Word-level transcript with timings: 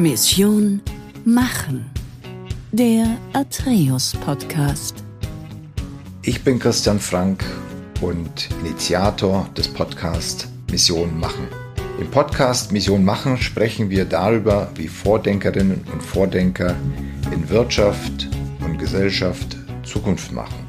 Mission 0.00 0.80
Machen. 1.26 1.90
Der 2.72 3.18
Atreus 3.34 4.14
Podcast. 4.24 5.04
Ich 6.22 6.42
bin 6.42 6.58
Christian 6.58 6.98
Frank 6.98 7.44
und 8.00 8.48
Initiator 8.64 9.46
des 9.54 9.68
Podcasts 9.68 10.48
Mission 10.70 11.20
Machen. 11.20 11.46
Im 12.00 12.10
Podcast 12.10 12.72
Mission 12.72 13.04
Machen 13.04 13.36
sprechen 13.36 13.90
wir 13.90 14.06
darüber, 14.06 14.70
wie 14.74 14.88
Vordenkerinnen 14.88 15.84
und 15.92 16.02
Vordenker 16.02 16.74
in 17.30 17.46
Wirtschaft 17.50 18.26
und 18.64 18.78
Gesellschaft 18.78 19.54
Zukunft 19.82 20.32
machen. 20.32 20.66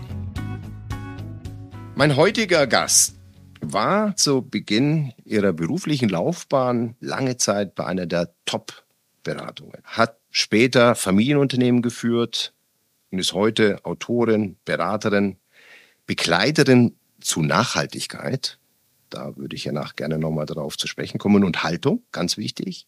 Mein 1.96 2.18
heutiger 2.18 2.68
Gast 2.68 3.16
war 3.62 4.14
zu 4.18 4.42
Beginn 4.42 5.14
ihrer 5.24 5.54
beruflichen 5.54 6.10
Laufbahn 6.10 6.98
lange 7.00 7.38
Zeit 7.38 7.76
bei 7.76 7.86
einer 7.86 8.08
der 8.08 8.34
Top-Beratungen, 9.24 9.82
hat 9.84 10.18
später 10.30 10.96
Familienunternehmen 10.96 11.82
geführt 11.82 12.54
und 13.12 13.20
ist 13.20 13.34
heute 13.34 13.84
Autorin, 13.86 14.58
Beraterin, 14.66 15.38
Begleiterin 16.06 16.96
zu 17.20 17.42
Nachhaltigkeit. 17.42 18.58
Da 19.10 19.36
würde 19.38 19.56
ich 19.56 19.66
ja 19.66 19.72
nach 19.72 19.96
gerne 19.96 20.18
nochmal 20.18 20.46
darauf 20.46 20.78
zu 20.78 20.88
sprechen 20.88 21.18
kommen. 21.18 21.44
Und 21.44 21.64
Haltung, 21.64 22.04
ganz 22.12 22.38
wichtig. 22.38 22.88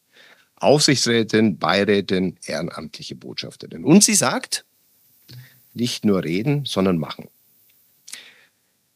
Aufsichtsrätin, 0.56 1.58
Beirätin, 1.58 2.38
ehrenamtliche 2.46 3.16
Botschafterin. 3.16 3.84
Und 3.84 4.04
sie 4.04 4.16
sagt, 4.16 4.66
nicht 5.74 6.06
nur 6.06 6.24
reden, 6.24 6.66
sondern 6.66 6.98
machen. 6.98 7.28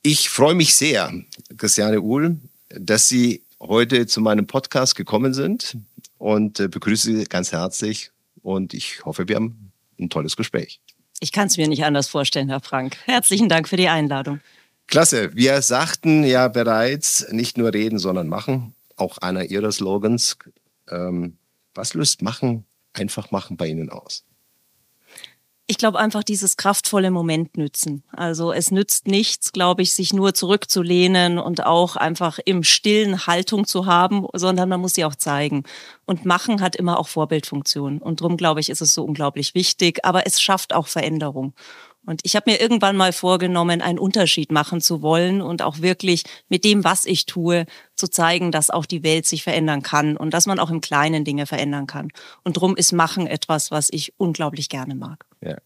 Ich 0.03 0.29
freue 0.29 0.55
mich 0.55 0.75
sehr, 0.75 1.11
Christiane 1.57 1.99
Uhl, 1.99 2.37
dass 2.69 3.09
Sie 3.09 3.43
heute 3.59 4.05
zu 4.05 4.21
meinem 4.21 4.47
Podcast 4.47 4.95
gekommen 4.95 5.33
sind 5.33 5.77
und 6.17 6.59
äh, 6.59 6.67
begrüße 6.67 7.15
Sie 7.15 7.23
ganz 7.25 7.51
herzlich 7.51 8.11
und 8.41 8.73
ich 8.73 9.05
hoffe, 9.05 9.27
wir 9.27 9.35
haben 9.35 9.71
ein 9.99 10.09
tolles 10.09 10.35
Gespräch. 10.35 10.81
Ich 11.19 11.31
kann 11.31 11.47
es 11.47 11.57
mir 11.57 11.67
nicht 11.67 11.83
anders 11.83 12.07
vorstellen, 12.07 12.49
Herr 12.49 12.59
Frank. 12.59 12.97
Herzlichen 13.05 13.49
Dank 13.49 13.67
für 13.67 13.77
die 13.77 13.87
Einladung. 13.87 14.39
Klasse. 14.87 15.35
Wir 15.35 15.61
sagten 15.61 16.23
ja 16.23 16.47
bereits, 16.47 17.27
nicht 17.31 17.57
nur 17.57 17.73
reden, 17.73 17.99
sondern 17.99 18.27
machen. 18.27 18.73
Auch 18.95 19.17
einer 19.17 19.45
Ihrer 19.45 19.71
Slogans. 19.71 20.37
Ähm, 20.89 21.37
was 21.73 21.93
löst 21.93 22.21
Machen, 22.21 22.65
einfach 22.93 23.31
machen 23.31 23.57
bei 23.57 23.67
Ihnen 23.67 23.89
aus? 23.89 24.23
Ich 25.69 25.77
glaube 25.77 25.99
einfach 25.99 26.23
dieses 26.23 26.55
kraftvolle 26.55 27.11
Moment 27.11 27.57
nützen. 27.57 28.01
Also 28.13 28.53
es 28.53 28.71
nützt 28.71 29.05
nichts, 29.05 29.51
glaube 29.51 29.81
ich, 29.81 29.93
sich 29.93 30.13
nur 30.13 30.33
zurückzulehnen 30.33 31.39
und 31.39 31.65
auch 31.65 31.97
einfach 31.97 32.39
im 32.45 32.63
stillen 32.63 33.27
Haltung 33.27 33.67
zu 33.67 33.85
haben, 33.85 34.25
sondern 34.31 34.69
man 34.69 34.79
muss 34.79 34.93
sie 34.93 35.03
auch 35.03 35.15
zeigen. 35.15 35.63
Und 36.05 36.23
machen 36.23 36.61
hat 36.61 36.77
immer 36.77 36.97
auch 36.97 37.09
Vorbildfunktion. 37.09 37.97
Und 37.97 38.21
darum, 38.21 38.37
glaube 38.37 38.61
ich, 38.61 38.69
ist 38.69 38.81
es 38.81 38.93
so 38.93 39.03
unglaublich 39.03 39.55
wichtig. 39.55 40.05
Aber 40.05 40.25
es 40.25 40.41
schafft 40.41 40.73
auch 40.73 40.87
Veränderung. 40.87 41.53
Und 42.07 42.21
ich 42.23 42.37
habe 42.37 42.49
mir 42.49 42.61
irgendwann 42.61 42.95
mal 42.95 43.11
vorgenommen, 43.11 43.81
einen 43.81 43.99
Unterschied 43.99 44.49
machen 44.49 44.79
zu 44.79 45.01
wollen 45.01 45.41
und 45.41 45.61
auch 45.61 45.81
wirklich 45.81 46.23
mit 46.47 46.63
dem, 46.63 46.85
was 46.85 47.05
ich 47.05 47.25
tue, 47.25 47.65
zu 47.95 48.07
zeigen, 48.07 48.53
dass 48.53 48.69
auch 48.69 48.85
die 48.85 49.03
Welt 49.03 49.25
sich 49.25 49.43
verändern 49.43 49.83
kann 49.83 50.15
und 50.15 50.33
dass 50.33 50.45
man 50.45 50.57
auch 50.57 50.69
im 50.69 50.79
Kleinen 50.79 51.25
Dinge 51.25 51.45
verändern 51.45 51.85
kann. 51.85 52.09
Und 52.45 52.53
drum 52.53 52.77
ist 52.77 52.93
Machen 52.93 53.27
etwas, 53.27 53.71
was 53.71 53.89
ich 53.91 54.13
unglaublich 54.15 54.69
gerne 54.69 54.95
mag. 54.95 55.25
Ja. 55.41 55.57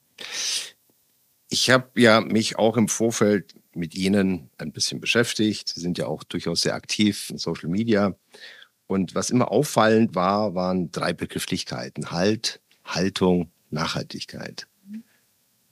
Ich 1.50 1.70
habe 1.70 1.90
ja 2.02 2.22
mich 2.22 2.58
auch 2.58 2.76
im 2.76 2.88
Vorfeld 2.88 3.54
mit 3.76 3.94
Ihnen 3.94 4.50
ein 4.58 4.72
bisschen 4.72 5.00
beschäftigt. 5.00 5.70
Sie 5.70 5.80
sind 5.80 6.00
ja 6.00 6.08
auch 6.08 6.24
durchaus 6.24 6.64
sehr 6.64 6.74
aktiv 6.74 7.30
in 7.30 7.38
Social 7.38 7.70
Media. 7.70 8.16
Und 8.88 9.14
was 9.14 9.30
immer 9.30 9.52
auffallend 9.52 10.16
war, 10.16 10.56
waren 10.56 10.92
drei 10.92 11.14
Begrifflichkeiten. 11.14 12.10
Halt, 12.10 12.62
Haltung, 12.84 13.52
Nachhaltigkeit. 13.70 14.66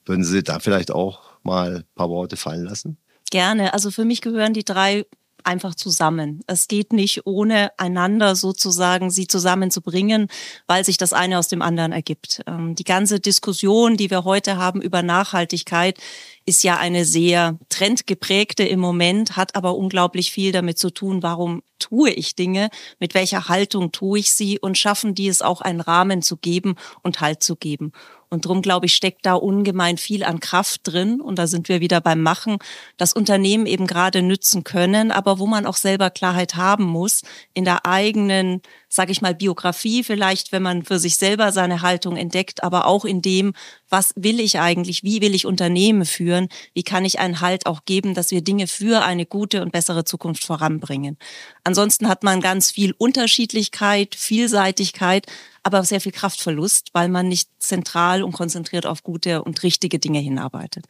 Würden 0.09 0.23
Sie 0.23 0.41
da 0.41 0.57
vielleicht 0.57 0.89
auch 0.89 1.21
mal 1.43 1.75
ein 1.77 1.83
paar 1.93 2.09
Worte 2.09 2.35
fallen 2.35 2.63
lassen? 2.63 2.97
Gerne. 3.29 3.73
Also 3.75 3.91
für 3.91 4.05
mich 4.05 4.21
gehören 4.21 4.55
die 4.55 4.65
drei 4.65 5.05
einfach 5.43 5.75
zusammen. 5.75 6.41
Es 6.47 6.67
geht 6.67 6.93
nicht 6.93 7.27
ohne 7.27 7.71
einander 7.77 8.35
sozusagen 8.35 9.11
sie 9.11 9.27
zusammenzubringen, 9.27 10.27
weil 10.65 10.83
sich 10.83 10.97
das 10.97 11.13
eine 11.13 11.37
aus 11.37 11.47
dem 11.47 11.61
anderen 11.61 11.91
ergibt. 11.91 12.41
Ähm, 12.47 12.73
die 12.73 12.83
ganze 12.83 13.19
Diskussion, 13.19 13.97
die 13.97 14.09
wir 14.09 14.23
heute 14.23 14.57
haben 14.57 14.81
über 14.81 15.03
Nachhaltigkeit, 15.03 15.99
ist 16.45 16.63
ja 16.63 16.77
eine 16.77 17.05
sehr 17.05 17.59
trendgeprägte 17.69 18.63
im 18.63 18.79
Moment, 18.79 19.37
hat 19.37 19.55
aber 19.55 19.75
unglaublich 19.75 20.31
viel 20.31 20.51
damit 20.51 20.79
zu 20.79 20.89
tun, 20.89 21.21
warum 21.21 21.61
tue 21.77 22.09
ich 22.09 22.35
Dinge, 22.35 22.69
mit 22.99 23.13
welcher 23.13 23.47
Haltung 23.47 23.91
tue 23.91 24.19
ich 24.19 24.33
sie 24.33 24.59
und 24.59 24.77
schaffen 24.77 25.13
die 25.13 25.27
es 25.27 25.43
auch 25.43 25.61
einen 25.61 25.81
Rahmen 25.81 26.23
zu 26.23 26.37
geben 26.37 26.75
und 27.03 27.21
Halt 27.21 27.43
zu 27.43 27.55
geben. 27.55 27.91
Und 28.31 28.45
darum, 28.45 28.61
glaube 28.61 28.85
ich, 28.85 28.93
steckt 28.93 29.25
da 29.25 29.33
ungemein 29.33 29.97
viel 29.97 30.23
an 30.23 30.39
Kraft 30.39 30.81
drin. 30.83 31.19
Und 31.19 31.39
da 31.39 31.47
sind 31.47 31.67
wir 31.67 31.81
wieder 31.81 31.99
beim 31.99 32.21
Machen, 32.21 32.57
das 32.97 33.13
Unternehmen 33.13 33.65
eben 33.65 33.87
gerade 33.87 34.21
nützen 34.21 34.63
können, 34.63 35.11
aber 35.11 35.39
wo 35.39 35.47
man 35.47 35.65
auch 35.65 35.75
selber 35.75 36.11
Klarheit 36.11 36.55
haben 36.55 36.83
muss 36.83 37.23
in 37.53 37.65
der 37.65 37.87
eigenen, 37.87 38.61
sage 38.87 39.11
ich 39.11 39.21
mal, 39.21 39.33
Biografie 39.33 40.03
vielleicht, 40.03 40.51
wenn 40.51 40.61
man 40.61 40.83
für 40.83 40.99
sich 40.99 41.17
selber 41.17 41.51
seine 41.51 41.81
Haltung 41.81 42.17
entdeckt, 42.17 42.63
aber 42.63 42.85
auch 42.85 43.03
in 43.03 43.23
dem, 43.23 43.53
was 43.89 44.13
will 44.15 44.39
ich 44.39 44.59
eigentlich, 44.59 45.03
wie 45.03 45.21
will 45.21 45.33
ich 45.33 45.47
Unternehmen 45.47 46.05
führen, 46.05 46.49
wie 46.73 46.83
kann 46.83 47.05
ich 47.05 47.19
einen 47.19 47.41
Halt 47.41 47.65
auch 47.65 47.85
geben, 47.85 48.13
dass 48.13 48.29
wir 48.29 48.41
Dinge 48.41 48.67
für 48.67 49.03
eine 49.03 49.25
gute 49.25 49.63
und 49.63 49.71
bessere 49.71 50.05
Zukunft 50.05 50.43
voranbringen. 50.43 51.17
Ansonsten 51.63 52.07
hat 52.07 52.23
man 52.23 52.41
ganz 52.41 52.69
viel 52.69 52.93
Unterschiedlichkeit, 52.97 54.13
Vielseitigkeit, 54.15 55.25
aber 55.63 55.83
sehr 55.83 56.01
viel 56.01 56.11
Kraftverlust, 56.11 56.89
weil 56.93 57.09
man 57.09 57.27
nicht 57.27 57.49
zentral 57.59 58.23
und 58.23 58.31
konzentriert 58.31 58.85
auf 58.85 59.03
gute 59.03 59.43
und 59.43 59.63
richtige 59.63 59.99
Dinge 59.99 60.19
hinarbeitet. 60.19 60.85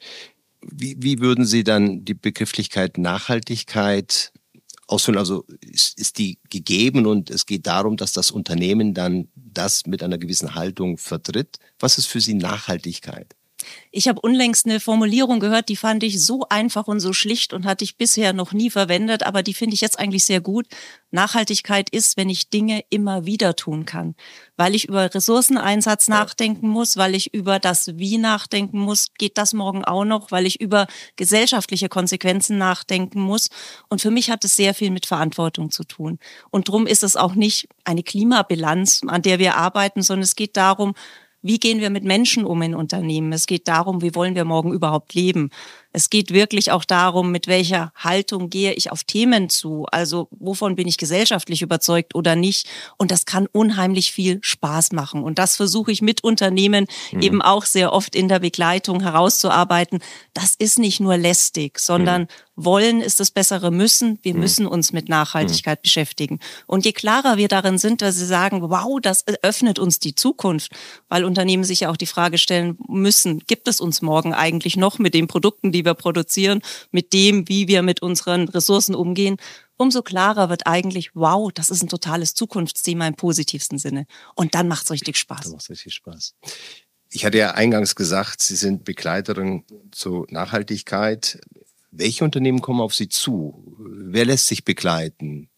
Wie, 0.61 0.95
wie 0.99 1.19
würden 1.19 1.45
Sie 1.45 1.63
dann 1.63 2.03
die 2.03 2.13
Begrifflichkeit 2.13 2.97
Nachhaltigkeit 2.97 4.33
ausführen? 4.87 5.17
Also 5.17 5.45
ist, 5.61 5.97
ist 5.97 6.17
die 6.17 6.37
gegeben 6.49 7.05
und 7.05 7.29
es 7.29 7.45
geht 7.45 7.67
darum, 7.67 7.95
dass 7.95 8.11
das 8.11 8.31
Unternehmen 8.31 8.93
dann 8.93 9.29
das 9.35 9.85
mit 9.85 10.03
einer 10.03 10.17
gewissen 10.17 10.55
Haltung 10.55 10.97
vertritt. 10.97 11.57
Was 11.79 11.97
ist 11.97 12.07
für 12.07 12.19
Sie 12.19 12.33
Nachhaltigkeit? 12.33 13.35
Ich 13.91 14.07
habe 14.07 14.21
unlängst 14.21 14.65
eine 14.65 14.79
Formulierung 14.79 15.39
gehört, 15.39 15.69
die 15.69 15.75
fand 15.75 16.03
ich 16.03 16.23
so 16.23 16.45
einfach 16.49 16.87
und 16.87 16.99
so 16.99 17.11
schlicht 17.11 17.53
und 17.53 17.65
hatte 17.65 17.83
ich 17.83 17.97
bisher 17.97 18.33
noch 18.33 18.53
nie 18.53 18.69
verwendet, 18.69 19.23
aber 19.23 19.43
die 19.43 19.53
finde 19.53 19.73
ich 19.73 19.81
jetzt 19.81 19.99
eigentlich 19.99 20.25
sehr 20.25 20.41
gut. 20.41 20.67
Nachhaltigkeit 21.11 21.89
ist, 21.89 22.17
wenn 22.17 22.29
ich 22.29 22.49
Dinge 22.49 22.83
immer 22.89 23.25
wieder 23.25 23.55
tun 23.55 23.85
kann, 23.85 24.15
weil 24.57 24.75
ich 24.75 24.87
über 24.87 25.13
Ressourceneinsatz 25.13 26.07
nachdenken 26.07 26.69
muss, 26.69 26.97
weil 26.97 27.15
ich 27.15 27.33
über 27.33 27.59
das 27.59 27.97
Wie 27.97 28.17
nachdenken 28.17 28.79
muss, 28.79 29.07
geht 29.17 29.37
das 29.37 29.53
morgen 29.53 29.83
auch 29.83 30.05
noch, 30.05 30.31
weil 30.31 30.45
ich 30.45 30.61
über 30.61 30.87
gesellschaftliche 31.15 31.89
Konsequenzen 31.89 32.57
nachdenken 32.57 33.19
muss. 33.19 33.49
Und 33.89 34.01
für 34.01 34.11
mich 34.11 34.29
hat 34.29 34.45
es 34.45 34.55
sehr 34.55 34.73
viel 34.73 34.91
mit 34.91 35.05
Verantwortung 35.05 35.71
zu 35.71 35.83
tun. 35.83 36.19
Und 36.51 36.67
drum 36.67 36.85
ist 36.87 37.03
es 37.03 37.15
auch 37.15 37.33
nicht 37.33 37.67
eine 37.83 38.03
Klimabilanz, 38.03 39.01
an 39.07 39.23
der 39.23 39.39
wir 39.39 39.55
arbeiten, 39.55 40.03
sondern 40.03 40.23
es 40.23 40.35
geht 40.35 40.55
darum, 40.57 40.93
wie 41.41 41.59
gehen 41.59 41.79
wir 41.79 41.89
mit 41.89 42.03
Menschen 42.03 42.45
um 42.45 42.61
in 42.61 42.75
Unternehmen? 42.75 43.31
Es 43.31 43.47
geht 43.47 43.67
darum, 43.67 44.01
wie 44.01 44.15
wollen 44.15 44.35
wir 44.35 44.45
morgen 44.45 44.73
überhaupt 44.73 45.13
leben? 45.13 45.49
Es 45.91 46.09
geht 46.11 46.31
wirklich 46.31 46.71
auch 46.71 46.85
darum, 46.85 47.31
mit 47.31 47.47
welcher 47.47 47.91
Haltung 47.95 48.49
gehe 48.49 48.73
ich 48.73 48.91
auf 48.91 49.03
Themen 49.03 49.49
zu. 49.49 49.85
Also 49.91 50.27
wovon 50.31 50.75
bin 50.75 50.87
ich 50.87 50.97
gesellschaftlich 50.97 51.63
überzeugt 51.63 52.13
oder 52.13 52.35
nicht. 52.35 52.67
Und 52.97 53.09
das 53.09 53.25
kann 53.25 53.47
unheimlich 53.51 54.11
viel 54.11 54.39
Spaß 54.41 54.91
machen. 54.91 55.23
Und 55.23 55.39
das 55.39 55.55
versuche 55.55 55.91
ich 55.91 56.01
mit 56.01 56.23
Unternehmen 56.23 56.85
mhm. 57.11 57.21
eben 57.21 57.41
auch 57.41 57.65
sehr 57.65 57.91
oft 57.91 58.15
in 58.15 58.27
der 58.27 58.39
Begleitung 58.39 59.01
herauszuarbeiten. 59.01 59.99
Das 60.33 60.53
ist 60.55 60.77
nicht 60.77 60.99
nur 60.99 61.17
lästig, 61.17 61.79
sondern 61.79 62.23
mhm. 62.23 62.27
wollen 62.55 63.01
ist 63.01 63.19
das 63.19 63.31
bessere 63.31 63.71
Müssen. 63.71 64.19
Wir 64.21 64.35
mhm. 64.35 64.39
müssen 64.41 64.67
uns 64.67 64.93
mit 64.93 65.09
Nachhaltigkeit 65.09 65.79
mhm. 65.79 65.83
beschäftigen. 65.83 66.39
Und 66.67 66.85
je 66.85 66.93
klarer 66.93 67.37
wir 67.37 67.47
darin 67.47 67.79
sind, 67.79 68.03
dass 68.03 68.15
sie 68.15 68.27
sagen, 68.27 68.61
wow, 68.69 68.99
das 69.01 69.25
öffnet 69.41 69.79
uns 69.79 69.99
die 69.99 70.13
Zukunft, 70.13 70.71
weil 71.07 71.25
Unternehmen 71.25 71.63
sich 71.63 71.81
ja 71.81 71.89
auch 71.89 71.97
die 71.97 72.05
Frage 72.05 72.37
stellen 72.37 72.77
müssen, 72.87 73.39
gibt 73.47 73.67
es 73.67 73.81
uns 73.81 74.03
morgen 74.03 74.35
eigentlich 74.35 74.77
noch 74.77 74.99
mit 74.99 75.15
den 75.15 75.27
Produkten, 75.27 75.71
die 75.71 75.78
die 75.79 75.85
wir 75.85 75.93
produzieren, 75.93 76.61
mit 76.91 77.13
dem, 77.13 77.47
wie 77.47 77.67
wir 77.67 77.81
mit 77.81 78.01
unseren 78.01 78.47
Ressourcen 78.49 78.95
umgehen, 78.95 79.37
umso 79.77 80.01
klarer 80.01 80.49
wird 80.49 80.67
eigentlich, 80.67 81.15
wow, 81.15 81.51
das 81.53 81.69
ist 81.69 81.81
ein 81.81 81.89
totales 81.89 82.33
Zukunftsthema 82.33 83.07
im 83.07 83.15
positivsten 83.15 83.79
Sinne. 83.79 84.05
Und 84.35 84.53
dann 84.53 84.67
macht 84.67 84.83
es 84.83 84.91
richtig 84.91 85.17
Spaß. 85.17 85.43
Dann 85.43 85.53
macht 85.53 85.69
richtig 85.69 85.93
Spaß. 85.93 86.35
Ich 87.11 87.25
hatte 87.25 87.37
ja 87.37 87.51
eingangs 87.51 87.95
gesagt, 87.95 88.41
Sie 88.41 88.55
sind 88.55 88.83
Begleiterin 88.83 89.63
zur 89.91 90.27
Nachhaltigkeit. 90.29 91.39
Welche 91.91 92.23
Unternehmen 92.23 92.61
kommen 92.61 92.81
auf 92.81 92.93
Sie 92.93 93.09
zu? 93.09 93.75
Wer 93.79 94.25
lässt 94.25 94.47
sich 94.47 94.63
begleiten? 94.63 95.49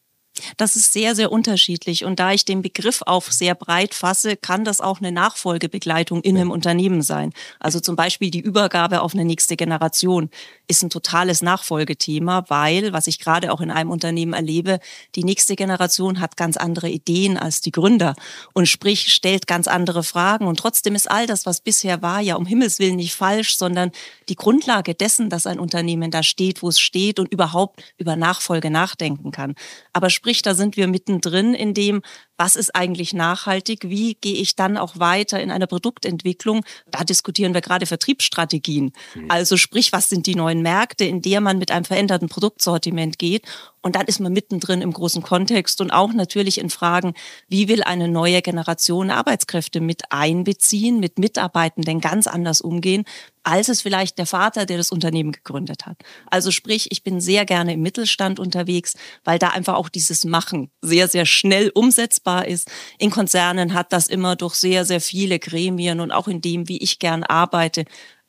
Das 0.57 0.75
ist 0.75 0.93
sehr, 0.93 1.15
sehr 1.15 1.31
unterschiedlich. 1.31 2.05
Und 2.05 2.19
da 2.19 2.31
ich 2.31 2.45
den 2.45 2.61
Begriff 2.61 3.01
auf 3.05 3.31
sehr 3.31 3.55
breit 3.55 3.93
fasse, 3.93 4.35
kann 4.37 4.63
das 4.63 4.81
auch 4.81 4.99
eine 4.99 5.11
Nachfolgebegleitung 5.11 6.21
in 6.21 6.37
einem 6.37 6.51
Unternehmen 6.51 7.01
sein. 7.01 7.33
Also 7.59 7.79
zum 7.79 7.95
Beispiel 7.95 8.31
die 8.31 8.39
Übergabe 8.39 9.01
auf 9.01 9.13
eine 9.13 9.25
nächste 9.25 9.55
Generation 9.55 10.29
ist 10.67 10.83
ein 10.83 10.89
totales 10.89 11.41
Nachfolgethema, 11.41 12.45
weil, 12.47 12.93
was 12.93 13.07
ich 13.07 13.19
gerade 13.19 13.51
auch 13.51 13.61
in 13.61 13.71
einem 13.71 13.91
Unternehmen 13.91 14.33
erlebe, 14.33 14.79
die 15.15 15.23
nächste 15.23 15.55
Generation 15.55 16.19
hat 16.19 16.37
ganz 16.37 16.57
andere 16.57 16.89
Ideen 16.89 17.37
als 17.37 17.61
die 17.61 17.71
Gründer 17.71 18.15
und 18.53 18.67
sprich 18.67 19.13
stellt 19.13 19.47
ganz 19.47 19.67
andere 19.67 20.03
Fragen. 20.03 20.47
Und 20.47 20.59
trotzdem 20.59 20.95
ist 20.95 21.11
all 21.11 21.27
das, 21.27 21.45
was 21.45 21.61
bisher 21.61 22.01
war, 22.01 22.21
ja 22.21 22.35
um 22.35 22.45
Himmels 22.45 22.79
Willen 22.79 22.95
nicht 22.95 23.13
falsch, 23.13 23.57
sondern 23.57 23.91
die 24.29 24.35
Grundlage 24.35 24.95
dessen, 24.95 25.29
dass 25.29 25.45
ein 25.45 25.59
Unternehmen 25.59 26.09
da 26.11 26.23
steht, 26.23 26.61
wo 26.61 26.69
es 26.69 26.79
steht 26.79 27.19
und 27.19 27.31
überhaupt 27.31 27.83
über 27.97 28.15
Nachfolge 28.15 28.69
nachdenken 28.69 29.31
kann. 29.31 29.55
Aber 29.93 30.09
sprich, 30.09 30.30
da 30.41 30.55
sind 30.55 30.77
wir 30.77 30.87
mittendrin 30.87 31.53
in 31.53 31.73
dem, 31.73 32.01
was 32.41 32.55
ist 32.55 32.75
eigentlich 32.75 33.13
nachhaltig, 33.13 33.81
wie 33.83 34.15
gehe 34.15 34.33
ich 34.33 34.55
dann 34.55 34.75
auch 34.75 34.97
weiter 34.97 35.39
in 35.39 35.51
einer 35.51 35.67
Produktentwicklung. 35.67 36.65
Da 36.89 37.03
diskutieren 37.03 37.53
wir 37.53 37.61
gerade 37.61 37.85
Vertriebsstrategien. 37.85 38.93
Mhm. 39.13 39.25
Also 39.29 39.57
sprich, 39.57 39.93
was 39.93 40.09
sind 40.09 40.25
die 40.25 40.33
neuen 40.33 40.63
Märkte, 40.63 41.05
in 41.05 41.21
der 41.21 41.39
man 41.39 41.59
mit 41.59 41.69
einem 41.69 41.85
veränderten 41.85 42.29
Produktsortiment 42.29 43.19
geht. 43.19 43.45
Und 43.83 43.95
dann 43.95 44.05
ist 44.05 44.19
man 44.19 44.33
mittendrin 44.33 44.81
im 44.81 44.93
großen 44.93 45.21
Kontext 45.21 45.81
und 45.81 45.91
auch 45.91 46.13
natürlich 46.13 46.59
in 46.59 46.69
Fragen, 46.69 47.13
wie 47.47 47.67
will 47.67 47.83
eine 47.83 48.07
neue 48.07 48.41
Generation 48.41 49.09
Arbeitskräfte 49.09 49.79
mit 49.79 50.11
einbeziehen, 50.11 50.99
mit 50.99 51.19
Mitarbeitenden 51.19 51.99
ganz 51.99 52.27
anders 52.27 52.61
umgehen, 52.61 53.05
als 53.43 53.69
es 53.69 53.81
vielleicht 53.81 54.19
der 54.19 54.27
Vater, 54.27 54.67
der 54.67 54.77
das 54.77 54.91
Unternehmen 54.91 55.31
gegründet 55.31 55.87
hat. 55.87 55.97
Also 56.29 56.51
sprich, 56.51 56.91
ich 56.91 57.03
bin 57.03 57.19
sehr 57.19 57.45
gerne 57.45 57.73
im 57.73 57.81
Mittelstand 57.81 58.39
unterwegs, 58.39 58.95
weil 59.23 59.39
da 59.39 59.49
einfach 59.49 59.73
auch 59.73 59.89
dieses 59.89 60.25
Machen 60.25 60.69
sehr, 60.81 61.07
sehr 61.07 61.25
schnell 61.25 61.71
umsetzbar 61.73 62.30
ist. 62.39 62.71
In 62.97 63.11
Konzernen 63.11 63.73
hat 63.73 63.93
das 63.93 64.07
immer 64.07 64.35
durch 64.35 64.55
sehr, 64.55 64.85
sehr 64.85 65.01
viele 65.01 65.39
Gremien 65.39 65.99
und 65.99 66.11
auch 66.11 66.27
in 66.27 66.41
dem, 66.41 66.67
wie 66.67 66.77
ich 66.77 66.99
gern 66.99 67.23
arbeite, 67.23 67.85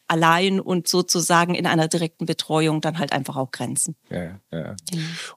allein 0.08 0.60
und 0.60 0.88
sozusagen 0.88 1.54
in 1.54 1.66
einer 1.66 1.88
direkten 1.88 2.26
Betreuung 2.26 2.80
dann 2.80 2.98
halt 2.98 3.12
einfach 3.12 3.36
auch 3.36 3.50
Grenzen. 3.50 3.96
Ja, 4.10 4.38
ja. 4.52 4.76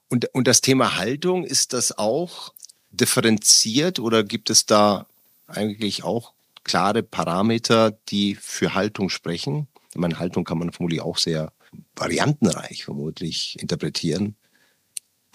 Und, 0.10 0.34
und 0.34 0.48
das 0.48 0.60
Thema 0.62 0.98
Haltung, 0.98 1.46
ist 1.46 1.72
das 1.72 1.98
auch 1.98 2.54
differenziert 2.92 4.00
oder 4.00 4.24
gibt 4.24 4.50
es 4.50 4.66
da 4.66 5.06
eigentlich 5.48 6.04
auch 6.04 6.34
klare 6.64 7.04
Parameter, 7.04 7.92
die 8.10 8.36
für 8.36 8.74
Haltung 8.74 9.10
sprechen? 9.10 9.68
Ich 9.92 9.98
meine, 9.98 10.20
Haltung 10.20 10.44
kann 10.44 10.58
man 10.58 10.74
vermutlich 10.74 11.02
auch 11.02 11.18
sehr 11.18 11.54
variantenreich 11.96 12.84
vermutlich 12.84 13.58
interpretieren. 13.62 14.36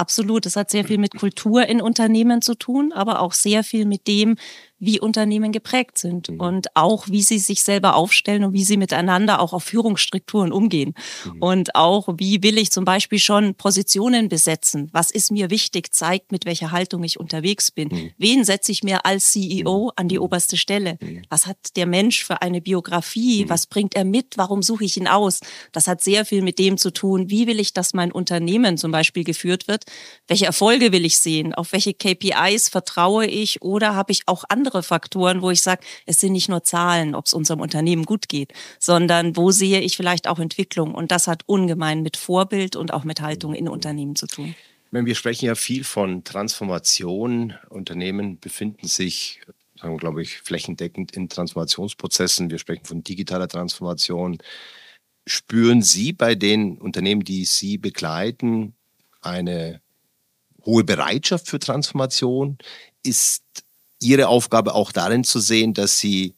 Absolut. 0.01 0.47
Es 0.47 0.57
hat 0.57 0.71
sehr 0.71 0.87
viel 0.87 0.97
mit 0.97 1.15
Kultur 1.19 1.67
in 1.67 1.83
Unternehmen 1.83 2.41
zu 2.41 2.55
tun, 2.55 2.91
aber 2.95 3.21
auch 3.21 3.35
sehr 3.35 3.63
viel 3.63 3.85
mit 3.85 4.07
dem, 4.09 4.37
wie 4.81 4.99
Unternehmen 4.99 5.53
geprägt 5.53 5.99
sind 5.99 6.31
mhm. 6.31 6.41
und 6.41 6.77
auch 6.77 7.09
wie 7.09 7.23
sie 7.23 7.39
sich 7.39 7.63
selber 7.63 7.95
aufstellen 7.95 8.45
und 8.45 8.53
wie 8.55 8.65
sie 8.65 8.79
miteinander 8.79 9.41
auch 9.41 9.53
auf 9.53 9.65
Führungsstrukturen 9.65 10.51
umgehen. 10.51 10.95
Mhm. 11.25 11.43
Und 11.43 11.75
auch, 11.75 12.09
wie 12.17 12.43
will 12.43 12.59
ich 12.59 12.73
zum 12.73 12.85
Beispiel 12.85 13.19
schon 13.19 13.55
Positionen 13.55 14.29
besetzen? 14.29 14.89
Was 14.93 15.11
ist 15.11 15.31
mir 15.31 15.51
wichtig? 15.51 15.93
Zeigt, 15.93 16.33
mit 16.33 16.47
welcher 16.47 16.71
Haltung 16.71 17.05
ich 17.05 17.21
unterwegs 17.21 17.71
bin. 17.71 17.89
Mhm. 17.89 18.11
Wen 18.17 18.45
setze 18.45 18.73
ich 18.73 18.83
mir 18.83 19.05
als 19.05 19.33
CEO 19.33 19.85
mhm. 19.85 19.93
an 19.97 20.09
die 20.09 20.19
oberste 20.19 20.57
Stelle? 20.57 20.97
Mhm. 21.01 21.23
Was 21.29 21.47
hat 21.47 21.77
der 21.77 21.87
Mensch 21.87 22.25
für 22.25 22.41
eine 22.41 22.61
Biografie? 22.63 23.45
Mhm. 23.45 23.51
Was 23.51 23.67
bringt 23.67 23.95
er 23.95 24.05
mit? 24.05 24.37
Warum 24.37 24.63
suche 24.63 24.85
ich 24.85 24.97
ihn 24.97 25.09
aus? 25.09 25.41
Das 25.73 25.87
hat 25.87 26.03
sehr 26.03 26.25
viel 26.25 26.43
mit 26.43 26.59
dem 26.59 26.79
zu 26.79 26.91
tun, 26.91 27.29
wie 27.29 27.47
will 27.47 27.61
ich, 27.61 27.75
dass 27.75 27.93
mein 27.93 28.13
Unternehmen 28.13 28.79
zum 28.79 28.93
Beispiel 28.93 29.25
geführt 29.25 29.69
wird? 29.69 29.85
Welche 30.27 30.47
Erfolge 30.47 30.93
will 30.93 31.05
ich 31.05 31.19
sehen? 31.19 31.55
Auf 31.55 31.73
welche 31.73 31.93
KPIs 31.93 32.71
vertraue 32.71 33.27
ich? 33.27 33.61
Oder 33.63 33.95
habe 33.95 34.13
ich 34.13 34.23
auch 34.27 34.45
andere 34.49 34.70
andere 34.71 34.83
Faktoren, 34.83 35.43
wo 35.43 35.51
ich 35.51 35.63
sage, 35.63 35.83
es 36.07 36.21
sind 36.21 36.33
nicht 36.33 36.49
nur 36.49 36.63
Zahlen, 36.63 37.15
ob 37.15 37.27
es 37.27 37.33
unserem 37.33 37.61
Unternehmen 37.61 38.05
gut 38.05 38.29
geht, 38.29 38.53
sondern 38.79 39.37
wo 39.37 39.51
sehe 39.51 39.81
ich 39.81 39.97
vielleicht 39.97 40.29
auch 40.29 40.39
Entwicklung. 40.39 40.95
Und 40.95 41.11
das 41.11 41.27
hat 41.27 41.43
ungemein 41.47 42.03
mit 42.03 42.17
Vorbild 42.17 42.77
und 42.77 42.93
auch 42.93 43.05
mit 43.05 43.21
Haltung 43.21 43.55
in 43.55 43.69
Unternehmen 43.69 44.15
zu 44.15 44.27
tun. 44.27 44.55
Wir 44.93 45.15
sprechen 45.15 45.47
ja 45.47 45.55
viel 45.55 45.85
von 45.85 46.25
Transformation. 46.25 47.55
Unternehmen 47.69 48.39
befinden 48.41 48.87
sich, 48.87 49.41
sagen 49.81 49.97
glaube 49.99 50.23
ich, 50.23 50.39
flächendeckend 50.39 51.17
in 51.17 51.29
Transformationsprozessen. 51.29 52.51
Wir 52.51 52.59
sprechen 52.59 52.85
von 52.85 53.03
digitaler 53.03 53.49
Transformation. 53.49 54.39
Spüren 55.27 55.83
Sie 55.83 56.13
bei 56.13 56.35
den 56.35 56.79
Unternehmen, 56.79 57.23
die 57.23 57.45
Sie 57.45 57.79
begleiten, 57.79 58.75
eine 59.21 59.81
hohe 60.65 60.83
Bereitschaft 60.83 61.49
für 61.49 61.59
Transformation? 61.61 62.59
Ist 63.05 63.45
Ihre 64.03 64.29
Aufgabe 64.29 64.75
auch 64.75 64.93
darin 64.93 65.25
zu 65.25 65.41
sehen, 65.41 65.75
dass 65.75 65.99
Sie 65.99 66.35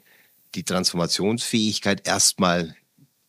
die 0.55 0.64
Transformationsfähigkeit 0.64 2.06
erstmal 2.06 2.76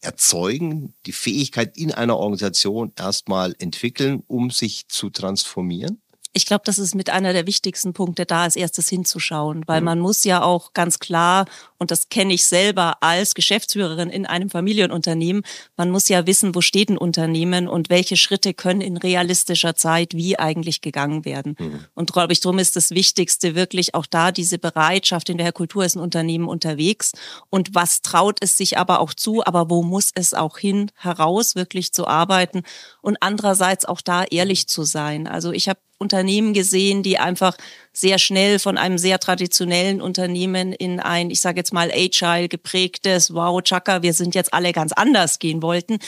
erzeugen, 0.01 0.94
die 1.06 1.13
Fähigkeit 1.13 1.77
in 1.77 1.91
einer 1.94 2.18
Organisation 2.18 2.94
erstmal 2.97 3.56
entwickeln, 3.59 4.24
um 4.27 4.51
sich 4.51 4.88
zu 4.89 5.09
transformieren? 5.09 6.02
Ich 6.35 6.47
glaube, 6.47 6.63
das 6.65 6.80
ist 6.80 6.95
mit 6.95 7.12
einer 7.12 7.31
der 7.31 7.45
wichtigsten 7.45 7.94
Punkte, 7.94 8.25
da 8.25 8.44
als 8.44 8.56
erstes 8.56 8.89
hinzuschauen, 8.89 9.63
weil 9.68 9.81
mhm. 9.81 9.85
man 9.85 10.00
muss 10.00 10.24
ja 10.24 10.41
auch 10.41 10.74
ganz 10.74 10.97
klar, 10.97 11.45
und 11.77 11.91
das 11.91 12.09
kenne 12.09 12.33
ich 12.33 12.47
selber 12.47 12.97
als 13.01 13.35
Geschäftsführerin 13.35 14.09
in 14.09 14.25
einem 14.25 14.50
Familienunternehmen, 14.50 15.44
man 15.77 15.91
muss 15.91 16.09
ja 16.09 16.25
wissen, 16.25 16.56
wo 16.56 16.62
steht 16.62 16.89
ein 16.89 16.97
Unternehmen 16.97 17.68
und 17.68 17.89
welche 17.91 18.18
Schritte 18.18 18.56
können 18.56 18.81
in 18.81 18.97
realistischer 18.97 19.75
Zeit 19.75 20.15
wie 20.15 20.39
eigentlich 20.39 20.81
gegangen 20.81 21.24
werden. 21.24 21.56
Mhm. 21.59 21.85
Und 21.94 22.12
glaube 22.12 22.33
ich, 22.33 22.39
darum 22.39 22.57
ist 22.57 22.75
das 22.75 22.91
Wichtigste 22.91 23.53
wirklich 23.53 23.94
auch 23.94 24.07
da 24.07 24.31
diese 24.31 24.57
Bereitschaft, 24.57 25.29
in 25.29 25.38
welcher 25.38 25.51
Kultur 25.51 25.86
ist 25.86 25.95
ein 25.95 26.01
Unternehmen 26.01 26.47
unterwegs 26.47 27.12
und 27.50 27.75
was 27.75 28.01
traut 28.01 28.38
es 28.41 28.57
sich 28.57 28.77
aber 28.79 29.00
auch 29.00 29.13
zu, 29.13 29.45
aber 29.45 29.69
wo 29.69 29.83
muss 29.83 30.09
es 30.15 30.33
auch 30.33 30.57
hin, 30.57 30.89
heraus 30.95 31.56
wirklich 31.56 31.94
zu 31.94 32.07
arbeiten 32.07 32.63
und 33.01 33.18
andererseits 33.19 33.86
auch 33.86 34.01
da 34.01 34.24
ehrlich 34.24 34.68
zu 34.68 34.83
sein. 34.83 35.27
Also 35.27 35.51
ich 35.51 35.69
habe 35.69 35.79
Unternehmen 36.03 36.53
gesehen, 36.53 37.01
die 37.01 37.17
einfach 37.17 37.57
sehr 37.94 38.19
schnell 38.19 38.59
von 38.59 38.77
einem 38.77 38.97
sehr 38.97 39.19
traditionellen 39.19 40.01
Unternehmen 40.01 40.73
in 40.73 41.00
ein, 41.00 41.31
ich 41.31 41.41
sage 41.41 41.59
jetzt 41.59 41.73
mal, 41.73 41.91
agile 41.91 42.50
geprägtes, 42.50 43.33
wow, 43.33 43.61
Chaka, 43.61 44.01
wir 44.01 44.13
sind 44.13 44.35
jetzt 44.35 44.53
alle 44.53 44.73
ganz 44.73 44.91
anders 44.91 45.39
gehen 45.39 45.61
wollten. 45.61 46.00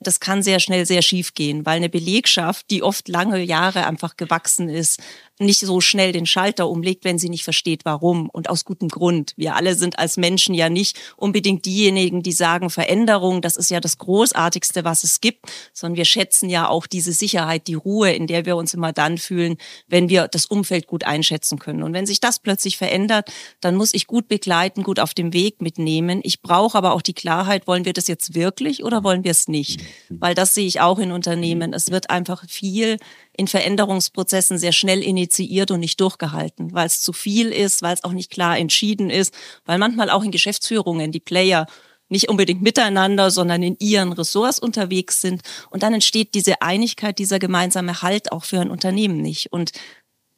Das 0.00 0.18
kann 0.20 0.42
sehr 0.42 0.60
schnell 0.60 0.86
sehr 0.86 1.02
schief 1.02 1.34
gehen, 1.34 1.66
weil 1.66 1.76
eine 1.76 1.88
Belegschaft, 1.88 2.70
die 2.70 2.82
oft 2.82 3.08
lange 3.08 3.40
Jahre 3.40 3.86
einfach 3.86 4.16
gewachsen 4.16 4.68
ist, 4.68 5.00
nicht 5.44 5.60
so 5.60 5.80
schnell 5.80 6.12
den 6.12 6.26
Schalter 6.26 6.68
umlegt, 6.68 7.04
wenn 7.04 7.18
sie 7.18 7.28
nicht 7.28 7.44
versteht, 7.44 7.84
warum 7.84 8.28
und 8.30 8.48
aus 8.48 8.64
gutem 8.64 8.88
Grund. 8.88 9.34
Wir 9.36 9.56
alle 9.56 9.74
sind 9.74 9.98
als 9.98 10.16
Menschen 10.16 10.54
ja 10.54 10.68
nicht 10.68 10.98
unbedingt 11.16 11.64
diejenigen, 11.66 12.22
die 12.22 12.32
sagen, 12.32 12.70
Veränderung, 12.70 13.42
das 13.42 13.56
ist 13.56 13.70
ja 13.70 13.80
das 13.80 13.98
Großartigste, 13.98 14.84
was 14.84 15.04
es 15.04 15.20
gibt, 15.20 15.46
sondern 15.72 15.96
wir 15.96 16.04
schätzen 16.04 16.48
ja 16.48 16.68
auch 16.68 16.86
diese 16.86 17.12
Sicherheit, 17.12 17.66
die 17.66 17.74
Ruhe, 17.74 18.12
in 18.12 18.26
der 18.26 18.46
wir 18.46 18.56
uns 18.56 18.74
immer 18.74 18.92
dann 18.92 19.18
fühlen, 19.18 19.56
wenn 19.88 20.08
wir 20.08 20.28
das 20.28 20.46
Umfeld 20.46 20.86
gut 20.86 21.04
einschätzen 21.04 21.58
können. 21.58 21.82
Und 21.82 21.92
wenn 21.92 22.06
sich 22.06 22.20
das 22.20 22.38
plötzlich 22.38 22.76
verändert, 22.76 23.30
dann 23.60 23.76
muss 23.76 23.94
ich 23.94 24.06
gut 24.06 24.28
begleiten, 24.28 24.82
gut 24.82 25.00
auf 25.00 25.14
dem 25.14 25.32
Weg 25.32 25.60
mitnehmen. 25.60 26.20
Ich 26.22 26.42
brauche 26.42 26.78
aber 26.78 26.92
auch 26.92 27.02
die 27.02 27.14
Klarheit, 27.14 27.66
wollen 27.66 27.84
wir 27.84 27.92
das 27.92 28.06
jetzt 28.06 28.34
wirklich 28.34 28.84
oder 28.84 29.04
wollen 29.04 29.24
wir 29.24 29.30
es 29.32 29.48
nicht? 29.48 29.80
Weil 30.08 30.34
das 30.34 30.54
sehe 30.54 30.66
ich 30.66 30.80
auch 30.80 30.98
in 30.98 31.12
Unternehmen. 31.12 31.72
Es 31.72 31.90
wird 31.90 32.10
einfach 32.10 32.44
viel 32.48 32.98
in 33.36 33.48
Veränderungsprozessen 33.48 34.58
sehr 34.58 34.72
schnell 34.72 35.02
initiiert 35.02 35.31
und 35.38 35.80
nicht 35.80 36.00
durchgehalten, 36.00 36.72
weil 36.72 36.86
es 36.86 37.00
zu 37.00 37.12
viel 37.12 37.48
ist, 37.48 37.82
weil 37.82 37.94
es 37.94 38.04
auch 38.04 38.12
nicht 38.12 38.30
klar 38.30 38.58
entschieden 38.58 39.10
ist, 39.10 39.34
weil 39.64 39.78
manchmal 39.78 40.10
auch 40.10 40.24
in 40.24 40.30
Geschäftsführungen 40.30 41.12
die 41.12 41.20
Player 41.20 41.66
nicht 42.08 42.28
unbedingt 42.28 42.62
miteinander, 42.62 43.30
sondern 43.30 43.62
in 43.62 43.76
ihren 43.80 44.12
Ressorts 44.12 44.58
unterwegs 44.58 45.20
sind. 45.20 45.42
Und 45.70 45.82
dann 45.82 45.94
entsteht 45.94 46.34
diese 46.34 46.60
Einigkeit, 46.60 47.18
dieser 47.18 47.38
gemeinsame 47.38 48.02
Halt 48.02 48.30
auch 48.32 48.44
für 48.44 48.60
ein 48.60 48.70
Unternehmen 48.70 49.22
nicht. 49.22 49.50
Und 49.52 49.72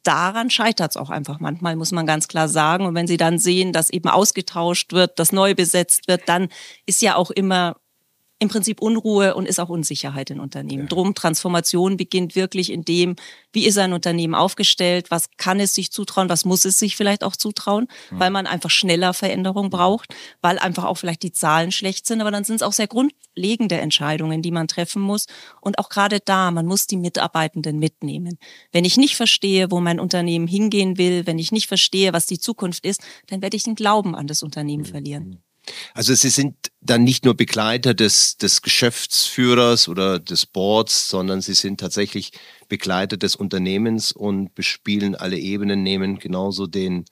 daran 0.03 0.49
scheitert 0.49 0.91
es 0.91 0.97
auch 0.97 1.09
einfach 1.09 1.39
manchmal, 1.39 1.75
muss 1.75 1.91
man 1.91 2.05
ganz 2.07 2.27
klar 2.27 2.47
sagen. 2.47 2.85
Und 2.85 2.95
wenn 2.95 3.07
Sie 3.07 3.17
dann 3.17 3.37
sehen, 3.37 3.73
dass 3.73 3.89
eben 3.89 4.07
ausgetauscht 4.07 4.93
wird, 4.93 5.19
dass 5.19 5.31
neu 5.31 5.53
besetzt 5.53 6.07
wird, 6.07 6.27
dann 6.27 6.47
ist 6.85 7.01
ja 7.01 7.15
auch 7.15 7.29
immer 7.29 7.75
im 8.37 8.49
Prinzip 8.49 8.81
Unruhe 8.81 9.33
und 9.35 9.47
ist 9.47 9.59
auch 9.59 9.69
Unsicherheit 9.69 10.29
in 10.29 10.41
Unternehmen. 10.41 10.83
Ja. 10.83 10.87
Drum 10.87 11.15
Transformation 11.15 11.95
beginnt 11.95 12.35
wirklich 12.35 12.69
in 12.69 12.83
dem, 12.83 13.15
wie 13.53 13.65
ist 13.65 13.77
ein 13.77 13.93
Unternehmen 13.93 14.35
aufgestellt, 14.35 15.09
was 15.09 15.29
kann 15.37 15.61
es 15.61 15.73
sich 15.73 15.89
zutrauen, 15.89 16.27
was 16.27 16.43
muss 16.43 16.65
es 16.65 16.77
sich 16.77 16.97
vielleicht 16.97 17.23
auch 17.23 17.37
zutrauen, 17.37 17.87
ja. 18.11 18.19
weil 18.19 18.31
man 18.31 18.45
einfach 18.45 18.69
schneller 18.69 19.13
Veränderung 19.13 19.69
braucht, 19.69 20.13
weil 20.41 20.59
einfach 20.59 20.83
auch 20.83 20.95
vielleicht 20.95 21.23
die 21.23 21.31
Zahlen 21.31 21.71
schlecht 21.71 22.05
sind, 22.05 22.19
aber 22.19 22.31
dann 22.31 22.43
sind 22.43 22.57
es 22.57 22.61
auch 22.61 22.73
sehr 22.73 22.87
grundlegende 22.87 23.77
Entscheidungen, 23.77 24.41
die 24.41 24.51
man 24.51 24.67
treffen 24.67 25.01
muss 25.01 25.27
und 25.61 25.79
auch 25.79 25.87
gerade 25.87 26.19
da, 26.19 26.51
man 26.51 26.65
muss 26.65 26.87
die 26.87 26.97
Mitarbeitenden 26.97 27.79
mitnehmen. 27.79 28.37
Wenn 28.73 28.83
ich 28.83 28.97
nicht 28.97 29.15
verstehe, 29.15 29.71
wo 29.71 29.79
mein 29.79 29.99
Unternehmen 30.01 30.47
hingehen 30.47 30.97
will, 30.97 31.25
wenn 31.25 31.39
ich 31.39 31.53
nicht 31.53 31.67
verstehe, 31.67 32.11
was 32.11 32.25
die 32.25 32.39
Zukunft 32.39 32.85
ist, 32.85 33.01
dann 33.27 33.41
werde 33.41 33.55
ich 33.55 33.63
den 33.63 33.75
Glauben 33.75 34.13
an 34.13 34.27
das 34.27 34.43
Unternehmen 34.43 34.83
mhm. 34.83 34.87
verlieren. 34.87 35.44
Also 35.93 36.13
Sie 36.13 36.29
sind 36.29 36.55
dann 36.81 37.03
nicht 37.03 37.25
nur 37.25 37.35
Begleiter 37.35 37.93
des, 37.93 38.37
des 38.37 38.61
Geschäftsführers 38.61 39.87
oder 39.87 40.19
des 40.19 40.45
Boards, 40.45 41.09
sondern 41.09 41.41
Sie 41.41 41.53
sind 41.53 41.79
tatsächlich 41.79 42.31
Begleiter 42.67 43.17
des 43.17 43.35
Unternehmens 43.35 44.11
und 44.11 44.53
bespielen 44.55 45.15
alle 45.15 45.37
Ebenen, 45.37 45.83
nehmen 45.83 46.19
genauso 46.19 46.67
den 46.67 47.05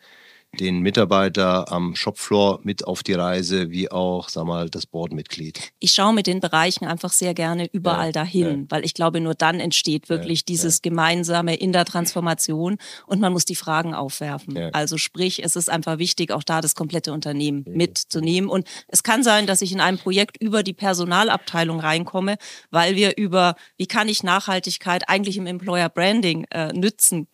den 0.60 0.81
Mitarbeiter 0.81 1.72
am 1.72 1.95
Shopfloor 1.95 2.60
mit 2.63 2.86
auf 2.86 3.03
die 3.03 3.13
Reise, 3.13 3.72
wie 3.72 3.91
auch, 3.91 4.29
sag 4.29 4.45
mal, 4.45 4.69
das 4.69 4.86
Boardmitglied? 4.86 5.72
Ich 5.79 5.93
schaue 5.93 6.13
mit 6.13 6.27
den 6.27 6.39
Bereichen 6.39 6.86
einfach 6.86 7.12
sehr 7.12 7.33
gerne 7.33 7.67
überall 7.72 8.07
ja, 8.07 8.12
dahin, 8.12 8.62
ja. 8.62 8.65
weil 8.69 8.86
ich 8.86 8.93
glaube, 8.93 9.19
nur 9.19 9.33
dann 9.33 9.60
entsteht 9.60 10.10
wirklich 10.10 10.39
ja, 10.39 10.45
dieses 10.48 10.81
Gemeinsame 10.81 11.55
in 11.55 11.72
der 11.72 11.86
Transformation 11.86 12.77
und 13.07 13.19
man 13.19 13.33
muss 13.33 13.45
die 13.45 13.55
Fragen 13.55 13.93
aufwerfen. 13.93 14.57
Also 14.74 14.98
sprich, 14.98 15.43
es 15.43 15.55
ist 15.55 15.69
einfach 15.69 15.98
wichtig, 15.98 16.31
auch 16.31 16.43
da 16.43 16.62
das 16.62 16.75
komplette 16.75 17.13
Unternehmen 17.13 17.65
mitzunehmen. 17.67 18.50
Und 18.50 18.67
es 18.88 19.03
kann 19.03 19.24
sein, 19.24 19.48
dass 19.48 19.62
ich 19.62 19.72
in 19.72 19.79
einem 19.79 19.98
Projekt 19.98 20.38
über 20.41 20.63
die 20.63 20.74
Personalabteilung 20.74 21.79
reinkomme, 21.79 22.38
weil 22.72 22.95
wir 22.95 23.17
über, 23.17 23.55
wie 23.77 23.88
kann 23.88 24.07
ich 24.07 24.24
Nachhaltigkeit 24.24 25.10
eigentlich 25.10 25.38
im 25.38 25.48
Employer 25.48 25.89
Branding 25.89 26.45
äh, 26.51 26.72
nützen 26.74 27.27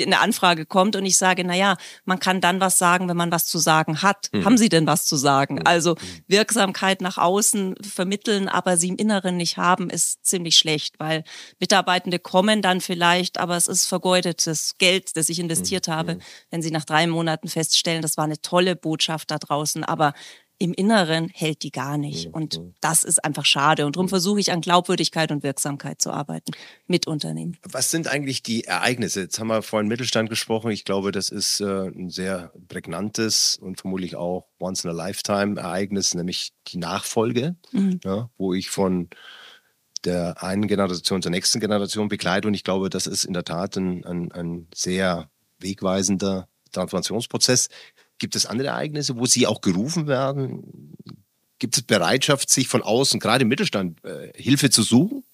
eine 0.00 0.20
Anfrage 0.20 0.66
kommt 0.66 0.96
und 0.96 1.06
ich 1.06 1.16
sage, 1.16 1.44
na 1.44 1.54
ja, 1.54 1.76
man 2.04 2.18
kann 2.18 2.40
dann 2.40 2.60
was 2.60 2.78
sagen, 2.78 3.08
wenn 3.08 3.16
man 3.16 3.32
was 3.32 3.46
zu 3.46 3.58
sagen 3.58 4.02
hat. 4.02 4.28
Mhm. 4.32 4.44
Haben 4.44 4.58
Sie 4.58 4.68
denn 4.68 4.86
was 4.86 5.06
zu 5.06 5.16
sagen? 5.16 5.56
Mhm. 5.56 5.62
Also 5.66 5.94
mhm. 5.94 6.24
Wirksamkeit 6.26 7.00
nach 7.00 7.18
außen 7.18 7.76
vermitteln, 7.82 8.48
aber 8.48 8.76
sie 8.76 8.88
im 8.88 8.96
Inneren 8.96 9.36
nicht 9.36 9.56
haben, 9.56 9.90
ist 9.90 10.24
ziemlich 10.24 10.56
schlecht, 10.56 10.98
weil 10.98 11.24
Mitarbeitende 11.58 12.18
kommen 12.18 12.62
dann 12.62 12.80
vielleicht, 12.80 13.38
aber 13.38 13.56
es 13.56 13.66
ist 13.66 13.86
vergeudetes 13.86 14.76
Geld, 14.78 15.16
das 15.16 15.28
ich 15.28 15.38
investiert 15.38 15.88
mhm. 15.88 15.92
habe, 15.92 16.18
wenn 16.50 16.62
sie 16.62 16.70
nach 16.70 16.84
drei 16.84 17.06
Monaten 17.06 17.48
feststellen, 17.48 18.02
das 18.02 18.16
war 18.16 18.24
eine 18.24 18.40
tolle 18.40 18.76
Botschaft 18.76 19.30
da 19.30 19.38
draußen, 19.38 19.84
aber 19.84 20.12
im 20.62 20.72
Inneren 20.74 21.28
hält 21.34 21.64
die 21.64 21.72
gar 21.72 21.98
nicht. 21.98 22.28
Mhm. 22.28 22.34
Und 22.34 22.60
das 22.80 23.02
ist 23.02 23.24
einfach 23.24 23.44
schade. 23.44 23.84
Und 23.84 23.96
darum 23.96 24.06
mhm. 24.06 24.10
versuche 24.10 24.38
ich 24.38 24.52
an 24.52 24.60
Glaubwürdigkeit 24.60 25.32
und 25.32 25.42
Wirksamkeit 25.42 26.00
zu 26.00 26.12
arbeiten 26.12 26.52
mit 26.86 27.08
Unternehmen. 27.08 27.56
Was 27.64 27.90
sind 27.90 28.06
eigentlich 28.06 28.44
die 28.44 28.62
Ereignisse? 28.62 29.22
Jetzt 29.22 29.40
haben 29.40 29.48
wir 29.48 29.62
vorhin 29.62 29.88
Mittelstand 29.88 30.30
gesprochen. 30.30 30.70
Ich 30.70 30.84
glaube, 30.84 31.10
das 31.10 31.30
ist 31.30 31.60
äh, 31.60 31.88
ein 31.88 32.10
sehr 32.10 32.52
prägnantes 32.68 33.58
und 33.60 33.80
vermutlich 33.80 34.14
auch 34.14 34.46
Once-in-a-Lifetime-Ereignis, 34.60 36.14
nämlich 36.14 36.52
die 36.68 36.78
Nachfolge, 36.78 37.56
mhm. 37.72 37.98
ja, 38.04 38.30
wo 38.38 38.54
ich 38.54 38.70
von 38.70 39.08
der 40.04 40.44
einen 40.44 40.68
Generation 40.68 41.22
zur 41.22 41.32
nächsten 41.32 41.58
Generation 41.58 42.06
begleite. 42.06 42.46
Und 42.46 42.54
ich 42.54 42.62
glaube, 42.62 42.88
das 42.88 43.08
ist 43.08 43.24
in 43.24 43.32
der 43.32 43.44
Tat 43.44 43.76
ein, 43.76 44.04
ein, 44.04 44.30
ein 44.30 44.68
sehr 44.72 45.28
wegweisender 45.58 46.46
Transformationsprozess. 46.70 47.68
Gibt 48.22 48.36
es 48.36 48.46
andere 48.46 48.68
Ereignisse, 48.68 49.16
wo 49.16 49.26
Sie 49.26 49.48
auch 49.48 49.60
gerufen 49.62 50.06
werden? 50.06 50.94
Gibt 51.58 51.76
es 51.76 51.82
Bereitschaft, 51.82 52.50
sich 52.50 52.68
von 52.68 52.80
außen, 52.80 53.18
gerade 53.18 53.42
im 53.42 53.48
Mittelstand, 53.48 53.98
äh, 54.04 54.30
Hilfe 54.40 54.70
zu 54.70 54.84
suchen? 54.84 55.24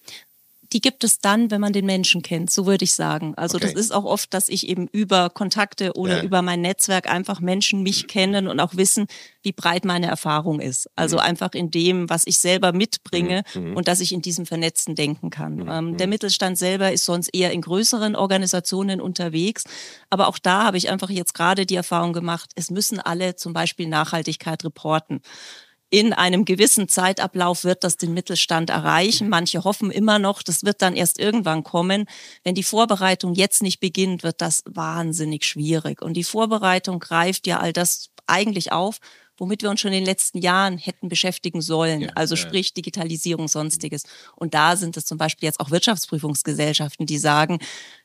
Die 0.73 0.81
gibt 0.81 1.03
es 1.03 1.21
dann, 1.21 1.51
wenn 1.51 1.61
man 1.61 1.73
den 1.73 1.87
Menschen 1.87 2.21
kennt, 2.21 2.51
so 2.51 2.67
würde 2.67 2.85
ich 2.85 2.93
sagen. 2.93 3.35
Also 3.37 3.57
okay. 3.57 3.67
das 3.67 3.75
ist 3.75 3.91
auch 3.91 4.05
oft, 4.05 4.35
dass 4.35 4.49
ich 4.49 4.69
eben 4.69 4.87
über 4.89 5.31
Kontakte 5.31 5.95
oder 5.95 6.19
ja. 6.19 6.23
über 6.23 6.43
mein 6.43 6.61
Netzwerk 6.61 7.09
einfach 7.09 7.41
Menschen 7.41 7.83
mich 7.83 8.07
kennen 8.07 8.49
und 8.49 8.61
auch 8.61 8.77
wissen, 8.77 9.07
wie 9.43 9.53
breit 9.53 9.87
meine 9.87 10.09
Erfahrung 10.09 10.61
ist. 10.61 10.91
Also 10.95 11.17
mhm. 11.17 11.23
einfach 11.23 11.53
in 11.53 11.71
dem, 11.71 12.11
was 12.11 12.27
ich 12.27 12.39
selber 12.39 12.73
mitbringe 12.73 13.45
mhm. 13.55 13.71
mhm. 13.71 13.77
und 13.77 13.89
dass 13.89 14.01
ich 14.01 14.13
in 14.13 14.21
diesem 14.21 14.45
Vernetzten 14.45 14.95
denken 14.95 15.31
kann. 15.31 15.57
Mhm. 15.57 15.69
Ähm, 15.71 15.97
der 15.97 16.07
mhm. 16.07 16.11
Mittelstand 16.11 16.59
selber 16.59 16.93
ist 16.93 17.07
sonst 17.07 17.29
eher 17.35 17.53
in 17.53 17.63
größeren 17.63 18.15
Organisationen 18.15 19.01
unterwegs. 19.01 19.65
Aber 20.11 20.29
auch 20.29 20.39
da 20.39 20.65
habe 20.65 20.77
ich 20.77 20.91
einfach 20.91 21.11
jetzt 21.11 21.33
gerade 21.33 21.65
die 21.65 21.77
Erfahrung 21.77 22.13
gemacht, 22.13 22.51
es 22.57 22.71
müssen 22.71 23.01
alle 23.01 23.37
zum 23.37 23.55
Beispiel 23.55 23.89
Nachhaltigkeit 23.89 24.65
reporten 24.65 25.23
in 25.91 26.13
einem 26.13 26.45
gewissen 26.45 26.89
Zeitablauf 26.89 27.65
wird 27.65 27.83
das 27.83 27.97
den 27.97 28.13
Mittelstand 28.13 28.71
erreichen. 28.71 29.29
Manche 29.29 29.65
hoffen 29.65 29.91
immer 29.91 30.19
noch, 30.19 30.43
das 30.43 30.65
wird 30.65 30.83
dann 30.83 30.97
erst 30.97 31.19
irgendwann 31.19 31.65
kommen. 31.65 32.07
Wenn 32.45 32.55
die 32.55 32.63
Vorbereitung 32.63 33.35
jetzt 33.35 33.63
nicht 33.63 33.81
beginnt, 33.81 34.23
wird 34.23 34.41
das 34.41 34.63
wahnsinnig 34.67 35.45
schwierig. 35.45 36.03
Und 36.03 36.15
die 36.15 36.25
Vorbereitung 36.25 36.99
greift 36.99 37.47
ja 37.47 37.61
all 37.61 37.73
das 37.73 38.11
eigentlich 38.27 38.73
auf, 38.73 38.99
womit 39.39 39.63
wir 39.63 39.71
uns 39.71 39.81
schon 39.81 39.93
in 39.93 40.01
den 40.01 40.07
letzten 40.07 40.39
Jahren 40.39 40.77
hätten 40.79 41.09
beschäftigen 41.09 41.63
sollen. 41.63 42.03
Ja, 42.03 42.09
also 42.15 42.37
sprich 42.37 42.75
Digitalisierung, 42.75 43.49
sonstiges. 43.49 44.03
Und 44.37 44.55
da 44.55 44.77
sind 44.77 44.97
es 44.97 45.07
zum 45.07 45.17
Beispiel 45.17 45.47
jetzt 45.47 45.61
auch 45.61 45.71
Wirtschaftsprüfungsgesellschaften, 45.71 47.07
die 47.07 47.19
sagen, 47.19 47.59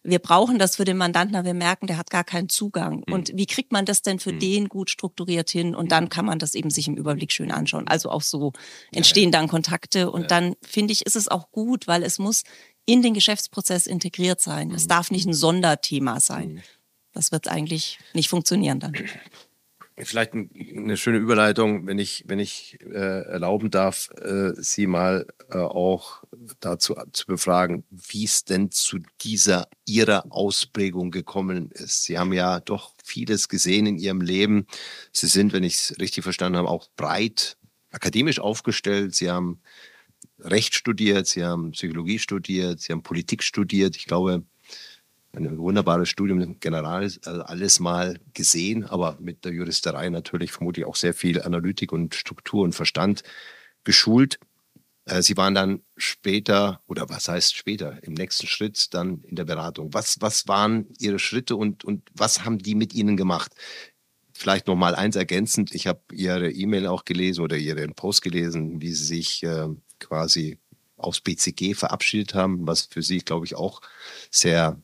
wir 0.03 0.19
brauchen 0.19 0.59
das 0.59 0.75
für 0.75 0.85
den 0.85 0.97
Mandanten, 0.97 1.35
aber 1.35 1.47
wir 1.47 1.53
merken, 1.53 1.87
der 1.87 1.97
hat 1.97 2.09
gar 2.09 2.23
keinen 2.23 2.49
Zugang. 2.49 3.03
Mhm. 3.07 3.13
Und 3.13 3.31
wie 3.33 3.45
kriegt 3.45 3.71
man 3.71 3.85
das 3.85 4.01
denn 4.01 4.19
für 4.19 4.33
mhm. 4.33 4.39
den 4.39 4.69
gut 4.69 4.89
strukturiert 4.89 5.49
hin? 5.49 5.75
Und 5.75 5.91
dann 5.91 6.05
mhm. 6.05 6.09
kann 6.09 6.25
man 6.25 6.39
das 6.39 6.55
eben 6.55 6.69
sich 6.69 6.87
im 6.87 6.95
Überblick 6.95 7.31
schön 7.31 7.51
anschauen. 7.51 7.87
Also 7.87 8.09
auch 8.09 8.21
so 8.21 8.53
entstehen 8.91 9.31
dann 9.31 9.47
Kontakte. 9.47 10.11
Und 10.11 10.31
dann 10.31 10.55
finde 10.61 10.93
ich, 10.93 11.05
ist 11.05 11.15
es 11.15 11.27
auch 11.27 11.51
gut, 11.51 11.87
weil 11.87 12.03
es 12.03 12.19
muss 12.19 12.43
in 12.85 13.01
den 13.01 13.13
Geschäftsprozess 13.13 13.87
integriert 13.87 14.41
sein. 14.41 14.71
Es 14.71 14.83
mhm. 14.83 14.89
darf 14.89 15.11
nicht 15.11 15.25
ein 15.25 15.33
Sonderthema 15.33 16.19
sein. 16.19 16.53
Mhm. 16.53 16.61
Das 17.13 17.31
wird 17.31 17.47
eigentlich 17.47 17.99
nicht 18.13 18.29
funktionieren 18.29 18.79
dann. 18.79 18.93
Vielleicht 19.95 20.33
eine 20.33 20.97
schöne 20.97 21.19
Überleitung, 21.19 21.85
wenn 21.85 21.99
ich, 21.99 22.23
wenn 22.27 22.39
ich 22.39 22.79
äh, 22.81 23.21
erlauben 23.25 23.69
darf, 23.69 24.09
äh, 24.19 24.53
Sie 24.55 24.87
mal 24.87 25.27
äh, 25.51 25.57
auch 25.57 26.23
dazu 26.59 26.95
zu 27.11 27.27
befragen, 27.27 27.83
wie 27.91 28.23
es 28.23 28.43
denn 28.43 28.71
zu 28.71 28.99
dieser 29.21 29.67
Ihrer 29.85 30.25
Ausprägung 30.31 31.11
gekommen 31.11 31.69
ist. 31.71 32.05
Sie 32.05 32.17
haben 32.17 32.33
ja 32.33 32.59
doch 32.59 32.95
vieles 33.03 33.49
gesehen 33.49 33.85
in 33.85 33.97
Ihrem 33.97 34.21
Leben. 34.21 34.65
Sie 35.11 35.27
sind, 35.27 35.53
wenn 35.53 35.63
ich 35.63 35.75
es 35.75 35.99
richtig 35.99 36.23
verstanden 36.23 36.57
habe, 36.57 36.69
auch 36.69 36.89
breit 36.95 37.57
akademisch 37.91 38.39
aufgestellt. 38.39 39.13
Sie 39.13 39.29
haben 39.29 39.61
Recht 40.39 40.73
studiert, 40.73 41.27
Sie 41.27 41.43
haben 41.43 41.71
Psychologie 41.71 42.17
studiert, 42.17 42.79
Sie 42.79 42.91
haben 42.91 43.03
Politik 43.03 43.43
studiert. 43.43 43.95
Ich 43.95 44.05
glaube, 44.05 44.43
ein 45.35 45.57
wunderbares 45.57 46.09
Studium 46.09 46.59
General, 46.59 47.03
also 47.03 47.41
alles 47.41 47.79
mal 47.79 48.19
gesehen, 48.33 48.83
aber 48.85 49.17
mit 49.19 49.45
der 49.45 49.53
Juristerei 49.53 50.09
natürlich 50.09 50.51
vermutlich 50.51 50.85
auch 50.85 50.95
sehr 50.95 51.13
viel 51.13 51.41
Analytik 51.41 51.91
und 51.91 52.13
Struktur 52.13 52.63
und 52.63 52.73
Verstand 52.73 53.23
geschult. 53.83 54.39
Äh, 55.05 55.21
Sie 55.23 55.35
waren 55.35 55.55
dann 55.55 55.81
später, 55.97 56.81
oder 56.87 57.09
was 57.09 57.27
heißt 57.27 57.55
später, 57.55 58.03
im 58.03 58.13
nächsten 58.13 58.47
Schritt 58.47 58.93
dann 58.93 59.23
in 59.23 59.35
der 59.35 59.45
Beratung. 59.45 59.93
Was, 59.93 60.21
was 60.21 60.47
waren 60.47 60.87
Ihre 60.99 61.19
Schritte 61.19 61.55
und, 61.55 61.83
und 61.83 62.03
was 62.13 62.45
haben 62.45 62.59
die 62.59 62.75
mit 62.75 62.93
Ihnen 62.93 63.17
gemacht? 63.17 63.53
Vielleicht 64.33 64.67
noch 64.67 64.75
mal 64.75 64.95
eins 64.95 65.15
ergänzend. 65.15 65.73
Ich 65.73 65.87
habe 65.87 66.01
Ihre 66.11 66.51
E-Mail 66.51 66.87
auch 66.87 67.05
gelesen 67.05 67.41
oder 67.41 67.57
Ihren 67.57 67.93
Post 67.95 68.21
gelesen, 68.21 68.81
wie 68.81 68.91
Sie 68.93 69.05
sich 69.05 69.43
äh, 69.43 69.67
quasi 69.99 70.59
aufs 70.97 71.21
BCG 71.21 71.73
verabschiedet 71.73 72.33
haben, 72.35 72.67
was 72.67 72.83
für 72.83 73.01
Sie, 73.01 73.19
glaube 73.19 73.45
ich, 73.45 73.55
auch 73.55 73.81
sehr 74.31 74.79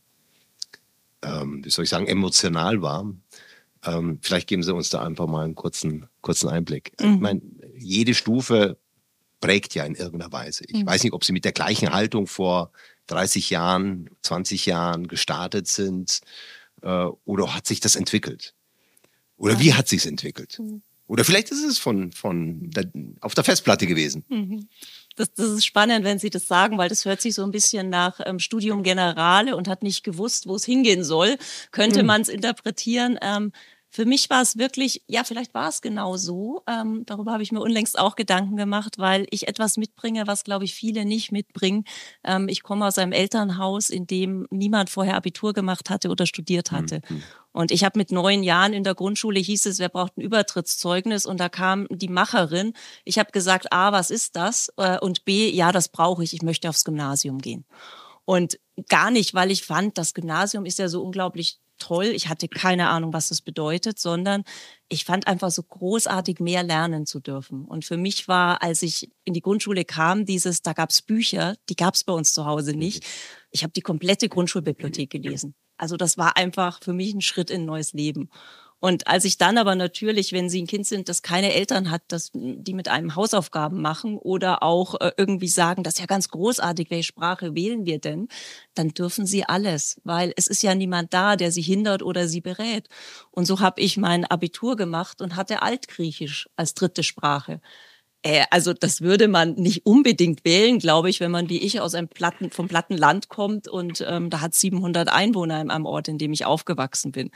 ähm, 1.24 1.64
wie 1.64 1.70
soll 1.70 1.84
ich 1.84 1.90
sagen, 1.90 2.08
emotional 2.08 2.82
war. 2.82 3.14
Ähm, 3.86 4.20
vielleicht 4.22 4.48
geben 4.48 4.64
Sie 4.64 4.74
uns 4.74 4.90
da 4.90 5.04
einfach 5.04 5.28
mal 5.28 5.46
einen 5.46 5.56
kurzen, 5.56 6.08
kurzen 6.22 6.50
Einblick. 6.50 6.92
Mhm. 7.00 7.14
Ich 7.14 7.20
meine, 7.20 7.42
jede 7.78 8.14
Stufe 8.14 8.78
prägt 9.40 9.74
ja 9.74 9.86
in 9.86 9.96
irgendeiner 9.96 10.32
Weise. 10.32 10.66
Ich 10.68 10.82
mhm. 10.82 10.86
weiß 10.86 11.04
nicht, 11.04 11.14
ob 11.14 11.24
Sie 11.24 11.32
mit 11.32 11.46
der 11.46 11.54
gleichen 11.54 11.92
Haltung 11.92 12.28
vor 12.28 12.72
30 13.08 13.50
Jahren, 13.50 14.10
20 14.22 14.66
Jahren 14.66 15.08
gestartet 15.08 15.68
sind 15.68 16.22
äh, 16.82 17.06
oder 17.26 17.56
hat 17.56 17.66
sich 17.66 17.80
das 17.80 17.96
entwickelt? 17.96 18.54
Oder 19.38 19.54
ja. 19.54 19.60
wie 19.60 19.74
hat 19.74 19.88
sich 19.88 20.06
entwickelt? 20.06 20.60
Mhm. 20.60 20.82
Oder 21.08 21.26
vielleicht 21.26 21.50
ist 21.50 21.64
es 21.64 21.80
von, 21.80 22.12
von 22.12 22.70
der, 22.70 22.92
auf 23.22 23.34
der 23.34 23.44
Festplatte 23.44 23.88
gewesen. 23.88 24.26
Das, 25.20 25.34
das 25.34 25.50
ist 25.50 25.66
spannend, 25.66 26.06
wenn 26.06 26.18
Sie 26.18 26.30
das 26.30 26.48
sagen, 26.48 26.78
weil 26.78 26.88
das 26.88 27.04
hört 27.04 27.20
sich 27.20 27.34
so 27.34 27.44
ein 27.44 27.52
bisschen 27.52 27.90
nach 27.90 28.22
ähm, 28.26 28.40
Studium 28.40 28.84
Generale 28.84 29.58
und 29.58 29.68
hat 29.68 29.84
nicht 29.84 30.06
gewusst, 30.06 30.48
wo 30.48 30.56
es 30.56 30.64
hingehen 30.64 31.04
soll. 31.04 31.36
Könnte 31.72 32.04
mhm. 32.04 32.08
man 32.08 32.22
es 32.22 32.30
interpretieren. 32.30 33.20
Ähm, 33.22 33.52
für 33.92 34.06
mich 34.06 34.30
war 34.30 34.42
es 34.42 34.58
wirklich, 34.58 35.04
ja, 35.08 35.24
vielleicht 35.24 35.54
war 35.54 35.68
es 35.68 35.82
genau 35.82 36.16
so. 36.16 36.62
Ähm, 36.68 37.04
darüber 37.08 37.32
habe 37.32 37.42
ich 37.42 37.52
mir 37.52 37.60
unlängst 37.60 37.98
auch 37.98 38.16
Gedanken 38.16 38.56
gemacht, 38.56 39.00
weil 39.00 39.26
ich 39.32 39.48
etwas 39.48 39.78
mitbringe, 39.78 40.28
was, 40.28 40.44
glaube 40.44 40.66
ich, 40.66 40.76
viele 40.76 41.06
nicht 41.06 41.32
mitbringen. 41.32 41.86
Ähm, 42.24 42.48
ich 42.50 42.62
komme 42.62 42.86
aus 42.86 43.00
einem 43.00 43.12
Elternhaus, 43.12 43.90
in 43.90 44.06
dem 44.06 44.48
niemand 44.52 44.92
vorher 44.92 45.16
Abitur 45.16 45.54
gemacht 45.54 45.90
hatte 45.90 46.10
oder 46.10 46.28
studiert 46.28 46.72
hatte. 46.72 47.02
Mhm. 47.10 47.24
Und 47.52 47.72
ich 47.72 47.84
habe 47.84 47.98
mit 47.98 48.12
neun 48.12 48.44
Jahren 48.44 48.74
in 48.74 48.84
der 48.84 48.94
Grundschule 48.94 49.40
hieß 49.40 49.66
es, 49.66 49.80
wer 49.80 49.90
braucht 49.90 50.18
ein 50.18 50.22
Übertrittszeugnis? 50.22 51.26
Und 51.26 51.40
da 51.40 51.50
kam 51.50 51.88
die 51.90 52.10
Macherin. 52.10 52.74
Ich 53.06 53.18
habe 53.18 53.32
gesagt, 53.32 53.74
A, 53.74 53.92
was 53.92 54.12
ist 54.12 54.36
das? 54.36 54.72
Äh, 54.78 55.00
und 55.00 55.26
B, 55.26 55.50
ja, 55.50 55.72
das 55.72 55.90
brauche 55.90 56.24
ich. 56.24 56.34
Ich 56.34 56.44
möchte 56.44 56.70
aufs 56.70 56.86
Gymnasium 56.86 57.40
gehen. 57.40 57.66
Und 58.26 58.60
gar 58.88 59.10
nicht, 59.10 59.34
weil 59.34 59.50
ich 59.50 59.64
fand, 59.64 59.98
das 59.98 60.14
Gymnasium 60.14 60.66
ist 60.66 60.78
ja 60.78 60.88
so 60.88 61.02
unglaublich 61.02 61.60
toll. 61.80 62.06
Ich 62.06 62.30
hatte 62.30 62.48
keine 62.48 62.90
Ahnung, 62.90 63.14
was 63.14 63.30
das 63.30 63.42
bedeutet, 63.42 64.00
sondern 64.00 64.44
ich 64.88 65.06
fand 65.06 65.28
einfach 65.28 65.52
so 65.52 65.64
großartig, 65.64 66.40
mehr 66.40 66.64
lernen 66.64 67.06
zu 67.06 67.20
dürfen. 67.20 67.66
Und 67.66 67.86
für 67.86 67.98
mich 67.98 68.28
war, 68.28 68.62
als 68.62 68.82
ich 68.82 69.12
in 69.24 69.34
die 69.34 69.42
Grundschule 69.42 69.86
kam, 69.86 70.26
dieses, 70.26 70.62
da 70.62 70.74
gab 70.74 70.90
es 70.92 71.02
Bücher, 71.02 71.56
die 71.70 71.76
gab 71.76 71.96
es 71.96 72.04
bei 72.04 72.14
uns 72.14 72.34
zu 72.34 72.46
Hause 72.46 72.74
nicht. 72.74 73.06
Ich 73.52 73.64
habe 73.64 73.74
die 73.74 73.82
komplette 73.82 74.30
Grundschulbibliothek 74.30 75.10
gelesen. 75.10 75.56
Also 75.78 75.96
das 75.96 76.18
war 76.18 76.38
einfach 76.38 76.84
für 76.84 76.94
mich 76.94 77.14
ein 77.14 77.22
Schritt 77.22 77.50
in 77.50 77.62
ein 77.62 77.66
neues 77.66 77.94
Leben. 77.94 78.30
Und 78.80 79.08
als 79.08 79.26
ich 79.26 79.38
dann 79.38 79.58
aber 79.58 79.76
natürlich, 79.76 80.32
wenn 80.32 80.50
Sie 80.50 80.62
ein 80.62 80.68
Kind 80.68 80.88
sind, 80.88 81.10
das 81.10 81.22
keine 81.22 81.54
Eltern 81.54 81.92
hat, 81.92 82.02
das, 82.08 82.32
die 82.34 82.74
mit 82.74 82.88
einem 82.88 83.16
Hausaufgaben 83.16 83.82
machen 83.82 84.18
oder 84.18 84.64
auch 84.64 84.96
äh, 85.02 85.12
irgendwie 85.18 85.50
sagen, 85.50 85.84
das 85.84 85.96
ist 85.96 86.00
ja 86.00 86.06
ganz 86.06 86.30
großartig, 86.30 86.90
welche 86.90 87.04
Sprache 87.08 87.56
wählen 87.56 87.86
wir 87.86 88.00
denn, 88.00 88.30
dann 88.76 88.90
dürfen 88.90 89.26
Sie 89.26 89.44
alles, 89.44 90.00
weil 90.04 90.34
es 90.38 90.48
ist 90.48 90.64
ja 90.64 90.76
niemand 90.76 91.14
da, 91.14 91.36
der 91.36 91.52
Sie 91.52 91.62
hindert 91.62 92.04
oder 92.04 92.28
Sie 92.28 92.42
berät. 92.42 92.88
Und 93.32 93.46
so 93.46 93.60
habe 93.60 93.82
ich 93.82 93.98
mein 93.98 94.26
Abitur 94.26 94.78
gemacht 94.78 95.22
und 95.22 95.36
hatte 95.36 95.62
Altgriechisch 95.62 96.50
als 96.56 96.74
dritte 96.74 97.04
Sprache. 97.04 97.62
Äh, 98.22 98.46
also 98.52 98.74
das 98.74 99.02
würde 99.02 99.28
man 99.28 99.54
nicht 99.56 99.86
unbedingt 99.86 100.44
wählen, 100.44 100.80
glaube 100.80 101.10
ich, 101.10 101.20
wenn 101.20 101.32
man 101.32 101.50
wie 101.50 101.60
ich 101.60 101.80
aus 101.80 101.96
einem 101.96 102.10
Platten, 102.10 102.52
vom 102.52 102.68
platten 102.68 102.98
Land 102.98 103.30
kommt 103.30 103.68
und 103.68 104.04
ähm, 104.08 104.30
da 104.30 104.42
hat 104.42 104.54
700 104.54 105.10
Einwohner 105.10 105.62
in 105.62 105.72
einem 105.72 105.86
Ort, 105.86 106.10
in 106.10 106.18
dem 106.18 106.34
ich 106.34 106.46
aufgewachsen 106.46 107.12
bin. 107.12 107.32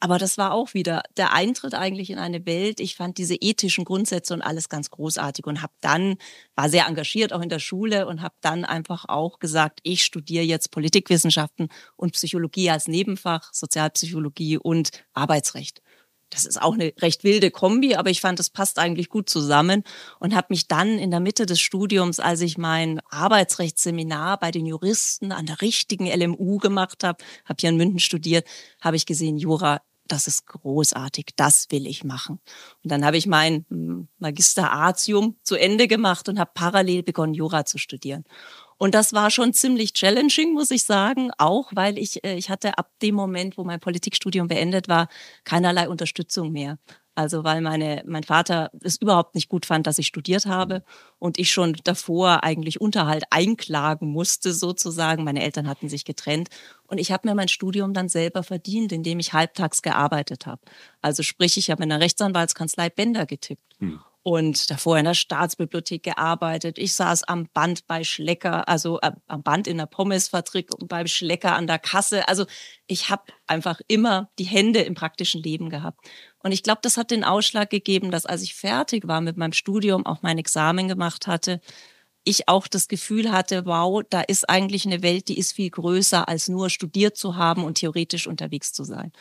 Aber 0.00 0.18
das 0.18 0.38
war 0.38 0.52
auch 0.52 0.74
wieder 0.74 1.02
der 1.16 1.32
Eintritt 1.32 1.74
eigentlich 1.74 2.10
in 2.10 2.18
eine 2.18 2.44
Welt. 2.46 2.80
Ich 2.80 2.96
fand 2.96 3.18
diese 3.18 3.36
ethischen 3.36 3.84
Grundsätze 3.84 4.34
und 4.34 4.42
alles 4.42 4.68
ganz 4.68 4.90
großartig 4.90 5.46
und 5.46 5.62
habe 5.62 5.74
dann 5.80 6.16
war 6.56 6.68
sehr 6.68 6.86
engagiert 6.86 7.32
auch 7.32 7.42
in 7.42 7.48
der 7.50 7.58
Schule 7.58 8.06
und 8.06 8.22
habe 8.22 8.34
dann 8.40 8.64
einfach 8.64 9.04
auch 9.08 9.38
gesagt, 9.38 9.80
ich 9.82 10.02
studiere 10.02 10.44
jetzt 10.44 10.70
Politikwissenschaften 10.70 11.68
und 11.96 12.14
Psychologie 12.14 12.70
als 12.70 12.88
Nebenfach, 12.88 13.52
Sozialpsychologie 13.52 14.58
und 14.58 14.90
Arbeitsrecht 15.12 15.82
das 16.32 16.46
ist 16.46 16.60
auch 16.60 16.74
eine 16.74 16.94
recht 17.00 17.24
wilde 17.24 17.50
Kombi, 17.50 17.94
aber 17.94 18.08
ich 18.08 18.22
fand, 18.22 18.38
das 18.38 18.48
passt 18.48 18.78
eigentlich 18.78 19.10
gut 19.10 19.28
zusammen 19.28 19.84
und 20.18 20.34
habe 20.34 20.46
mich 20.50 20.66
dann 20.66 20.98
in 20.98 21.10
der 21.10 21.20
Mitte 21.20 21.44
des 21.44 21.60
Studiums, 21.60 22.20
als 22.20 22.40
ich 22.40 22.56
mein 22.56 23.00
Arbeitsrechtsseminar 23.10 24.38
bei 24.38 24.50
den 24.50 24.64
Juristen 24.64 25.30
an 25.30 25.46
der 25.46 25.60
richtigen 25.60 26.06
LMU 26.06 26.56
gemacht 26.58 27.04
habe, 27.04 27.22
habe 27.44 27.58
hier 27.60 27.68
in 27.68 27.76
München 27.76 27.98
studiert, 27.98 28.46
habe 28.80 28.96
ich 28.96 29.04
gesehen, 29.04 29.36
Jura, 29.36 29.82
das 30.08 30.26
ist 30.26 30.46
großartig, 30.46 31.26
das 31.36 31.66
will 31.70 31.86
ich 31.86 32.02
machen. 32.02 32.40
Und 32.82 32.90
dann 32.90 33.04
habe 33.04 33.16
ich 33.16 33.26
mein 33.26 33.64
hm, 33.68 34.08
Magister 34.18 34.72
Artium 34.72 35.36
zu 35.42 35.56
Ende 35.56 35.86
gemacht 35.86 36.28
und 36.28 36.38
habe 36.38 36.50
parallel 36.54 37.02
begonnen, 37.02 37.34
Jura 37.34 37.64
zu 37.64 37.78
studieren. 37.78 38.24
Und 38.82 38.96
das 38.96 39.12
war 39.12 39.30
schon 39.30 39.52
ziemlich 39.52 39.92
challenging, 39.92 40.54
muss 40.54 40.72
ich 40.72 40.82
sagen, 40.82 41.30
auch 41.38 41.70
weil 41.72 41.96
ich, 41.98 42.24
äh, 42.24 42.34
ich 42.34 42.50
hatte 42.50 42.78
ab 42.78 42.90
dem 43.00 43.14
Moment, 43.14 43.56
wo 43.56 43.62
mein 43.62 43.78
Politikstudium 43.78 44.48
beendet 44.48 44.88
war, 44.88 45.06
keinerlei 45.44 45.88
Unterstützung 45.88 46.50
mehr. 46.50 46.80
Also 47.14 47.44
weil 47.44 47.60
meine, 47.60 48.02
mein 48.08 48.24
Vater 48.24 48.72
es 48.80 48.96
überhaupt 48.96 49.36
nicht 49.36 49.48
gut 49.48 49.66
fand, 49.66 49.86
dass 49.86 49.98
ich 49.98 50.08
studiert 50.08 50.46
habe 50.46 50.82
und 51.20 51.38
ich 51.38 51.52
schon 51.52 51.76
davor 51.84 52.42
eigentlich 52.42 52.80
Unterhalt 52.80 53.22
einklagen 53.30 54.10
musste 54.10 54.52
sozusagen. 54.52 55.22
Meine 55.22 55.44
Eltern 55.44 55.68
hatten 55.68 55.88
sich 55.88 56.04
getrennt 56.04 56.48
und 56.88 56.98
ich 56.98 57.12
habe 57.12 57.28
mir 57.28 57.36
mein 57.36 57.46
Studium 57.46 57.94
dann 57.94 58.08
selber 58.08 58.42
verdient, 58.42 58.90
indem 58.90 59.20
ich 59.20 59.32
halbtags 59.32 59.82
gearbeitet 59.82 60.46
habe. 60.46 60.60
Also 61.00 61.22
sprich, 61.22 61.56
ich 61.56 61.70
habe 61.70 61.84
in 61.84 61.90
der 61.90 62.00
Rechtsanwaltskanzlei 62.00 62.90
Bänder 62.90 63.26
getippt. 63.26 63.62
Hm 63.78 64.00
und 64.22 64.70
davor 64.70 64.98
in 64.98 65.04
der 65.04 65.14
Staatsbibliothek 65.14 66.04
gearbeitet. 66.04 66.78
Ich 66.78 66.94
saß 66.94 67.24
am 67.24 67.48
Band 67.52 67.86
bei 67.86 68.04
Schlecker, 68.04 68.68
also 68.68 69.00
äh, 69.00 69.12
am 69.26 69.42
Band 69.42 69.66
in 69.66 69.78
der 69.78 69.86
Pommesfabrik 69.86 70.70
und 70.78 70.88
beim 70.88 71.08
Schlecker 71.08 71.56
an 71.56 71.66
der 71.66 71.80
Kasse. 71.80 72.28
Also 72.28 72.46
ich 72.86 73.10
habe 73.10 73.24
einfach 73.46 73.80
immer 73.88 74.30
die 74.38 74.44
Hände 74.44 74.80
im 74.80 74.94
praktischen 74.94 75.42
Leben 75.42 75.70
gehabt. 75.70 76.06
Und 76.38 76.52
ich 76.52 76.62
glaube, 76.62 76.80
das 76.82 76.96
hat 76.96 77.10
den 77.10 77.24
Ausschlag 77.24 77.70
gegeben, 77.70 78.10
dass 78.10 78.26
als 78.26 78.42
ich 78.42 78.54
fertig 78.54 79.08
war 79.08 79.20
mit 79.20 79.36
meinem 79.36 79.52
Studium, 79.52 80.06
auch 80.06 80.22
mein 80.22 80.38
Examen 80.38 80.86
gemacht 80.86 81.26
hatte, 81.26 81.60
ich 82.24 82.48
auch 82.48 82.68
das 82.68 82.86
Gefühl 82.86 83.32
hatte, 83.32 83.66
wow, 83.66 84.02
da 84.08 84.20
ist 84.20 84.48
eigentlich 84.48 84.86
eine 84.86 85.02
Welt, 85.02 85.26
die 85.26 85.38
ist 85.38 85.54
viel 85.54 85.70
größer, 85.70 86.28
als 86.28 86.48
nur 86.48 86.70
studiert 86.70 87.16
zu 87.16 87.36
haben 87.36 87.64
und 87.64 87.78
theoretisch 87.78 88.28
unterwegs 88.28 88.72
zu 88.72 88.84
sein. 88.84 89.12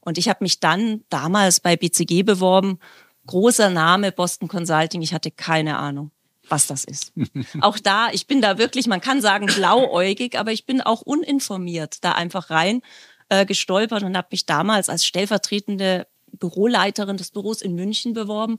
Und 0.00 0.18
ich 0.18 0.28
habe 0.28 0.42
mich 0.42 0.60
dann 0.60 1.04
damals 1.08 1.60
bei 1.60 1.76
BCG 1.76 2.24
beworben 2.24 2.78
großer 3.26 3.70
Name 3.70 4.12
Boston 4.12 4.48
Consulting. 4.48 5.02
Ich 5.02 5.14
hatte 5.14 5.30
keine 5.30 5.78
Ahnung, 5.78 6.10
was 6.48 6.66
das 6.66 6.84
ist. 6.84 7.12
auch 7.60 7.78
da, 7.78 8.08
ich 8.12 8.26
bin 8.26 8.40
da 8.40 8.58
wirklich, 8.58 8.86
man 8.86 9.00
kann 9.00 9.20
sagen 9.20 9.46
blauäugig, 9.46 10.38
aber 10.38 10.52
ich 10.52 10.66
bin 10.66 10.80
auch 10.80 11.02
uninformiert 11.02 12.04
da 12.04 12.12
einfach 12.12 12.50
rein 12.50 12.82
äh, 13.28 13.46
gestolpert 13.46 14.02
und 14.02 14.16
habe 14.16 14.28
mich 14.30 14.46
damals 14.46 14.88
als 14.88 15.04
stellvertretende 15.04 16.06
Büroleiterin 16.32 17.16
des 17.16 17.30
Büros 17.30 17.62
in 17.62 17.74
München 17.74 18.14
beworben 18.14 18.58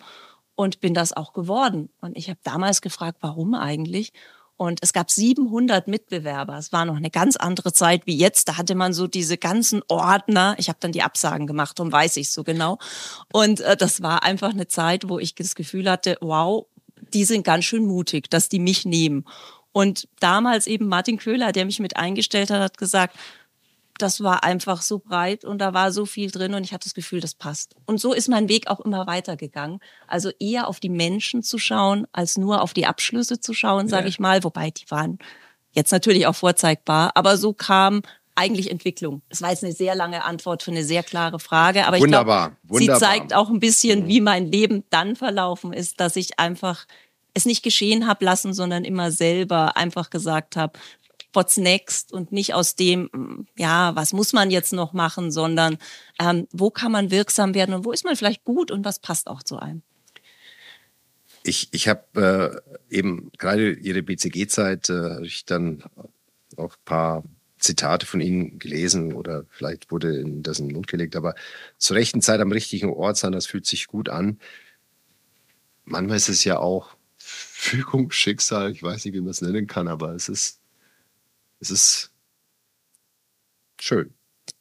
und 0.56 0.80
bin 0.80 0.94
das 0.94 1.14
auch 1.14 1.34
geworden. 1.34 1.90
Und 2.02 2.18
ich 2.18 2.30
habe 2.30 2.40
damals 2.44 2.82
gefragt, 2.82 3.18
warum 3.22 3.56
eigentlich? 3.56 4.14
Und 4.56 4.80
es 4.82 4.94
gab 4.94 5.10
700 5.10 5.88
Mitbewerber. 5.88 6.58
Es 6.58 6.72
war 6.72 6.86
noch 6.86 6.96
eine 6.96 7.10
ganz 7.10 7.36
andere 7.36 7.74
Zeit 7.74 8.06
wie 8.06 8.16
jetzt. 8.16 8.48
Da 8.48 8.58
hatte 8.58 8.76
man 8.76 8.94
so 8.94 9.08
diese 9.08 9.38
ganzen 9.38 9.82
Ordner. 9.88 10.56
Ich 10.58 10.70
habe 10.70 10.78
dann 10.80 10.92
die 10.92 11.02
Absagen 11.02 11.48
gemacht 11.48 11.80
und 11.80 11.92
weiß 11.92 12.18
ich 12.18 12.32
so 12.32 12.44
genau. 12.44 12.78
Und 13.32 13.62
äh, 13.62 13.76
das 13.76 14.02
war 14.02 14.24
einfach 14.24 14.52
eine 14.52 14.68
Zeit, 14.68 15.10
wo 15.10 15.20
ich 15.20 15.36
das 15.36 15.56
Gefühl 15.56 15.90
hatte, 15.90 16.18
wow, 16.22 16.68
die 17.14 17.26
sind 17.26 17.44
ganz 17.44 17.66
schön 17.66 17.86
mutig, 17.86 18.30
dass 18.30 18.48
die 18.48 18.60
mich 18.60 18.86
nehmen. 18.86 19.26
Und 19.72 20.08
damals 20.20 20.68
eben 20.68 20.88
Martin 20.88 21.18
Köhler, 21.18 21.52
der 21.52 21.66
mich 21.66 21.80
mit 21.80 21.98
eingestellt 21.98 22.52
hat, 22.52 22.62
hat 22.62 22.78
gesagt, 22.78 23.18
das 23.98 24.22
war 24.22 24.44
einfach 24.44 24.82
so 24.82 25.00
breit 25.00 25.46
und 25.46 25.60
da 25.60 25.74
war 25.74 25.92
so 25.92 26.06
viel 26.06 26.32
drin 26.32 26.54
und 26.54 26.64
ich 26.64 26.74
hatte 26.74 26.86
das 26.86 26.94
Gefühl, 26.94 27.20
das 27.20 27.36
passt. 27.36 27.76
Und 27.86 28.00
so 28.00 28.14
ist 28.14 28.28
mein 28.28 28.50
Weg 28.50 28.68
auch 28.68 28.80
immer 28.80 29.08
weitergegangen. 29.08 29.80
Also 30.08 30.32
eher 30.40 30.68
auf 30.68 30.80
die 30.80 30.90
Menschen 30.90 31.44
zu 31.44 31.58
schauen, 31.58 32.08
als 32.12 32.38
nur 32.38 32.62
auf 32.62 32.74
die 32.74 32.86
Abschlüsse 32.86 33.40
zu 33.40 33.54
schauen, 33.54 33.88
sage 33.88 34.04
ja. 34.04 34.10
ich 34.10 34.20
mal. 34.20 34.44
Wobei 34.44 34.72
die 34.72 34.90
waren 34.90 35.20
jetzt 35.72 35.92
natürlich 35.92 36.28
auch 36.28 36.36
vorzeigbar, 36.36 37.12
aber 37.16 37.38
so 37.38 37.54
kam 37.54 38.02
eigentlich 38.36 38.72
Entwicklung. 38.72 39.22
Es 39.30 39.42
war 39.42 39.52
jetzt 39.52 39.64
eine 39.64 39.74
sehr 39.74 39.96
lange 39.96 40.24
Antwort 40.24 40.64
für 40.64 40.72
eine 40.72 40.84
sehr 40.84 41.04
klare 41.04 41.40
Frage, 41.40 41.86
aber 41.86 42.00
wunderbar, 42.00 42.58
ich 42.64 42.70
glaube, 42.70 42.80
sie 42.80 43.00
zeigt 43.00 43.34
auch 43.34 43.50
ein 43.50 43.60
bisschen, 43.60 44.04
mhm. 44.04 44.08
wie 44.08 44.22
mein 44.22 44.52
Leben 44.52 44.84
dann 44.90 45.16
verlaufen 45.16 45.72
ist, 45.72 46.00
dass 46.00 46.16
ich 46.16 46.40
einfach 46.40 46.86
es 47.36 47.46
nicht 47.46 47.64
geschehen 47.64 48.08
habe 48.08 48.26
lassen, 48.26 48.54
sondern 48.54 48.84
immer 48.86 49.12
selber 49.12 49.76
einfach 49.76 50.10
gesagt 50.10 50.56
habe, 50.56 50.80
what's 51.34 51.58
next 51.58 52.12
und 52.12 52.32
nicht 52.32 52.54
aus 52.54 52.76
dem, 52.76 53.48
ja, 53.58 53.96
was 53.96 54.14
muss 54.14 54.34
man 54.34 54.52
jetzt 54.52 54.74
noch 54.74 54.94
machen, 54.94 55.32
sondern 55.32 55.78
ähm, 56.20 56.48
wo 56.52 56.70
kann 56.70 56.92
man 56.92 57.12
wirksam 57.12 57.54
werden 57.54 57.74
und 57.74 57.86
wo 57.86 57.92
ist 57.92 58.06
man 58.06 58.16
vielleicht 58.16 58.44
gut 58.44 58.72
und 58.72 58.86
was 58.86 59.00
passt 59.00 59.28
auch 59.28 59.44
zu 59.44 59.58
einem. 59.58 59.82
Ich, 61.44 61.70
ich 61.72 61.88
habe 61.88 62.64
äh, 62.90 62.96
eben 62.96 63.32
gerade 63.38 63.74
Ihre 63.74 64.02
BCG-Zeit, 64.02 64.90
äh, 64.90 65.22
ich 65.26 65.46
dann 65.46 65.84
auch 66.56 66.76
ein 66.76 66.86
paar 66.86 67.24
Zitate 67.58 68.06
von 68.06 68.22
Ihnen 68.22 68.60
gelesen 68.60 69.14
oder 69.14 69.46
vielleicht 69.50 69.92
wurde 69.92 70.20
Ihnen 70.20 70.44
das 70.44 70.60
in 70.60 70.68
den 70.68 70.76
Mund 70.76 70.88
gelegt, 70.88 71.16
aber 71.16 71.36
zur 71.78 71.98
rechten 71.98 72.22
Zeit 72.22 72.40
am 72.40 72.52
richtigen 72.52 72.90
Ort 72.90 73.18
sein, 73.18 73.32
das 73.32 73.46
fühlt 73.46 73.66
sich 73.66 73.88
gut 73.88 74.10
an. 74.10 74.40
Manchmal 75.86 76.18
ist 76.18 76.30
es 76.30 76.44
ja 76.44 76.60
auch 76.60 76.96
Fügung, 77.18 78.12
Schicksal, 78.12 78.72
ich 78.72 78.84
weiß 78.84 79.06
nicht, 79.06 79.14
wie 79.14 79.22
man 79.22 79.30
es 79.30 79.42
nennen 79.42 79.68
kann, 79.68 79.88
aber 79.88 80.14
es 80.14 80.30
ist 80.30 80.60
es 81.64 81.72
ist 81.72 82.12
schön. 83.80 84.14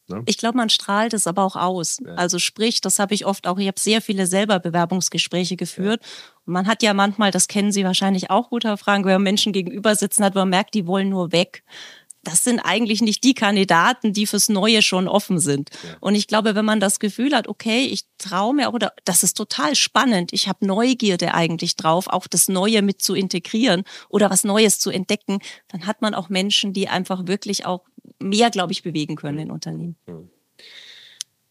Ne? 0.08 0.22
Ich 0.26 0.38
glaube, 0.38 0.56
man 0.56 0.68
strahlt 0.68 1.14
es 1.14 1.26
aber 1.26 1.42
auch 1.42 1.56
aus. 1.56 1.98
Ja. 2.04 2.14
Also 2.14 2.38
sprich, 2.38 2.80
das 2.80 2.98
habe 2.98 3.14
ich 3.14 3.26
oft 3.26 3.46
auch, 3.46 3.58
ich 3.58 3.66
habe 3.66 3.80
sehr 3.80 4.00
viele 4.00 4.26
selber 4.26 4.58
Bewerbungsgespräche 4.58 5.56
geführt. 5.56 6.02
Ja. 6.02 6.08
Und 6.46 6.52
man 6.52 6.66
hat 6.66 6.82
ja 6.82 6.94
manchmal, 6.94 7.30
das 7.30 7.48
kennen 7.48 7.72
Sie 7.72 7.84
wahrscheinlich 7.84 8.30
auch 8.30 8.50
gut, 8.50 8.64
Herr 8.64 8.76
Frank, 8.76 9.04
wenn 9.04 9.14
man 9.14 9.22
Menschen 9.22 9.52
gegenüber 9.52 9.94
sitzen 9.94 10.24
hat, 10.24 10.34
wo 10.34 10.40
man 10.40 10.50
merkt, 10.50 10.74
die 10.74 10.86
wollen 10.86 11.08
nur 11.08 11.32
weg 11.32 11.62
das 12.22 12.44
sind 12.44 12.60
eigentlich 12.60 13.02
nicht 13.02 13.24
die 13.24 13.34
Kandidaten, 13.34 14.12
die 14.12 14.26
fürs 14.26 14.48
Neue 14.48 14.82
schon 14.82 15.08
offen 15.08 15.38
sind. 15.38 15.70
Ja. 15.82 15.96
Und 16.00 16.14
ich 16.14 16.28
glaube, 16.28 16.54
wenn 16.54 16.64
man 16.64 16.80
das 16.80 17.00
Gefühl 17.00 17.34
hat, 17.34 17.48
okay, 17.48 17.84
ich 17.84 18.04
traue 18.18 18.54
mir 18.54 18.72
oder 18.72 18.92
das 19.04 19.22
ist 19.22 19.36
total 19.36 19.74
spannend, 19.74 20.32
ich 20.32 20.48
habe 20.48 20.64
Neugierde 20.64 21.34
eigentlich 21.34 21.76
drauf, 21.76 22.06
auch 22.06 22.26
das 22.26 22.48
Neue 22.48 22.82
mit 22.82 23.02
zu 23.02 23.14
integrieren 23.14 23.82
oder 24.08 24.30
was 24.30 24.44
Neues 24.44 24.78
zu 24.78 24.90
entdecken, 24.90 25.40
dann 25.68 25.86
hat 25.86 26.00
man 26.00 26.14
auch 26.14 26.28
Menschen, 26.28 26.72
die 26.72 26.88
einfach 26.88 27.26
wirklich 27.26 27.66
auch 27.66 27.84
mehr, 28.20 28.50
glaube 28.50 28.72
ich, 28.72 28.82
bewegen 28.82 29.16
können 29.16 29.38
in 29.38 29.50
Unternehmen. 29.50 29.96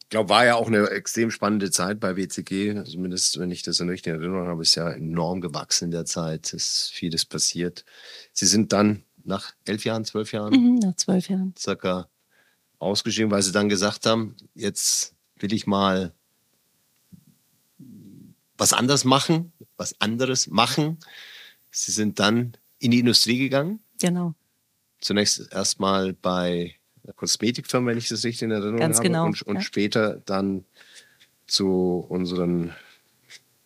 Ich 0.04 0.10
glaube, 0.10 0.30
war 0.30 0.46
ja 0.46 0.56
auch 0.56 0.68
eine 0.68 0.90
extrem 0.90 1.32
spannende 1.32 1.72
Zeit 1.72 2.02
bei 2.02 2.18
WCG. 2.18 2.84
Zumindest, 2.84 3.40
wenn 3.40 3.50
ich 3.50 3.64
das 3.64 3.80
in 3.80 3.88
richtiger 3.88 4.18
Erinnerung 4.18 4.48
habe, 4.48 4.62
ist 4.62 4.76
ja 4.76 4.90
enorm 4.90 5.40
gewachsen 5.40 5.86
in 5.86 5.92
der 5.92 6.04
Zeit. 6.04 6.48
Es 6.48 6.54
ist 6.54 6.92
vieles 6.92 7.24
passiert. 7.24 7.86
Sie 8.34 8.46
sind 8.46 8.74
dann 8.74 9.06
nach 9.24 9.54
elf 9.66 9.84
Jahren, 9.86 10.06
zwölf 10.06 10.32
Jahren? 10.32 10.54
Mhm, 10.54 10.76
nach 10.80 10.96
zwölf 10.96 11.30
Jahren. 11.30 11.54
Circa 11.58 12.08
ausgeschrieben, 12.80 13.32
weil 13.32 13.42
sie 13.42 13.52
dann 13.52 13.70
gesagt 13.70 14.06
haben, 14.06 14.36
jetzt 14.56 15.16
will 15.38 15.54
ich 15.54 15.68
mal 15.68 16.14
was 18.58 18.74
anderes 18.74 19.06
machen, 19.06 19.54
was 19.78 20.00
anderes 20.02 20.48
machen. 20.48 20.98
Sie 21.72 21.92
sind 21.92 22.20
dann 22.20 22.58
in 22.80 22.92
die 22.92 23.00
Industrie 23.00 23.40
gegangen. 23.40 23.80
Genau. 24.00 24.34
Zunächst 25.00 25.52
erstmal 25.52 26.14
bei 26.14 26.76
Kosmetikfirmen, 27.16 27.90
wenn 27.90 27.98
ich 27.98 28.10
das 28.10 28.24
richtig 28.24 28.44
in 28.44 28.52
Erinnerung 28.52 28.78
Ganz 28.78 28.98
habe. 28.98 29.08
Genau, 29.08 29.26
und, 29.26 29.42
und 29.44 29.56
ja. 29.56 29.62
später 29.62 30.22
dann 30.26 30.66
zu 31.48 32.06
unseren 32.08 32.74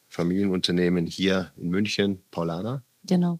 Familienunternehmen 0.07 1.05
hier 1.05 1.51
in 1.57 1.69
München, 1.69 2.23
Paulana. 2.31 2.83
Genau. 3.03 3.39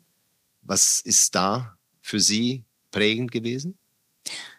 Was 0.62 1.00
ist 1.02 1.36
da 1.36 1.75
für 2.06 2.20
Sie 2.20 2.64
prägend 2.92 3.32
gewesen? 3.32 3.80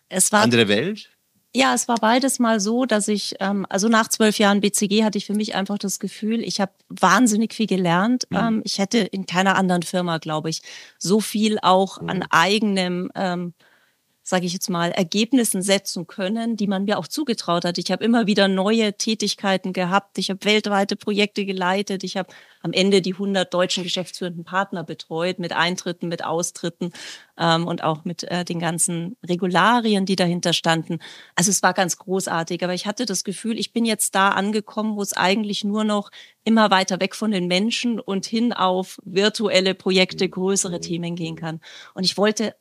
Es 0.09 0.33
war 0.33 0.43
andere 0.43 0.67
Welt. 0.67 1.11
Ja, 1.55 1.75
es 1.75 1.89
war 1.89 1.97
beides 1.97 2.39
mal 2.39 2.61
so, 2.61 2.85
dass 2.85 3.09
ich, 3.09 3.37
ähm, 3.41 3.65
also 3.71 3.89
nach 3.89 4.09
zwölf 4.09 4.39
Jahren 4.39 4.61
BCG 4.61 5.05
hatte 5.05 5.17
ich 5.17 5.27
für 5.27 5.33
mich 5.33 5.55
einfach 5.55 5.79
das 5.79 6.01
Gefühl, 6.01 6.43
ich 6.43 6.61
habe 6.61 6.73
wahnsinnig 6.89 7.55
viel 7.55 7.67
gelernt. 7.67 8.25
Mhm. 8.31 8.37
Ähm, 8.37 8.63
ich 8.65 8.79
hätte 8.79 8.99
in 8.99 9.27
keiner 9.27 9.57
anderen 9.57 9.83
Firma, 9.83 10.19
glaube 10.19 10.51
ich, 10.51 10.61
so 10.99 11.21
viel 11.21 11.59
auch 11.63 12.03
mhm. 12.03 12.11
an 12.11 12.25
eigenem 12.31 13.11
ähm, 13.15 13.55
sage 14.29 14.45
ich 14.45 14.53
jetzt 14.53 14.69
mal, 14.69 14.91
Ergebnissen 14.91 15.63
setzen 15.63 16.09
können, 16.09 16.57
die 16.57 16.67
man 16.67 16.85
mir 16.85 16.99
auch 16.99 17.07
zugetraut 17.07 17.65
hat. 17.65 17.79
Ich 17.79 17.93
habe 17.93 18.03
immer 18.03 18.27
wieder 18.27 18.49
neue 18.49 18.95
Tätigkeiten 18.95 19.73
gehabt. 19.73 20.19
Ich 20.19 20.31
habe 20.31 20.45
weltweite 20.45 20.97
Projekte 20.97 21.47
geleitet. 21.47 22.03
Ich 22.03 22.17
habe 22.17 22.31
am 22.61 22.73
Ende 22.73 23.03
die 23.03 23.13
100 23.13 23.55
deutschen 23.55 23.85
geschäftsführenden 23.85 24.43
Partner 24.43 24.83
betreut 24.83 25.39
mit 25.39 25.53
Eintritten, 25.53 26.09
mit 26.09 26.25
Austritten 26.25 26.91
ähm, 27.39 27.69
und 27.69 27.85
auch 27.85 28.05
mit 28.05 28.25
äh, 28.25 28.45
den 28.45 28.59
ganzen 28.59 29.17
Regularien, 29.25 30.07
die 30.07 30.17
dahinter 30.17 30.53
standen. 30.53 30.99
Also 31.37 31.53
es 31.53 31.63
war 31.63 31.73
ganz 31.73 31.97
großartig. 31.97 32.65
Aber 32.65 32.75
ich 32.75 32.85
hatte 32.85 33.07
das 33.07 33.23
Gefühl, 33.23 33.57
ich 33.61 33.73
bin 33.73 33.85
jetzt 33.85 34.17
da 34.17 34.31
angekommen, 34.31 34.97
wo 34.97 35.03
es 35.03 35.13
eigentlich 35.13 35.63
nur 35.63 35.85
noch 35.85 36.11
immer 36.43 36.73
weiter 36.73 36.99
weg 36.99 37.15
von 37.15 37.31
den 37.31 37.47
Menschen 37.47 38.01
und 38.01 38.27
hin 38.27 38.53
auf 38.53 38.99
virtuelle 39.05 39.77
Projekte, 39.77 40.29
größere 40.29 40.81
Themen 40.81 41.15
gehen 41.15 41.37
kann. 41.37 41.61
Und 41.95 42.03
ich 42.03 42.17
wollte 42.17 42.57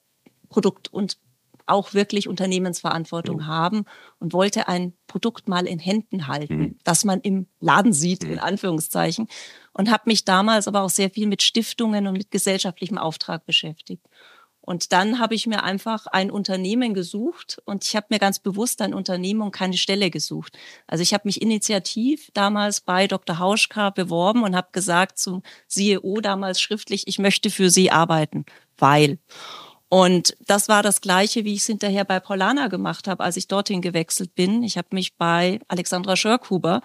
Produkt 0.47 0.93
und 0.93 1.17
auch 1.65 1.93
wirklich 1.93 2.27
Unternehmensverantwortung 2.27 3.37
mhm. 3.37 3.47
haben 3.47 3.85
und 4.19 4.33
wollte 4.33 4.67
ein 4.67 4.93
Produkt 5.07 5.47
mal 5.47 5.65
in 5.67 5.79
Händen 5.79 6.27
halten, 6.27 6.57
mhm. 6.57 6.79
das 6.83 7.05
man 7.05 7.21
im 7.21 7.47
Laden 7.59 7.93
sieht, 7.93 8.23
in 8.23 8.39
Anführungszeichen. 8.39 9.27
Und 9.73 9.91
habe 9.91 10.03
mich 10.05 10.25
damals 10.25 10.67
aber 10.67 10.81
auch 10.81 10.89
sehr 10.89 11.09
viel 11.09 11.27
mit 11.27 11.41
Stiftungen 11.41 12.07
und 12.07 12.13
mit 12.13 12.31
gesellschaftlichem 12.31 12.97
Auftrag 12.97 13.45
beschäftigt. 13.45 14.05
Und 14.65 14.91
dann 14.93 15.19
habe 15.19 15.35
ich 15.35 15.45
mir 15.45 15.63
einfach 15.63 16.07
ein 16.07 16.31
Unternehmen 16.31 16.95
gesucht 16.95 17.61
und 17.65 17.83
ich 17.85 17.95
habe 17.95 18.07
mir 18.09 18.17
ganz 18.17 18.39
bewusst 18.39 18.81
ein 18.81 18.95
Unternehmen 18.95 19.43
und 19.43 19.51
keine 19.51 19.77
Stelle 19.77 20.09
gesucht. 20.09 20.57
Also 20.87 21.03
ich 21.03 21.13
habe 21.13 21.27
mich 21.27 21.39
initiativ 21.39 22.31
damals 22.33 22.81
bei 22.81 23.05
Dr. 23.05 23.37
Hauschka 23.37 23.91
beworben 23.91 24.43
und 24.43 24.55
habe 24.55 24.69
gesagt 24.71 25.19
zum 25.19 25.43
CEO 25.67 26.19
damals 26.19 26.59
schriftlich, 26.59 27.07
ich 27.07 27.19
möchte 27.19 27.51
für 27.51 27.69
Sie 27.69 27.91
arbeiten, 27.91 28.45
weil. 28.77 29.19
Und 29.89 30.35
das 30.47 30.67
war 30.67 30.81
das 30.83 31.01
Gleiche, 31.01 31.45
wie 31.45 31.53
ich 31.53 31.59
es 31.59 31.67
hinterher 31.67 32.05
bei 32.05 32.19
Paulana 32.19 32.67
gemacht 32.67 33.07
habe, 33.07 33.23
als 33.23 33.37
ich 33.37 33.47
dorthin 33.47 33.81
gewechselt 33.81 34.33
bin. 34.35 34.63
Ich 34.63 34.77
habe 34.77 34.87
mich 34.91 35.15
bei 35.15 35.59
Alexandra 35.67 36.15
Schörkhuber, 36.15 36.81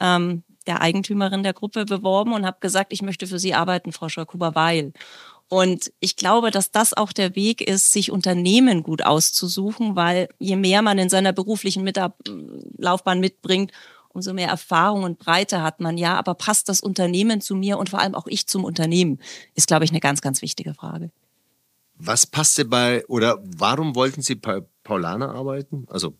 ähm, 0.00 0.44
der 0.66 0.80
Eigentümerin 0.80 1.42
der 1.42 1.52
Gruppe, 1.52 1.84
beworben 1.84 2.32
und 2.32 2.46
habe 2.46 2.58
gesagt, 2.60 2.92
ich 2.92 3.02
möchte 3.02 3.26
für 3.26 3.38
Sie 3.38 3.54
arbeiten, 3.54 3.92
Frau 3.92 4.08
Schörkhuber, 4.08 4.54
weil. 4.54 4.92
Und 5.48 5.92
ich 6.00 6.16
glaube, 6.16 6.50
dass 6.50 6.70
das 6.70 6.94
auch 6.94 7.12
der 7.12 7.36
Weg 7.36 7.60
ist, 7.60 7.92
sich 7.92 8.10
Unternehmen 8.10 8.82
gut 8.82 9.04
auszusuchen, 9.04 9.94
weil 9.94 10.28
je 10.38 10.56
mehr 10.56 10.80
man 10.80 10.98
in 10.98 11.10
seiner 11.10 11.32
beruflichen 11.32 11.84
Mitab 11.84 12.16
Laufbahn 12.78 13.20
mitbringt, 13.20 13.72
umso 14.08 14.32
mehr 14.32 14.48
Erfahrung 14.48 15.02
und 15.02 15.18
Breite 15.18 15.62
hat 15.62 15.80
man 15.80 15.98
ja. 15.98 16.16
Aber 16.16 16.34
passt 16.34 16.68
das 16.68 16.80
Unternehmen 16.80 17.40
zu 17.40 17.56
mir 17.56 17.78
und 17.78 17.90
vor 17.90 17.98
allem 17.98 18.14
auch 18.14 18.26
ich 18.26 18.46
zum 18.46 18.64
Unternehmen, 18.64 19.20
ist, 19.54 19.66
glaube 19.66 19.84
ich, 19.84 19.90
eine 19.90 20.00
ganz, 20.00 20.22
ganz 20.22 20.40
wichtige 20.40 20.72
Frage. 20.72 21.10
Was 21.96 22.26
passte 22.26 22.64
bei, 22.64 23.04
oder 23.06 23.38
warum 23.42 23.94
wollten 23.94 24.22
Sie 24.22 24.34
bei 24.34 24.62
Paulana 24.82 25.32
arbeiten? 25.32 25.86
Also 25.88 26.16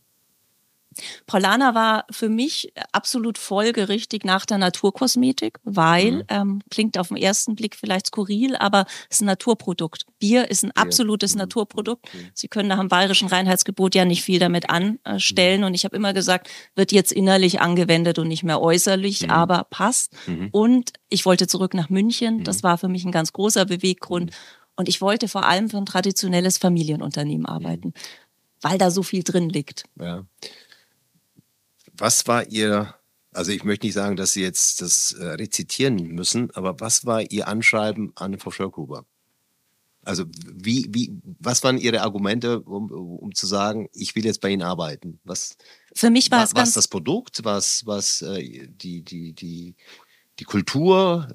Paulana 1.26 1.74
war 1.74 2.04
für 2.10 2.28
mich 2.28 2.72
absolut 2.92 3.38
folgerichtig 3.38 4.24
nach 4.24 4.46
der 4.46 4.58
Naturkosmetik, 4.58 5.58
weil, 5.64 6.12
mhm. 6.12 6.22
ähm, 6.28 6.62
klingt 6.70 6.98
auf 6.98 7.08
den 7.08 7.16
ersten 7.16 7.54
Blick 7.54 7.76
vielleicht 7.76 8.06
skurril, 8.06 8.56
aber 8.56 8.86
es 9.08 9.16
ist 9.16 9.22
ein 9.22 9.26
Naturprodukt. 9.26 10.06
Bier 10.18 10.50
ist 10.50 10.64
ein 10.64 10.72
absolutes 10.72 11.34
mhm. 11.34 11.40
Naturprodukt. 11.40 12.12
Mhm. 12.14 12.30
Sie 12.34 12.48
können 12.48 12.68
nach 12.68 12.78
dem 12.78 12.88
bayerischen 12.88 13.28
Reinheitsgebot 13.28 13.94
ja 13.94 14.04
nicht 14.04 14.22
viel 14.22 14.38
damit 14.38 14.70
anstellen. 14.70 15.60
Mhm. 15.60 15.66
Und 15.66 15.74
ich 15.74 15.84
habe 15.84 15.96
immer 15.96 16.12
gesagt, 16.12 16.48
wird 16.74 16.92
jetzt 16.92 17.12
innerlich 17.12 17.60
angewendet 17.60 18.18
und 18.18 18.28
nicht 18.28 18.44
mehr 18.44 18.60
äußerlich, 18.60 19.22
mhm. 19.22 19.30
aber 19.30 19.66
passt. 19.70 20.14
Mhm. 20.26 20.48
Und 20.52 20.92
ich 21.08 21.26
wollte 21.26 21.46
zurück 21.46 21.74
nach 21.74 21.90
München. 21.90 22.44
Das 22.44 22.62
war 22.62 22.78
für 22.78 22.88
mich 22.88 23.04
ein 23.04 23.12
ganz 23.12 23.32
großer 23.32 23.64
Beweggrund. 23.64 24.32
Und 24.76 24.88
ich 24.88 25.00
wollte 25.00 25.28
vor 25.28 25.44
allem 25.44 25.70
für 25.70 25.78
ein 25.78 25.86
traditionelles 25.86 26.58
Familienunternehmen 26.58 27.46
arbeiten, 27.46 27.88
mhm. 27.88 27.94
weil 28.60 28.78
da 28.78 28.90
so 28.90 29.02
viel 29.02 29.22
drin 29.22 29.48
liegt. 29.48 29.84
Ja. 30.00 30.24
Was 31.96 32.26
war 32.26 32.48
Ihr, 32.48 32.94
also 33.32 33.52
ich 33.52 33.64
möchte 33.64 33.86
nicht 33.86 33.94
sagen, 33.94 34.16
dass 34.16 34.32
Sie 34.32 34.42
jetzt 34.42 34.80
das 34.80 35.12
äh, 35.12 35.24
rezitieren 35.24 35.96
müssen, 36.08 36.50
aber 36.52 36.80
was 36.80 37.06
war 37.06 37.22
Ihr 37.22 37.46
Anschreiben 37.46 38.12
an 38.16 38.38
Frau 38.38 38.50
Schörkuber? 38.50 39.04
Also 40.04 40.24
wie, 40.46 40.86
wie, 40.90 41.12
was 41.38 41.62
waren 41.62 41.78
Ihre 41.78 42.02
Argumente, 42.02 42.60
um, 42.60 42.90
um 42.90 43.34
zu 43.34 43.46
sagen, 43.46 43.88
ich 43.92 44.14
will 44.14 44.24
jetzt 44.24 44.40
bei 44.40 44.50
Ihnen 44.50 44.62
arbeiten? 44.62 45.18
Was, 45.24 45.56
Für 45.94 46.10
mich 46.10 46.30
war, 46.30 46.38
war 46.38 46.44
es 46.44 46.54
was 46.54 46.72
das 46.72 46.88
Produkt, 46.88 47.44
was, 47.44 47.86
was 47.86 48.22
äh, 48.22 48.66
die, 48.68 49.02
die, 49.02 49.32
die, 49.32 49.74
die 50.38 50.44
Kultur, 50.44 51.28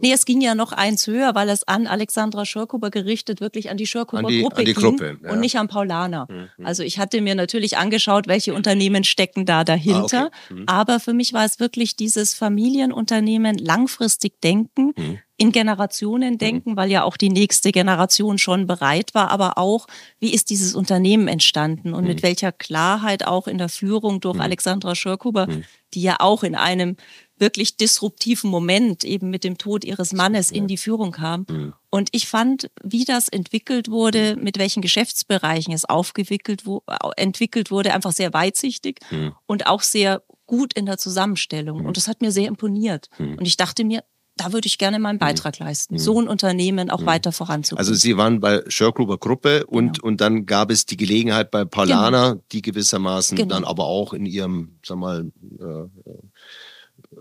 Nee, 0.00 0.12
es 0.12 0.24
ging 0.24 0.40
ja 0.40 0.54
noch 0.54 0.72
eins 0.72 1.06
höher, 1.06 1.34
weil 1.34 1.48
es 1.48 1.66
an 1.66 1.86
Alexandra 1.86 2.44
Schörkuber 2.44 2.90
gerichtet 2.90 3.40
wirklich 3.40 3.70
an 3.70 3.76
die 3.76 3.86
Schörkuber 3.86 4.22
Gruppe 4.22 4.64
die 4.64 4.72
ging 4.72 4.82
Gruppe, 4.82 5.18
ja. 5.22 5.32
und 5.32 5.40
nicht 5.40 5.58
an 5.58 5.68
Paulaner. 5.68 6.26
Mhm. 6.30 6.66
Also 6.66 6.82
ich 6.82 6.98
hatte 6.98 7.20
mir 7.20 7.34
natürlich 7.34 7.76
angeschaut, 7.76 8.26
welche 8.26 8.54
Unternehmen 8.54 9.04
stecken 9.04 9.46
da 9.46 9.64
dahinter. 9.64 10.30
Ah, 10.32 10.50
okay. 10.50 10.54
mhm. 10.54 10.64
Aber 10.66 11.00
für 11.00 11.12
mich 11.12 11.32
war 11.32 11.44
es 11.44 11.60
wirklich 11.60 11.96
dieses 11.96 12.34
Familienunternehmen 12.34 13.58
langfristig 13.58 14.40
denken, 14.40 14.92
mhm. 14.96 15.18
in 15.36 15.52
Generationen 15.52 16.34
mhm. 16.34 16.38
denken, 16.38 16.76
weil 16.76 16.90
ja 16.90 17.04
auch 17.04 17.16
die 17.16 17.30
nächste 17.30 17.72
Generation 17.72 18.38
schon 18.38 18.66
bereit 18.66 19.14
war, 19.14 19.30
aber 19.30 19.58
auch, 19.58 19.86
wie 20.18 20.32
ist 20.32 20.50
dieses 20.50 20.74
Unternehmen 20.74 21.28
entstanden 21.28 21.94
und 21.94 22.06
mit 22.06 22.18
mhm. 22.18 22.22
welcher 22.22 22.52
Klarheit 22.52 23.26
auch 23.26 23.46
in 23.46 23.58
der 23.58 23.68
Führung 23.68 24.20
durch 24.20 24.36
mhm. 24.36 24.42
Alexandra 24.42 24.94
Schörkuber, 24.94 25.46
die 25.94 26.02
ja 26.02 26.16
auch 26.18 26.42
in 26.42 26.54
einem 26.54 26.96
wirklich 27.38 27.76
disruptiven 27.76 28.50
Moment 28.50 29.04
eben 29.04 29.30
mit 29.30 29.44
dem 29.44 29.58
Tod 29.58 29.84
ihres 29.84 30.12
Mannes 30.12 30.50
in 30.50 30.66
die 30.66 30.76
Führung 30.76 31.12
kam. 31.12 31.46
Und 31.90 32.08
ich 32.12 32.28
fand, 32.28 32.70
wie 32.82 33.04
das 33.04 33.28
entwickelt 33.28 33.90
wurde, 33.90 34.36
mit 34.36 34.58
welchen 34.58 34.82
Geschäftsbereichen 34.82 35.72
es 35.72 35.84
aufgewickelt 35.84 36.66
wo, 36.66 36.82
entwickelt 37.16 37.70
wurde, 37.70 37.92
einfach 37.92 38.12
sehr 38.12 38.32
weitsichtig 38.32 39.00
und 39.46 39.66
auch 39.66 39.82
sehr 39.82 40.22
gut 40.46 40.72
in 40.74 40.86
der 40.86 40.98
Zusammenstellung. 40.98 41.84
Und 41.84 41.96
das 41.96 42.08
hat 42.08 42.20
mir 42.22 42.32
sehr 42.32 42.48
imponiert. 42.48 43.08
Und 43.18 43.46
ich 43.46 43.56
dachte 43.56 43.84
mir, 43.84 44.02
da 44.36 44.52
würde 44.52 44.66
ich 44.66 44.78
gerne 44.78 44.98
meinen. 44.98 45.18
Beitrag 45.18 45.58
leisten, 45.58 45.98
so 45.98 46.20
ein 46.20 46.28
Unternehmen 46.28 46.90
auch 46.90 47.06
weiter 47.06 47.32
voranzubringen. 47.32 47.78
Also 47.78 47.94
Sie 47.94 48.16
waren 48.18 48.40
bei 48.40 48.62
Schörgruber 48.68 49.16
Gruppe 49.16 49.64
und, 49.66 49.94
genau. 49.94 50.08
und 50.08 50.20
dann 50.20 50.44
gab 50.44 50.70
es 50.70 50.84
die 50.84 50.98
Gelegenheit 50.98 51.50
bei 51.50 51.64
Paulana, 51.64 52.32
genau. 52.32 52.42
die 52.52 52.60
gewissermaßen 52.60 53.36
genau. 53.36 53.54
dann 53.54 53.64
aber 53.64 53.86
auch 53.86 54.12
in 54.12 54.26
ihrem, 54.26 54.78
sag 54.84 54.98
mal, 54.98 55.32
äh, 55.58 56.10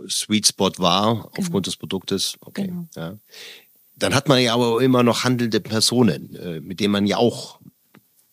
Sweet 0.08 0.48
Spot 0.48 0.72
war 0.78 1.16
genau. 1.16 1.32
aufgrund 1.38 1.68
des 1.68 1.76
Produktes. 1.78 2.38
Okay. 2.42 2.68
Genau. 2.68 2.88
Ja. 2.96 3.18
Dann 3.96 4.14
hat 4.14 4.28
man 4.28 4.42
ja 4.42 4.54
aber 4.54 4.82
immer 4.82 5.04
noch 5.04 5.24
handelnde 5.24 5.62
Personen, 5.62 6.36
äh, 6.36 6.60
mit 6.60 6.80
denen 6.80 6.92
man 6.92 7.08
ja 7.08 7.18
auch 7.18 7.60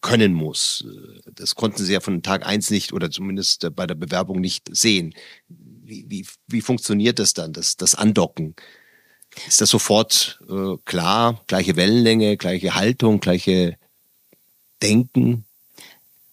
können 0.00 0.34
muss. 0.34 0.84
Das 1.32 1.54
konnten 1.54 1.84
sie 1.84 1.92
ja 1.92 2.00
von 2.00 2.22
Tag 2.22 2.44
eins 2.44 2.70
nicht 2.70 2.92
oder 2.92 3.10
zumindest 3.10 3.74
bei 3.74 3.86
der 3.86 3.94
Bewerbung 3.94 4.40
nicht 4.40 4.68
sehen. 4.74 5.14
Wie, 5.48 6.04
wie, 6.08 6.26
wie 6.48 6.60
funktioniert 6.60 7.18
das 7.18 7.34
dann, 7.34 7.52
das, 7.52 7.76
das 7.76 7.94
Andocken? 7.94 8.56
Ist 9.46 9.60
das 9.60 9.70
sofort 9.70 10.40
äh, 10.48 10.76
klar? 10.84 11.42
Gleiche 11.46 11.76
Wellenlänge, 11.76 12.36
gleiche 12.36 12.74
Haltung, 12.74 13.20
gleiche 13.20 13.78
Denken? 14.82 15.44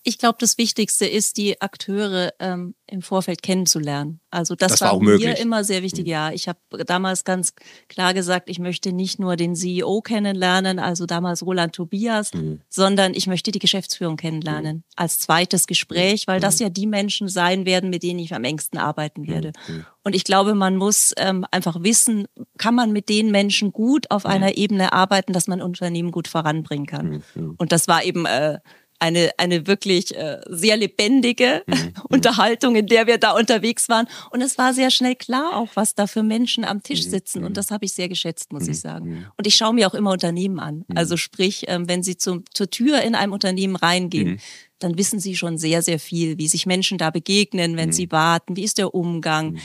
Ich 0.10 0.18
glaube, 0.18 0.38
das 0.40 0.58
Wichtigste 0.58 1.06
ist, 1.06 1.38
die 1.38 1.62
Akteure 1.62 2.34
ähm, 2.40 2.74
im 2.88 3.04
Vorfeld 3.04 3.44
kennenzulernen. 3.44 4.22
Also 4.32 4.56
das, 4.56 4.72
das 4.72 4.82
war, 4.82 4.94
war 4.94 5.00
mir 5.00 5.12
möglich. 5.12 5.40
immer 5.40 5.64
sehr 5.64 5.84
wichtig. 5.84 6.06
Mhm. 6.06 6.10
Ja, 6.10 6.32
ich 6.32 6.48
habe 6.48 6.58
damals 6.84 7.26
ganz 7.26 7.54
klar 7.90 8.16
gesagt, 8.16 8.50
ich 8.50 8.58
möchte 8.58 8.92
nicht 8.92 9.20
nur 9.20 9.36
den 9.36 9.54
CEO 9.56 10.02
kennenlernen, 10.02 10.80
also 10.80 11.06
damals 11.06 11.46
Roland 11.46 11.74
Tobias, 11.74 12.34
mhm. 12.34 12.62
sondern 12.70 13.14
ich 13.14 13.28
möchte 13.28 13.52
die 13.52 13.60
Geschäftsführung 13.60 14.18
kennenlernen 14.18 14.78
mhm. 14.78 14.84
als 14.96 15.20
zweites 15.20 15.68
Gespräch, 15.68 16.26
weil 16.26 16.40
das 16.40 16.60
mhm. 16.60 16.64
ja 16.64 16.70
die 16.70 16.88
Menschen 16.88 17.28
sein 17.28 17.68
werden, 17.68 17.92
mit 17.92 18.02
denen 18.02 18.18
ich 18.18 18.34
am 18.34 18.44
engsten 18.46 18.80
arbeiten 18.80 19.28
werde. 19.28 19.52
Mhm. 19.68 19.86
Und 20.04 20.16
ich 20.16 20.24
glaube, 20.24 20.56
man 20.56 20.76
muss 20.76 21.14
ähm, 21.18 21.46
einfach 21.52 21.84
wissen, 21.84 22.26
kann 22.58 22.74
man 22.74 22.92
mit 22.92 23.10
den 23.10 23.30
Menschen 23.30 23.72
gut 23.72 24.10
auf 24.10 24.26
einer 24.26 24.58
Ebene 24.58 24.92
arbeiten, 24.92 25.34
dass 25.34 25.46
man 25.46 25.62
Unternehmen 25.62 26.10
gut 26.10 26.28
voranbringen 26.28 26.88
kann. 26.88 27.22
Und 27.58 27.72
das 27.72 27.88
war 27.88 28.04
eben 28.04 28.26
äh, 28.26 28.58
eine, 29.00 29.32
eine 29.38 29.66
wirklich 29.66 30.16
äh, 30.16 30.42
sehr 30.48 30.78
lebendige 30.78 31.64
mhm. 31.66 31.74
mhm. 31.74 31.94
Unterhaltung, 32.10 32.76
in 32.76 32.86
der 32.86 33.08
wir 33.08 33.18
da 33.18 33.32
unterwegs 33.32 33.90
waren. 33.90 34.08
Und 34.32 34.42
es 34.42 34.58
war 34.58 34.74
sehr 34.74 34.92
schnell 34.92 35.16
klar 35.16 35.56
auch, 35.56 35.70
was 35.76 35.96
da 35.96 36.06
für 36.06 36.22
Menschen 36.22 36.66
am 36.66 36.84
Tisch 36.84 37.06
mhm. 37.06 37.10
sitzen. 37.10 37.44
Und 37.44 37.52
mhm. 37.52 37.56
das 37.56 37.72
habe 37.72 37.86
ich 37.86 37.94
sehr 37.94 38.10
geschätzt, 38.10 38.52
muss 38.52 38.68
ich 38.68 38.80
sagen. 38.80 39.26
Und 39.38 39.48
ich 39.48 39.56
schaue 39.56 39.74
mir 39.74 39.88
auch 39.88 39.94
immer 39.94 40.12
Unternehmen 40.12 40.60
an. 40.60 40.86
Also 40.94 41.18
sprich, 41.18 41.66
ähm, 41.68 41.88
wenn 41.88 42.04
Sie 42.04 42.18
zum, 42.18 42.44
zur 42.54 42.70
Tür 42.70 43.02
in 43.02 43.16
einem 43.16 43.34
Unternehmen 43.34 43.76
reingehen, 43.76 44.40
dann 44.80 44.98
wissen 44.98 45.20
Sie 45.20 45.36
schon 45.36 45.58
sehr, 45.58 45.82
sehr 45.82 46.00
viel, 46.00 46.38
wie 46.38 46.48
sich 46.48 46.66
Menschen 46.66 46.98
da 46.98 47.10
begegnen, 47.10 47.78
wenn 47.78 47.92
sie 47.92 48.12
warten, 48.12 48.56
wie 48.56 48.64
ist 48.64 48.78
der 48.78 48.94
Umgang. 48.94 49.60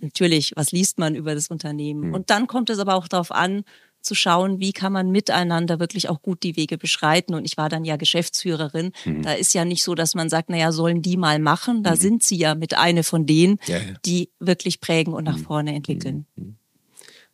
Natürlich, 0.00 0.52
was 0.56 0.72
liest 0.72 0.98
man 0.98 1.14
über 1.14 1.34
das 1.34 1.48
Unternehmen? 1.48 2.14
Und 2.14 2.30
dann 2.30 2.46
kommt 2.46 2.70
es 2.70 2.78
aber 2.78 2.94
auch 2.94 3.08
darauf 3.08 3.32
an, 3.32 3.64
zu 4.04 4.14
schauen, 4.14 4.60
wie 4.60 4.72
kann 4.72 4.92
man 4.92 5.10
miteinander 5.10 5.80
wirklich 5.80 6.08
auch 6.08 6.22
gut 6.22 6.42
die 6.42 6.56
Wege 6.56 6.78
beschreiten. 6.78 7.34
Und 7.34 7.44
ich 7.44 7.56
war 7.56 7.68
dann 7.68 7.84
ja 7.84 7.96
Geschäftsführerin. 7.96 8.92
Mhm. 9.04 9.22
Da 9.22 9.32
ist 9.32 9.54
ja 9.54 9.64
nicht 9.64 9.82
so, 9.82 9.94
dass 9.94 10.14
man 10.14 10.28
sagt, 10.28 10.50
naja, 10.50 10.72
sollen 10.72 11.02
die 11.02 11.16
mal 11.16 11.38
machen. 11.38 11.82
Da 11.82 11.92
mhm. 11.92 11.96
sind 11.96 12.22
sie 12.22 12.36
ja 12.36 12.54
mit 12.54 12.76
eine 12.76 13.02
von 13.02 13.26
denen, 13.26 13.58
ja, 13.66 13.78
ja. 13.78 13.94
die 14.04 14.30
wirklich 14.38 14.80
prägen 14.80 15.14
und 15.14 15.24
nach 15.24 15.38
mhm. 15.38 15.44
vorne 15.44 15.74
entwickeln. 15.74 16.26
Mhm. 16.36 16.56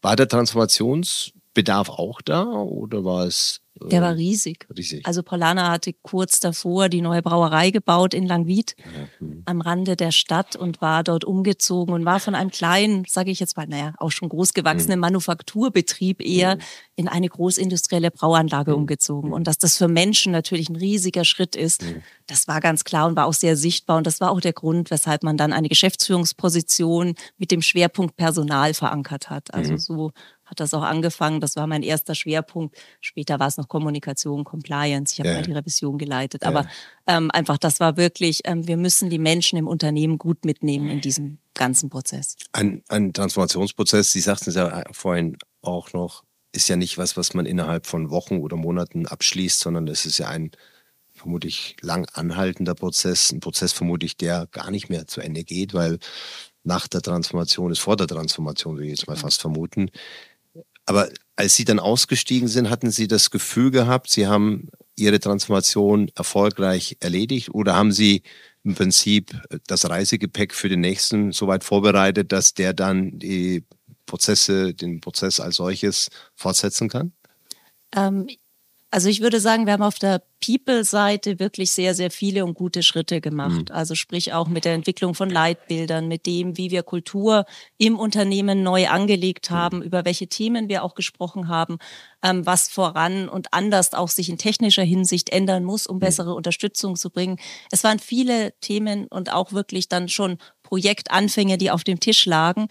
War 0.01 0.17
der 0.17 0.29
Transformationsbedarf 0.29 1.91
auch 1.91 2.23
da 2.23 2.45
oder 2.45 3.05
war 3.05 3.27
es 3.27 3.61
der 3.89 4.03
war 4.03 4.17
riesig. 4.17 4.67
riesig. 4.77 5.07
Also 5.07 5.23
Paulana 5.23 5.71
hatte 5.71 5.93
kurz 6.03 6.41
davor 6.41 6.89
die 6.89 7.01
neue 7.01 7.23
Brauerei 7.23 7.71
gebaut 7.71 8.15
in 8.15 8.27
Langwied 8.27 8.77
ja, 8.79 9.09
hm. 9.19 9.43
am 9.47 9.61
Rande 9.61 9.97
der 9.97 10.13
Stadt 10.13 10.57
und 10.57 10.81
war 10.81 11.03
dort 11.03 11.25
umgezogen 11.25 11.95
und 11.95 12.05
war 12.05 12.21
von 12.21 12.35
einem 12.35 12.51
kleinen, 12.51 13.05
sage 13.07 13.31
ich 13.31 13.41
jetzt 13.41 13.57
mal, 13.57 13.67
naja, 13.67 13.95
auch 13.99 14.11
schon 14.11 14.29
großgewachsenen 14.29 14.97
hm. 14.97 15.01
Manufakturbetrieb 15.01 16.21
eher 16.21 16.53
hm. 16.53 16.61
in 16.97 17.09
eine 17.09 17.29
großindustrielle 17.29 18.11
Brauanlage 18.11 18.73
hm. 18.73 18.79
umgezogen. 18.79 19.33
Und 19.33 19.47
dass 19.47 19.59
das 19.59 19.77
für 19.77 19.89
Menschen 19.89 20.33
natürlich 20.33 20.69
ein 20.69 20.77
riesiger 20.77 21.25
Schritt 21.25 21.57
ist, 21.57 21.83
hm. 21.83 22.03
das 22.27 22.49
war 22.49 22.61
ganz 22.61 22.85
klar 22.85 23.07
und 23.07 23.17
war 23.17 23.27
auch 23.27 23.35
sehr 23.35 23.57
sichtbar. 23.57 23.97
Und 23.97 24.07
das 24.07 24.21
war 24.21 24.31
auch 24.31 24.41
der 24.41 24.53
Grund, 24.53 24.91
weshalb 24.91 25.23
man 25.23 25.37
dann 25.37 25.53
eine 25.53 25.69
Geschäftsführungsposition 25.69 27.15
mit 27.39 27.51
dem 27.51 27.63
Schwerpunkt 27.63 28.17
Personal 28.17 28.75
verankert 28.75 29.31
hat. 29.31 29.55
Also 29.55 29.73
hm. 29.73 29.79
so 29.79 30.13
hat 30.51 30.61
das 30.61 30.75
auch 30.75 30.83
angefangen. 30.83 31.41
Das 31.41 31.57
war 31.57 31.67
mein 31.67 31.83
erster 31.83 32.15
Schwerpunkt. 32.15 32.77
Später 33.01 33.39
war 33.39 33.47
es 33.47 33.57
noch 33.57 33.69
Kommunikation, 33.71 34.45
Compliance. 34.45 35.15
Ich 35.15 35.21
habe 35.21 35.31
ja. 35.31 35.37
mal 35.37 35.43
die 35.43 35.53
Revision 35.53 35.97
geleitet. 35.97 36.43
Aber 36.43 36.69
ähm, 37.07 37.31
einfach, 37.31 37.57
das 37.57 37.81
war 37.81 37.97
wirklich, 37.97 38.43
ähm, 38.45 38.67
wir 38.67 38.77
müssen 38.77 39.09
die 39.09 39.19
Menschen 39.19 39.59
im 39.59 39.67
Unternehmen 39.67 40.19
gut 40.19 40.45
mitnehmen 40.45 40.91
in 40.91 41.01
diesem 41.01 41.39
ganzen 41.55 41.89
Prozess. 41.89 42.37
Ein, 42.53 42.83
ein 42.89 43.15
Transformationsprozess, 43.15 44.13
Sie 44.13 44.21
sagten 44.21 44.51
es 44.51 44.57
ja 44.57 44.85
vorhin 44.93 45.39
auch 45.63 45.95
noch, 45.95 46.25
ist 46.53 46.69
ja 46.69 46.77
nicht 46.77 46.99
was, 46.99 47.17
was 47.17 47.33
man 47.33 47.47
innerhalb 47.47 47.87
von 47.87 48.11
Wochen 48.11 48.39
oder 48.39 48.57
Monaten 48.57 49.07
abschließt, 49.07 49.61
sondern 49.61 49.89
es 49.89 50.05
ist 50.05 50.19
ja 50.19 50.29
ein 50.29 50.51
vermutlich 51.15 51.77
lang 51.81 52.09
anhaltender 52.13 52.75
Prozess, 52.75 53.31
ein 53.31 53.41
Prozess 53.41 53.73
vermutlich, 53.73 54.17
der 54.17 54.49
gar 54.51 54.71
nicht 54.71 54.89
mehr 54.89 55.07
zu 55.07 55.21
Ende 55.21 55.45
geht, 55.45 55.75
weil 55.75 55.99
nach 56.65 56.89
der 56.89 57.03
Transformation 57.03 57.71
ist 57.71 57.79
vor 57.79 57.97
der 57.97 58.09
Transformation, 58.09 58.75
würde 58.75 58.87
ich 58.87 58.99
jetzt 58.99 59.07
mal 59.07 59.17
fast 59.17 59.41
vermuten. 59.41 59.91
Aber 60.87 61.09
als 61.37 61.57
Sie 61.57 61.65
dann 61.65 61.79
ausgestiegen 61.79 62.49
sind, 62.49 62.71
hatten 62.71 62.91
Sie 62.91 63.09
das 63.09 63.31
Gefühl 63.31 63.71
gehabt, 63.71 64.11
Sie 64.11 64.27
haben 64.27 64.69
Ihre 64.97 65.21
Transformation 65.21 66.11
erfolgreich 66.15 66.97
erledigt 67.01 67.51
oder 67.51 67.75
haben 67.75 67.93
Sie 67.93 68.23
im 68.63 68.75
Prinzip 68.75 69.41
das 69.67 69.89
Reisegepäck 69.89 70.55
für 70.55 70.69
den 70.69 70.81
nächsten 70.81 71.33
so 71.33 71.47
weit 71.47 71.65
vorbereitet, 71.65 72.33
dass 72.33 72.53
der 72.53 72.75
dann 72.75 73.19
die 73.19 73.65
Prozesse, 74.05 74.75
den 74.75 75.01
Prozess 75.01 75.41
als 75.41 75.57
solches 75.57 76.11
fortsetzen 76.35 76.89
kann? 76.89 77.13
Ähm, 77.97 78.29
also 78.93 79.09
ich 79.09 79.21
würde 79.21 79.39
sagen, 79.39 79.67
wir 79.67 79.73
haben 79.73 79.83
auf 79.83 80.01
der 80.01 80.21
People-Seite 80.45 81.39
wirklich 81.39 81.71
sehr, 81.73 81.95
sehr 81.95 82.11
viele 82.11 82.45
und 82.45 82.55
gute 82.55 82.83
Schritte 82.83 83.21
gemacht. 83.21 83.69
Mhm. 83.69 83.75
Also 83.75 83.95
sprich 83.95 84.33
auch 84.33 84.49
mit 84.49 84.65
der 84.65 84.75
Entwicklung 84.75 85.15
von 85.15 85.31
Leitbildern, 85.31 86.09
mit 86.09 86.27
dem, 86.27 86.57
wie 86.57 86.73
wir 86.73 86.83
Kultur 86.83 87.45
im 87.79 87.99
Unternehmen 87.99 88.63
neu 88.65 88.89
angelegt 88.89 89.51
mhm. 89.51 89.55
haben, 89.55 89.77
mhm. 89.79 89.83
über 89.83 90.05
welche 90.05 90.27
Themen 90.27 90.69
wir 90.69 90.83
auch 90.83 90.95
gesprochen 90.95 91.47
haben, 91.47 91.79
ähm, 92.23 92.45
was 92.47 92.69
voran 92.69 93.29
und 93.29 93.53
anders 93.53 93.95
auch 93.95 94.09
sich 94.09 94.29
in 94.29 94.39
technischer 94.39 94.83
Hinsicht 94.83 95.31
ändern 95.31 95.63
muss, 95.63 95.87
um 95.87 95.97
mhm. 95.97 96.01
bessere 96.01 96.35
Unterstützung 96.35 96.97
zu 96.97 97.11
bringen. 97.11 97.39
Es 97.71 97.85
waren 97.85 98.01
viele 98.01 98.59
Themen 98.61 99.07
und 99.07 99.33
auch 99.33 99.53
wirklich 99.53 99.89
dann 99.89 100.09
schon 100.09 100.39
Projektanfänge, 100.63 101.59
die 101.59 101.71
auf 101.71 101.85
dem 101.85 102.01
Tisch 102.01 102.27
lagen. 102.27 102.69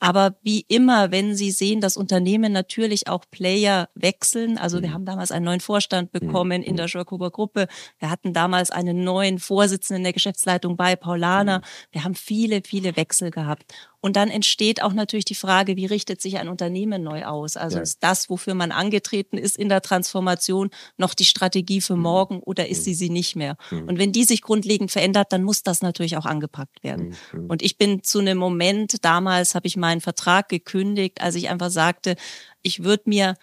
Aber 0.00 0.36
wie 0.42 0.64
immer, 0.66 1.12
wenn 1.12 1.36
Sie 1.36 1.50
sehen, 1.50 1.82
dass 1.82 1.98
Unternehmen 1.98 2.52
natürlich 2.52 3.06
auch 3.06 3.24
Player 3.30 3.90
wechseln, 3.94 4.56
also 4.56 4.80
wir 4.80 4.88
mhm. 4.88 4.94
haben 4.94 5.04
damals 5.04 5.30
einen 5.30 5.44
neuen 5.44 5.60
Vorstand 5.60 6.10
bekommen 6.10 6.62
in 6.62 6.72
mhm. 6.72 6.76
der 6.78 6.88
Schörkuber 6.88 7.30
Gruppe, 7.30 7.68
wir 7.98 8.10
hatten 8.10 8.32
damals 8.32 8.70
einen 8.70 9.04
neuen 9.04 9.38
Vorsitzenden 9.38 10.00
in 10.00 10.04
der 10.04 10.12
Geschäftsleitung 10.14 10.76
bei 10.76 10.96
Paulana, 10.96 11.58
mhm. 11.58 11.62
wir 11.92 12.04
haben 12.04 12.14
viele, 12.14 12.62
viele 12.64 12.96
Wechsel 12.96 13.30
gehabt. 13.30 13.64
Und 14.00 14.16
dann 14.16 14.30
entsteht 14.30 14.82
auch 14.82 14.92
natürlich 14.92 15.26
die 15.26 15.34
Frage, 15.34 15.76
wie 15.76 15.86
richtet 15.86 16.22
sich 16.22 16.38
ein 16.38 16.48
Unternehmen 16.48 17.02
neu 17.02 17.24
aus? 17.24 17.56
Also 17.56 17.76
ja. 17.76 17.82
ist 17.82 18.02
das, 18.02 18.30
wofür 18.30 18.54
man 18.54 18.72
angetreten 18.72 19.36
ist 19.36 19.56
in 19.56 19.68
der 19.68 19.82
Transformation, 19.82 20.70
noch 20.96 21.14
die 21.14 21.24
Strategie 21.24 21.80
für 21.80 21.96
morgen 21.96 22.40
oder 22.40 22.68
ist 22.68 22.84
sie 22.84 22.94
sie 22.94 23.10
nicht 23.10 23.36
mehr? 23.36 23.56
Und 23.70 23.98
wenn 23.98 24.12
die 24.12 24.24
sich 24.24 24.42
grundlegend 24.42 24.90
verändert, 24.90 25.32
dann 25.32 25.42
muss 25.42 25.62
das 25.62 25.82
natürlich 25.82 26.16
auch 26.16 26.26
angepackt 26.26 26.82
werden. 26.82 27.14
Und 27.48 27.62
ich 27.62 27.76
bin 27.76 28.02
zu 28.02 28.20
einem 28.20 28.38
Moment, 28.38 29.04
damals 29.04 29.54
habe 29.54 29.66
ich 29.66 29.76
meinen 29.76 30.00
Vertrag 30.00 30.48
gekündigt, 30.48 31.20
als 31.20 31.34
ich 31.34 31.50
einfach 31.50 31.70
sagte, 31.70 32.16
ich 32.62 32.82
würde 32.82 33.04
mir 33.06 33.34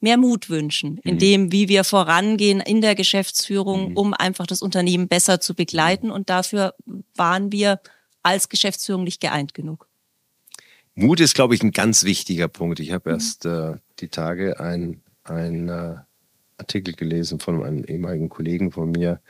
mehr 0.00 0.16
Mut 0.16 0.48
wünschen, 0.48 0.98
in 0.98 1.14
mhm. 1.14 1.18
dem, 1.18 1.52
wie 1.52 1.68
wir 1.68 1.84
vorangehen 1.84 2.60
in 2.60 2.80
der 2.80 2.94
Geschäftsführung, 2.94 3.90
mhm. 3.90 3.96
um 3.96 4.14
einfach 4.14 4.46
das 4.46 4.62
Unternehmen 4.62 5.08
besser 5.08 5.40
zu 5.40 5.54
begleiten. 5.54 6.10
Und 6.10 6.30
dafür 6.30 6.74
waren 7.14 7.52
wir 7.52 7.80
als 8.22 8.48
Geschäftsführung 8.48 9.04
nicht 9.04 9.20
geeint 9.20 9.54
genug. 9.54 9.87
Mut 10.98 11.20
ist, 11.20 11.34
glaube 11.34 11.54
ich, 11.54 11.62
ein 11.62 11.70
ganz 11.70 12.02
wichtiger 12.02 12.48
Punkt. 12.48 12.80
Ich 12.80 12.90
habe 12.90 13.08
mhm. 13.08 13.14
erst 13.14 13.46
äh, 13.46 13.74
die 14.00 14.08
Tage 14.08 14.58
ein, 14.58 15.00
ein 15.22 15.68
äh, 15.68 15.94
Artikel 16.56 16.92
gelesen 16.94 17.38
von 17.38 17.62
einem 17.62 17.84
ehemaligen 17.84 18.28
Kollegen 18.28 18.72
von 18.72 18.90
mir, 18.90 19.20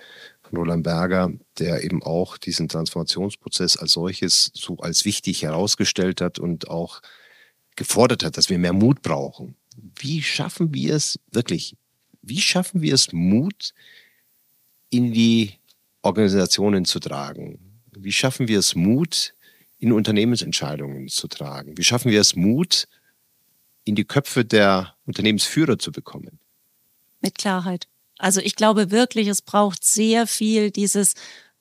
von 0.40 0.61
Roland 0.61 0.83
Berger, 0.83 1.31
der 1.59 1.85
eben 1.85 2.02
auch 2.02 2.38
diesen 2.38 2.70
Transformationsprozess 2.70 3.76
als 3.76 3.92
solches 3.92 4.50
so 4.54 4.78
als 4.78 5.04
wichtig 5.04 5.42
herausgestellt 5.42 6.22
hat 6.22 6.38
und 6.38 6.70
auch 6.70 7.02
gefordert 7.76 8.24
hat, 8.24 8.38
dass 8.38 8.48
wir 8.48 8.59
mehr 8.59 8.72
Mut 8.72 9.02
brauchen. 9.02 9.54
Wie 9.96 10.22
schaffen 10.22 10.72
wir 10.72 10.94
es 10.94 11.20
wirklich? 11.33 11.76
Wie 12.22 12.40
schaffen 12.40 12.81
wir 12.81 12.94
es, 12.94 13.12
Mut 13.12 13.74
in 14.88 15.12
die 15.12 15.52
Organisationen 16.00 16.87
zu 16.87 16.98
tragen? 16.98 17.59
Wie 17.92 18.12
schaffen 18.12 18.48
wir 18.48 18.59
es, 18.59 18.74
Mut 18.74 19.35
in 19.79 19.93
Unternehmensentscheidungen 19.93 21.09
zu 21.09 21.29
tragen? 21.29 21.77
Wie 21.77 21.85
schaffen 21.85 22.11
wir 22.11 22.21
es, 22.21 22.37
Mut 22.37 22.87
in 23.85 23.95
die 23.95 24.05
Köpfe 24.05 24.45
der 24.45 24.95
Unternehmensführer 25.07 25.79
zu 25.79 25.93
bekommen? 25.93 26.38
Mit 27.21 27.38
Klarheit. 27.38 27.88
Also 28.19 28.41
ich 28.41 28.57
glaube 28.57 28.91
wirklich, 28.91 29.29
es 29.29 29.43
braucht 29.43 29.85
sehr 29.85 30.27
viel 30.27 30.71
dieses 30.71 31.14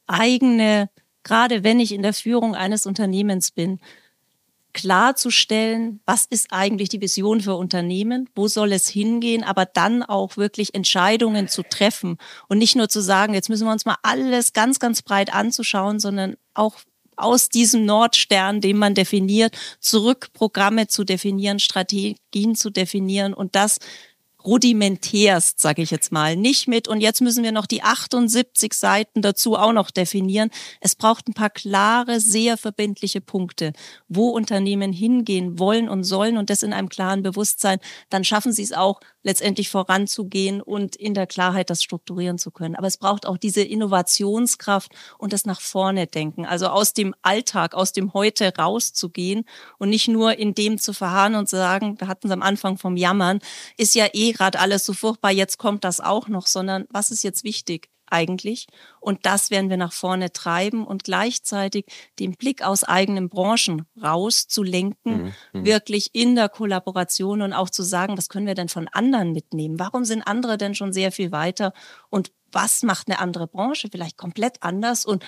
eigene, 0.08 0.90
gerade 1.24 1.64
wenn 1.64 1.80
ich 1.80 1.92
in 1.92 2.02
der 2.02 2.14
Führung 2.14 2.56
eines 2.56 2.86
Unternehmens 2.86 3.52
bin, 3.52 3.80
klarzustellen, 4.74 6.02
was 6.06 6.26
ist 6.26 6.48
eigentlich 6.52 6.90
die 6.90 7.02
Vision 7.02 7.42
für 7.42 7.56
Unternehmen, 7.56 8.30
wo 8.36 8.48
soll 8.48 8.74
es 8.74 8.88
hingehen, 8.88 9.44
aber 9.44 9.66
dann 9.66 10.04
auch 10.04 10.38
wirklich 10.38 10.76
Entscheidungen 10.76 11.48
zu 11.48 11.64
treffen 11.64 12.18
und 12.48 12.60
nicht 12.60 12.76
nur 12.76 12.88
zu 12.88 13.02
sagen, 13.02 13.34
jetzt 13.34 13.50
müssen 13.50 13.66
wir 13.66 13.72
uns 13.72 13.86
mal 13.86 13.98
alles 14.04 14.54
ganz, 14.54 14.80
ganz 14.80 15.02
breit 15.02 15.34
anzuschauen, 15.34 16.00
sondern 16.00 16.36
auch 16.54 16.76
aus 17.18 17.50
diesem 17.50 17.86
Nordstern, 17.86 18.62
den 18.62 18.78
man 18.78 18.94
definiert, 18.94 19.58
zurück 19.80 20.30
Programme 20.34 20.88
zu 20.88 21.04
definieren, 21.04 21.60
Strategien 21.60 22.56
zu 22.56 22.70
definieren 22.70 23.34
und 23.34 23.56
das 23.56 23.80
rudimentärst, 24.48 25.60
sage 25.60 25.82
ich 25.82 25.92
jetzt 25.92 26.12
mal, 26.12 26.38
nicht 26.38 26.68
mit 26.68 26.88
und 26.88 27.02
jetzt 27.02 27.22
müssen 27.22 27.44
wir 27.44 27.52
noch 27.52 27.66
die 27.66 27.84
78 27.84 28.74
Seiten 28.74 29.22
dazu 29.22 29.56
auch 29.56 29.74
noch 29.74 29.92
definieren. 29.92 30.50
Es 30.80 30.96
braucht 30.96 31.28
ein 31.28 31.34
paar 31.34 31.50
klare, 31.50 32.22
sehr 32.22 32.58
verbindliche 32.58 33.20
Punkte, 33.20 33.74
wo 34.08 34.30
Unternehmen 34.30 34.94
hingehen 34.94 35.60
wollen 35.60 35.90
und 35.90 36.06
sollen 36.06 36.38
und 36.38 36.50
das 36.50 36.64
in 36.64 36.72
einem 36.72 36.88
klaren 36.88 37.24
Bewusstsein, 37.24 37.80
dann 38.10 38.24
schaffen 38.24 38.54
sie 38.54 38.64
es 38.64 38.72
auch 38.72 39.02
letztendlich 39.28 39.70
voranzugehen 39.70 40.62
und 40.62 40.96
in 40.96 41.14
der 41.14 41.28
Klarheit 41.28 41.70
das 41.70 41.84
strukturieren 41.84 42.38
zu 42.38 42.50
können. 42.50 42.76
Aber 42.76 42.88
es 42.88 42.96
braucht 42.96 43.26
auch 43.26 43.38
diese 43.38 43.62
Innovationskraft 43.62 44.94
und 45.18 45.34
das 45.34 45.46
nach 45.46 45.60
vorne 45.60 46.08
denken, 46.08 46.46
also 46.46 46.68
aus 46.68 46.94
dem 46.94 47.14
Alltag, 47.22 47.74
aus 47.74 47.92
dem 47.92 48.14
Heute 48.14 48.54
rauszugehen 48.58 49.44
und 49.78 49.90
nicht 49.90 50.08
nur 50.08 50.40
in 50.40 50.56
dem 50.56 50.78
zu 50.78 50.94
verharren 50.94 51.36
und 51.36 51.50
zu 51.50 51.58
sagen, 51.58 52.00
wir 52.00 52.08
hatten 52.08 52.28
es 52.28 52.34
am 52.34 52.42
Anfang 52.42 52.78
vom 52.78 52.96
Jammern, 52.96 53.40
ist 53.76 53.96
ja 53.96 54.08
eh 54.14 54.32
gerade 54.38 54.60
alles 54.60 54.86
so 54.86 54.93
furchtbar, 54.93 55.32
jetzt 55.32 55.58
kommt 55.58 55.84
das 55.84 56.00
auch 56.00 56.28
noch, 56.28 56.47
sondern 56.47 56.86
was 56.89 57.12
ist 57.12 57.23
jetzt 57.23 57.43
wichtig? 57.43 57.89
eigentlich. 58.10 58.67
Und 59.00 59.26
das 59.26 59.52
werden 59.52 59.69
wir 59.69 59.78
nach 59.78 59.93
vorne 59.93 60.32
treiben 60.32 60.86
und 60.86 61.04
gleichzeitig 61.04 61.86
den 62.19 62.34
Blick 62.34 62.63
aus 62.63 62.84
eigenen 62.84 63.30
Branchen 63.30 63.86
rauszulenken, 64.02 65.23
mhm, 65.23 65.34
mhm. 65.54 65.65
wirklich 65.65 66.10
in 66.13 66.36
der 66.36 66.50
Kollaboration 66.50 67.41
und 67.41 67.54
auch 67.54 67.69
zu 67.69 67.84
sagen, 67.84 68.17
was 68.17 68.30
können 68.30 68.47
wir 68.47 68.56
denn 68.56 68.69
von 68.69 68.88
anderen 68.88 69.32
mitnehmen? 69.32 69.80
Warum 69.80 70.06
sind 70.06 70.23
andere 70.23 70.58
denn 70.58 70.76
schon 70.76 70.93
sehr 70.93 71.12
viel 71.12 71.32
weiter? 71.32 71.73
Und 72.10 72.32
was 72.52 72.84
macht 72.84 73.08
eine 73.08 73.19
andere 73.19 73.47
Branche 73.47 73.89
vielleicht 73.91 74.17
komplett 74.17 74.63
anders? 74.63 75.06
Und 75.06 75.26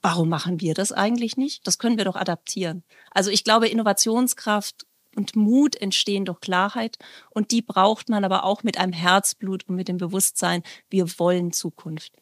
warum 0.00 0.28
machen 0.28 0.60
wir 0.60 0.74
das 0.74 0.92
eigentlich 0.92 1.36
nicht? 1.36 1.66
Das 1.66 1.78
können 1.78 1.98
wir 1.98 2.04
doch 2.04 2.16
adaptieren. 2.16 2.84
Also 3.10 3.30
ich 3.30 3.44
glaube, 3.44 3.68
Innovationskraft 3.68 4.86
und 5.16 5.34
Mut 5.34 5.76
entstehen 5.76 6.24
durch 6.24 6.40
Klarheit. 6.40 6.98
Und 7.30 7.50
die 7.50 7.62
braucht 7.62 8.08
man 8.08 8.24
aber 8.24 8.44
auch 8.44 8.62
mit 8.62 8.78
einem 8.78 8.92
Herzblut 8.92 9.68
und 9.68 9.76
mit 9.76 9.88
dem 9.88 9.96
Bewusstsein, 9.96 10.62
wir 10.90 11.06
wollen 11.18 11.52
Zukunft. 11.52 12.12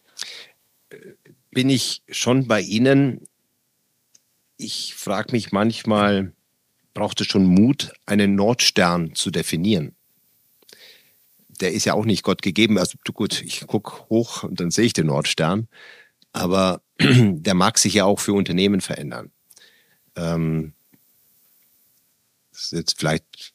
Bin 1.50 1.68
ich 1.68 2.02
schon 2.08 2.46
bei 2.46 2.60
Ihnen? 2.60 3.26
Ich 4.56 4.94
frage 4.94 5.32
mich 5.32 5.52
manchmal, 5.52 6.32
braucht 6.94 7.20
es 7.20 7.26
schon 7.26 7.44
Mut, 7.44 7.92
einen 8.06 8.36
Nordstern 8.36 9.14
zu 9.14 9.30
definieren? 9.30 9.96
der 11.60 11.72
ist 11.72 11.84
ja 11.84 11.94
auch 11.94 12.04
nicht 12.04 12.22
Gott 12.22 12.42
gegeben. 12.42 12.78
Also 12.78 12.98
gut, 13.12 13.42
ich 13.42 13.66
gucke 13.66 14.08
hoch 14.08 14.42
und 14.42 14.60
dann 14.60 14.70
sehe 14.70 14.86
ich 14.86 14.92
den 14.92 15.06
Nordstern. 15.06 15.68
Aber 16.32 16.82
der 17.00 17.54
mag 17.54 17.78
sich 17.78 17.94
ja 17.94 18.04
auch 18.04 18.20
für 18.20 18.32
Unternehmen 18.32 18.80
verändern. 18.80 19.30
Ähm, 20.16 20.74
ist 22.54 22.72
jetzt 22.72 22.98
vielleicht 22.98 23.52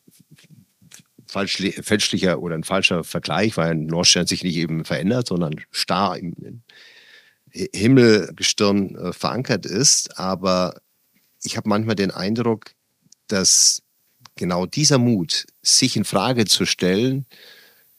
falsch, 1.28 1.62
fälschlicher 1.82 2.42
oder 2.42 2.56
ein 2.56 2.64
falscher 2.64 3.04
Vergleich, 3.04 3.58
weil 3.58 3.72
ein 3.72 3.86
Nordstern 3.86 4.28
sich 4.28 4.44
nicht 4.44 4.56
eben 4.56 4.86
verändert, 4.86 5.28
sondern 5.28 5.56
starr 5.72 6.18
im 6.18 6.64
Himmelgestirn 7.52 8.96
äh, 8.96 9.14
verankert 9.14 9.66
ist. 9.66 10.18
Aber 10.20 10.82
ich 11.44 11.58
habe 11.58 11.70
manchmal 11.70 11.96
den 11.96 12.12
Eindruck, 12.12 12.72
dass 13.28 13.82
genau 14.36 14.66
dieser 14.66 14.98
Mut, 14.98 15.46
sich 15.62 15.96
in 15.96 16.06
Frage 16.06 16.46
zu 16.46 16.66
stellen, 16.66 17.26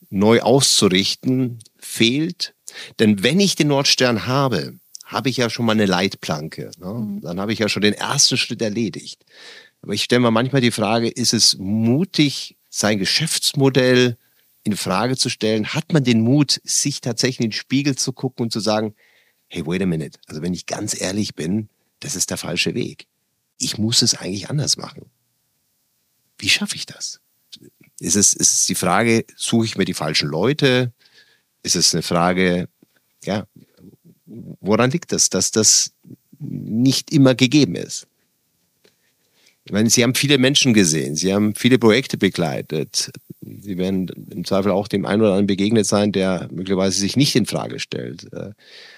neu 0.08 0.40
auszurichten, 0.40 1.58
fehlt. 1.78 2.54
Denn 2.98 3.22
wenn 3.22 3.40
ich 3.40 3.56
den 3.56 3.68
Nordstern 3.68 4.26
habe, 4.26 4.74
habe 5.04 5.28
ich 5.28 5.36
ja 5.38 5.50
schon 5.50 5.66
mal 5.66 5.72
eine 5.72 5.86
Leitplanke. 5.86 6.70
Ne? 6.78 6.94
Mhm. 6.94 7.20
Dann 7.20 7.40
habe 7.40 7.52
ich 7.52 7.58
ja 7.58 7.68
schon 7.68 7.82
den 7.82 7.94
ersten 7.94 8.36
Schritt 8.36 8.62
erledigt. 8.62 9.24
Aber 9.82 9.94
ich 9.94 10.04
stelle 10.04 10.20
mir 10.20 10.30
manchmal 10.30 10.60
die 10.60 10.70
Frage, 10.70 11.08
ist 11.08 11.32
es 11.32 11.56
mutig, 11.58 12.56
sein 12.68 12.98
Geschäftsmodell 12.98 14.16
in 14.62 14.76
Frage 14.76 15.16
zu 15.16 15.28
stellen? 15.28 15.68
Hat 15.68 15.92
man 15.92 16.04
den 16.04 16.20
Mut, 16.20 16.60
sich 16.64 17.00
tatsächlich 17.00 17.40
in 17.40 17.50
den 17.50 17.52
Spiegel 17.52 17.96
zu 17.96 18.12
gucken 18.12 18.44
und 18.44 18.52
zu 18.52 18.60
sagen, 18.60 18.94
hey, 19.48 19.66
wait 19.66 19.82
a 19.82 19.86
minute, 19.86 20.18
also 20.26 20.42
wenn 20.42 20.54
ich 20.54 20.66
ganz 20.66 20.98
ehrlich 21.00 21.34
bin, 21.34 21.68
das 22.00 22.14
ist 22.14 22.30
der 22.30 22.36
falsche 22.36 22.74
Weg. 22.74 23.06
Ich 23.58 23.78
muss 23.78 24.02
es 24.02 24.14
eigentlich 24.14 24.48
anders 24.48 24.76
machen. 24.76 25.10
Wie 26.38 26.48
schaffe 26.48 26.76
ich 26.76 26.86
das? 26.86 27.20
Ist 27.98 28.16
es, 28.16 28.32
ist 28.32 28.52
es 28.52 28.66
die 28.66 28.74
Frage, 28.74 29.24
suche 29.36 29.66
ich 29.66 29.76
mir 29.76 29.84
die 29.84 29.94
falschen 29.94 30.28
Leute? 30.28 30.92
Ist 31.62 31.76
es 31.76 31.92
eine 31.94 32.02
Frage, 32.02 32.68
ja, 33.24 33.46
woran 34.24 34.90
liegt 34.90 35.12
das, 35.12 35.28
dass 35.28 35.50
das 35.50 35.92
nicht 36.38 37.12
immer 37.12 37.34
gegeben 37.34 37.74
ist? 37.74 38.06
Ich 39.70 39.72
meine, 39.72 39.88
Sie 39.88 40.02
haben 40.02 40.16
viele 40.16 40.36
Menschen 40.38 40.74
gesehen, 40.74 41.14
Sie 41.14 41.32
haben 41.32 41.54
viele 41.54 41.78
Projekte 41.78 42.18
begleitet. 42.18 43.12
Sie 43.40 43.78
werden 43.78 44.08
im 44.32 44.44
Zweifel 44.44 44.72
auch 44.72 44.88
dem 44.88 45.06
einen 45.06 45.22
oder 45.22 45.30
anderen 45.30 45.46
begegnet 45.46 45.86
sein, 45.86 46.10
der 46.10 46.48
möglicherweise 46.50 46.98
sich 46.98 47.16
nicht 47.16 47.36
in 47.36 47.46
Frage 47.46 47.78
stellt. 47.78 48.26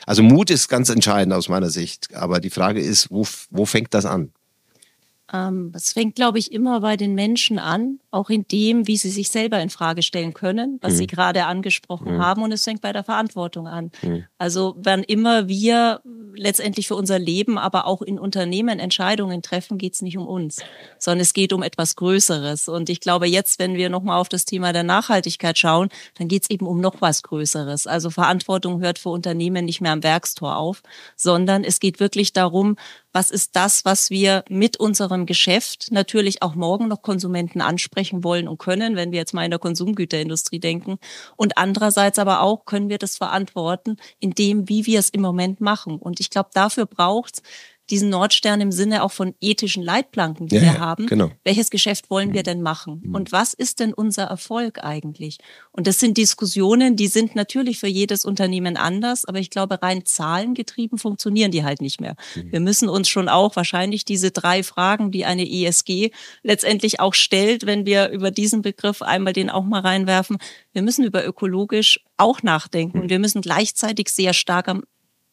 Also 0.06 0.22
Mut 0.22 0.48
ist 0.48 0.68
ganz 0.68 0.88
entscheidend 0.88 1.34
aus 1.34 1.50
meiner 1.50 1.68
Sicht. 1.68 2.14
Aber 2.14 2.40
die 2.40 2.48
Frage 2.48 2.80
ist, 2.80 3.10
wo, 3.10 3.26
wo 3.50 3.66
fängt 3.66 3.92
das 3.92 4.06
an? 4.06 4.32
Ähm, 5.32 5.72
es 5.74 5.92
fängt, 5.92 6.14
glaube 6.14 6.38
ich, 6.38 6.52
immer 6.52 6.80
bei 6.80 6.96
den 6.96 7.14
Menschen 7.14 7.58
an, 7.58 8.00
auch 8.10 8.28
in 8.28 8.46
dem, 8.48 8.86
wie 8.86 8.96
sie 8.96 9.10
sich 9.10 9.30
selber 9.30 9.60
in 9.60 9.70
Frage 9.70 10.02
stellen 10.02 10.34
können, 10.34 10.78
was 10.82 10.94
mhm. 10.94 10.96
Sie 10.96 11.06
gerade 11.06 11.44
angesprochen 11.46 12.16
mhm. 12.16 12.22
haben. 12.22 12.42
Und 12.42 12.52
es 12.52 12.64
fängt 12.64 12.82
bei 12.82 12.92
der 12.92 13.04
Verantwortung 13.04 13.66
an. 13.66 13.90
Mhm. 14.02 14.24
Also, 14.38 14.74
wann 14.76 15.02
immer 15.02 15.48
wir 15.48 16.00
letztendlich 16.34 16.88
für 16.88 16.96
unser 16.96 17.18
Leben, 17.18 17.58
aber 17.58 17.86
auch 17.86 18.02
in 18.02 18.18
Unternehmen 18.18 18.78
Entscheidungen 18.78 19.42
treffen, 19.42 19.78
geht 19.78 19.94
es 19.94 20.02
nicht 20.02 20.18
um 20.18 20.26
uns, 20.26 20.60
sondern 20.98 21.20
es 21.20 21.32
geht 21.32 21.52
um 21.52 21.62
etwas 21.62 21.96
Größeres. 21.96 22.68
Und 22.68 22.88
ich 22.88 23.00
glaube, 23.00 23.26
jetzt, 23.26 23.58
wenn 23.58 23.74
wir 23.74 23.88
nochmal 23.88 24.18
auf 24.18 24.28
das 24.28 24.44
Thema 24.44 24.72
der 24.72 24.82
Nachhaltigkeit 24.82 25.58
schauen, 25.58 25.88
dann 26.18 26.28
geht 26.28 26.44
es 26.44 26.50
eben 26.50 26.66
um 26.66 26.80
noch 26.80 27.00
was 27.00 27.22
Größeres. 27.22 27.86
Also 27.86 28.10
Verantwortung 28.10 28.80
hört 28.80 28.98
für 28.98 29.10
Unternehmen 29.10 29.64
nicht 29.64 29.80
mehr 29.80 29.92
am 29.92 30.02
Werkstor 30.02 30.56
auf, 30.56 30.82
sondern 31.16 31.64
es 31.64 31.80
geht 31.80 32.00
wirklich 32.00 32.32
darum, 32.32 32.76
was 33.12 33.30
ist 33.30 33.56
das, 33.56 33.84
was 33.84 34.10
wir 34.10 34.44
mit 34.48 34.78
unserem 34.78 35.26
Geschäft 35.26 35.88
natürlich 35.90 36.42
auch 36.42 36.54
morgen 36.54 36.88
noch 36.88 37.02
Konsumenten 37.02 37.60
ansprechen 37.60 38.24
wollen 38.24 38.48
und 38.48 38.58
können, 38.58 38.96
wenn 38.96 39.12
wir 39.12 39.18
jetzt 39.18 39.34
mal 39.34 39.44
in 39.44 39.50
der 39.50 39.60
Konsumgüterindustrie 39.60 40.60
denken. 40.60 40.98
Und 41.36 41.58
andererseits 41.58 42.18
aber 42.18 42.40
auch 42.40 42.64
können 42.64 42.88
wir 42.88 42.98
das 42.98 43.16
verantworten 43.16 43.96
in 44.18 44.30
dem, 44.32 44.68
wie 44.68 44.86
wir 44.86 44.98
es 44.98 45.10
im 45.10 45.20
Moment 45.20 45.60
machen. 45.60 45.96
Und 45.98 46.20
ich 46.20 46.30
glaube, 46.30 46.50
dafür 46.54 46.86
braucht's 46.86 47.42
diesen 47.92 48.08
Nordstern 48.08 48.62
im 48.62 48.72
Sinne 48.72 49.02
auch 49.02 49.12
von 49.12 49.34
ethischen 49.42 49.82
Leitplanken, 49.82 50.46
die 50.48 50.56
ja, 50.56 50.62
wir 50.62 50.78
haben. 50.80 51.06
Genau. 51.06 51.30
Welches 51.44 51.68
Geschäft 51.68 52.08
wollen 52.08 52.32
wir 52.32 52.40
mhm. 52.40 52.44
denn 52.44 52.62
machen? 52.62 53.02
Mhm. 53.04 53.14
Und 53.14 53.32
was 53.32 53.52
ist 53.52 53.80
denn 53.80 53.92
unser 53.92 54.24
Erfolg 54.24 54.82
eigentlich? 54.82 55.36
Und 55.72 55.86
das 55.86 56.00
sind 56.00 56.16
Diskussionen, 56.16 56.96
die 56.96 57.06
sind 57.06 57.36
natürlich 57.36 57.78
für 57.78 57.88
jedes 57.88 58.24
Unternehmen 58.24 58.78
anders, 58.78 59.26
aber 59.26 59.40
ich 59.40 59.50
glaube, 59.50 59.82
rein 59.82 60.06
zahlengetrieben 60.06 60.96
funktionieren 60.96 61.50
die 61.50 61.64
halt 61.64 61.82
nicht 61.82 62.00
mehr. 62.00 62.16
Mhm. 62.34 62.52
Wir 62.52 62.60
müssen 62.60 62.88
uns 62.88 63.10
schon 63.10 63.28
auch 63.28 63.56
wahrscheinlich 63.56 64.06
diese 64.06 64.30
drei 64.30 64.62
Fragen, 64.62 65.10
die 65.10 65.26
eine 65.26 65.46
ESG 65.46 66.12
letztendlich 66.42 66.98
auch 66.98 67.12
stellt, 67.12 67.66
wenn 67.66 67.84
wir 67.84 68.08
über 68.08 68.30
diesen 68.30 68.62
Begriff 68.62 69.02
einmal 69.02 69.34
den 69.34 69.50
auch 69.50 69.64
mal 69.64 69.82
reinwerfen, 69.82 70.38
wir 70.72 70.80
müssen 70.80 71.04
über 71.04 71.26
ökologisch 71.26 72.00
auch 72.16 72.42
nachdenken 72.42 73.00
und 73.00 73.10
wir 73.10 73.18
müssen 73.18 73.42
gleichzeitig 73.42 74.08
sehr 74.08 74.32
stark 74.32 74.68
am 74.68 74.82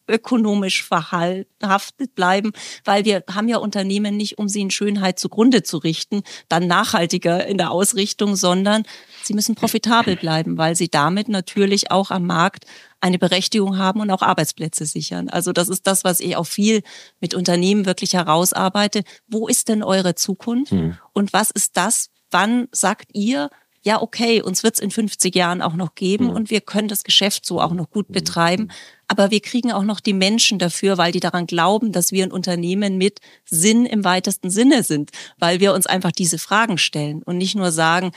ökonomisch 0.09 0.83
verhaftet 0.83 2.15
bleiben, 2.15 2.51
weil 2.83 3.05
wir 3.05 3.23
haben 3.33 3.47
ja 3.47 3.57
Unternehmen 3.57 4.17
nicht, 4.17 4.37
um 4.37 4.49
sie 4.49 4.61
in 4.61 4.71
Schönheit 4.71 5.19
zugrunde 5.19 5.63
zu 5.63 5.77
richten, 5.77 6.23
dann 6.49 6.67
nachhaltiger 6.67 7.45
in 7.45 7.57
der 7.57 7.71
Ausrichtung, 7.71 8.35
sondern 8.35 8.83
sie 9.23 9.33
müssen 9.33 9.55
profitabel 9.55 10.15
bleiben, 10.15 10.57
weil 10.57 10.75
sie 10.75 10.89
damit 10.89 11.29
natürlich 11.29 11.91
auch 11.91 12.11
am 12.11 12.25
Markt 12.25 12.65
eine 13.01 13.19
Berechtigung 13.19 13.77
haben 13.77 14.01
und 14.01 14.11
auch 14.11 14.21
Arbeitsplätze 14.21 14.85
sichern. 14.85 15.29
Also 15.29 15.53
das 15.53 15.69
ist 15.69 15.87
das, 15.87 16.03
was 16.03 16.19
ich 16.19 16.35
auch 16.35 16.47
viel 16.47 16.81
mit 17.21 17.33
Unternehmen 17.33 17.85
wirklich 17.85 18.13
herausarbeite. 18.13 19.03
Wo 19.27 19.47
ist 19.47 19.69
denn 19.69 19.83
eure 19.83 20.15
Zukunft? 20.15 20.71
Hm. 20.71 20.97
Und 21.13 21.31
was 21.31 21.51
ist 21.51 21.77
das? 21.77 22.09
Wann 22.31 22.67
sagt 22.71 23.09
ihr, 23.13 23.49
ja, 23.81 24.01
okay, 24.01 24.41
uns 24.41 24.63
wird 24.63 24.75
es 24.75 24.79
in 24.79 24.91
50 24.91 25.33
Jahren 25.35 25.61
auch 25.61 25.75
noch 25.75 25.95
geben 25.95 26.25
mhm. 26.25 26.31
und 26.31 26.49
wir 26.49 26.61
können 26.61 26.87
das 26.87 27.03
Geschäft 27.03 27.45
so 27.45 27.61
auch 27.61 27.73
noch 27.73 27.89
gut 27.89 28.09
mhm. 28.09 28.13
betreiben. 28.13 28.67
Aber 29.07 29.31
wir 29.31 29.39
kriegen 29.39 29.71
auch 29.71 29.83
noch 29.83 29.99
die 29.99 30.13
Menschen 30.13 30.59
dafür, 30.59 30.97
weil 30.97 31.11
die 31.11 31.19
daran 31.19 31.47
glauben, 31.47 31.91
dass 31.91 32.11
wir 32.11 32.23
ein 32.23 32.31
Unternehmen 32.31 32.97
mit 32.97 33.19
Sinn 33.45 33.85
im 33.85 34.03
weitesten 34.03 34.49
Sinne 34.49 34.83
sind, 34.83 35.11
weil 35.39 35.59
wir 35.59 35.73
uns 35.73 35.87
einfach 35.87 36.11
diese 36.11 36.37
Fragen 36.37 36.77
stellen 36.77 37.23
und 37.23 37.37
nicht 37.37 37.55
nur 37.55 37.71
sagen, 37.71 38.11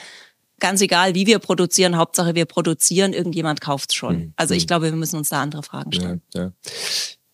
ganz 0.62 0.80
egal, 0.80 1.14
wie 1.14 1.26
wir 1.26 1.38
produzieren, 1.38 1.96
Hauptsache 1.96 2.34
wir 2.34 2.44
produzieren, 2.44 3.12
irgendjemand 3.12 3.60
kauft's 3.60 3.94
schon. 3.94 4.16
Mhm. 4.16 4.32
Also 4.36 4.54
ich 4.54 4.64
mhm. 4.64 4.66
glaube, 4.68 4.84
wir 4.86 4.96
müssen 4.96 5.16
uns 5.16 5.28
da 5.28 5.42
andere 5.42 5.62
Fragen 5.62 5.92
stellen. 5.92 6.22
Ja, 6.34 6.42
ja. 6.42 6.52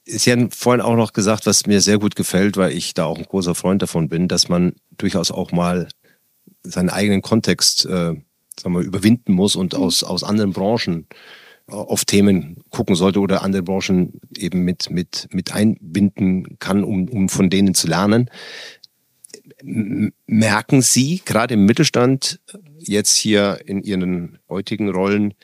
Sie 0.05 0.33
haben 0.33 0.51
vorhin 0.51 0.81
auch 0.81 0.97
noch 0.97 1.13
gesagt, 1.13 1.45
was 1.45 1.67
mir 1.67 1.83
sehr 1.83 1.99
gut 1.99 2.17
gefällt, 2.17 2.57
weil 2.57 2.73
ich 2.73 2.95
da 2.95 3.05
auch 3.05 3.19
ein 3.19 3.25
großer 3.25 3.55
Freund 3.55 3.83
davon 3.83 4.09
bin, 4.09 4.27
dass 4.27 4.49
man 4.49 4.73
durchaus 4.97 5.31
auch 5.31 5.53
mal 5.53 5.89
seinen 6.63 6.91
eigenen 6.91 7.23
Kontext 7.23 7.87
äh, 7.87 8.15
sagen 8.61 8.75
wir, 8.75 8.81
überwinden 8.81 9.33
muss 9.33 9.57
und 9.57 9.73
mhm. 9.73 9.81
aus, 9.81 10.03
aus 10.05 10.25
anderen 10.25 10.53
Branchen 10.53 11.07
auf 11.67 12.05
Themen 12.07 12.65
gucken 12.71 12.97
sollte 12.97 13.21
oder 13.21 13.43
andere 13.43 13.63
Branchen 13.63 14.21
eben 14.37 14.65
mit, 14.65 14.91
mit, 14.91 15.29
mit 15.33 15.53
einbinden 15.53 16.59
kann, 16.59 16.83
um, 16.83 17.09
um 17.09 17.29
von 17.29 17.51
denen 17.51 17.75
zu 17.75 17.87
lernen. 17.89 18.31
Merken 19.63 20.83
Sie 20.83 21.21
gerade 21.25 21.55
im 21.55 21.67
Mittelstand 21.67 22.41
jetzt 22.79 23.17
hier 23.17 23.61
in 23.67 23.83
Ihren 23.83 24.39
heutigen 24.49 24.89
Rollen, 24.89 25.35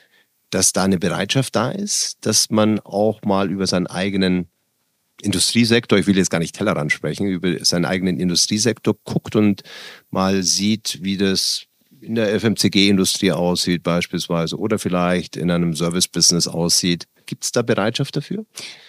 dass 0.49 0.73
da 0.73 0.83
eine 0.83 0.97
Bereitschaft 0.97 1.55
da 1.55 1.69
ist, 1.69 2.25
dass 2.25 2.49
man 2.49 2.79
auch 2.79 3.21
mal 3.23 3.51
über 3.51 3.67
seinen 3.67 3.87
eigenen 3.87 4.47
Industriesektor, 5.21 5.97
ich 5.97 6.07
will 6.07 6.17
jetzt 6.17 6.29
gar 6.29 6.39
nicht 6.39 6.55
Tellerrand 6.55 6.91
sprechen, 6.91 7.27
über 7.27 7.63
seinen 7.63 7.85
eigenen 7.85 8.19
Industriesektor 8.19 8.95
guckt 9.03 9.35
und 9.35 9.63
mal 10.11 10.43
sieht, 10.43 10.99
wie 11.01 11.17
das 11.17 11.65
in 12.01 12.15
der 12.15 12.39
FMCG-Industrie 12.39 13.31
aussieht 13.31 13.81
beispielsweise 13.81 14.57
oder 14.57 14.77
vielleicht 14.77 15.37
in 15.37 15.49
einem 15.49 15.73
Service-Business 15.73 16.47
aussieht. 16.47 17.05
Gibt 17.25 17.45
es 17.45 17.51
da 17.51 17.61
Bereitschaft 17.61 18.15
dafür? 18.15 18.45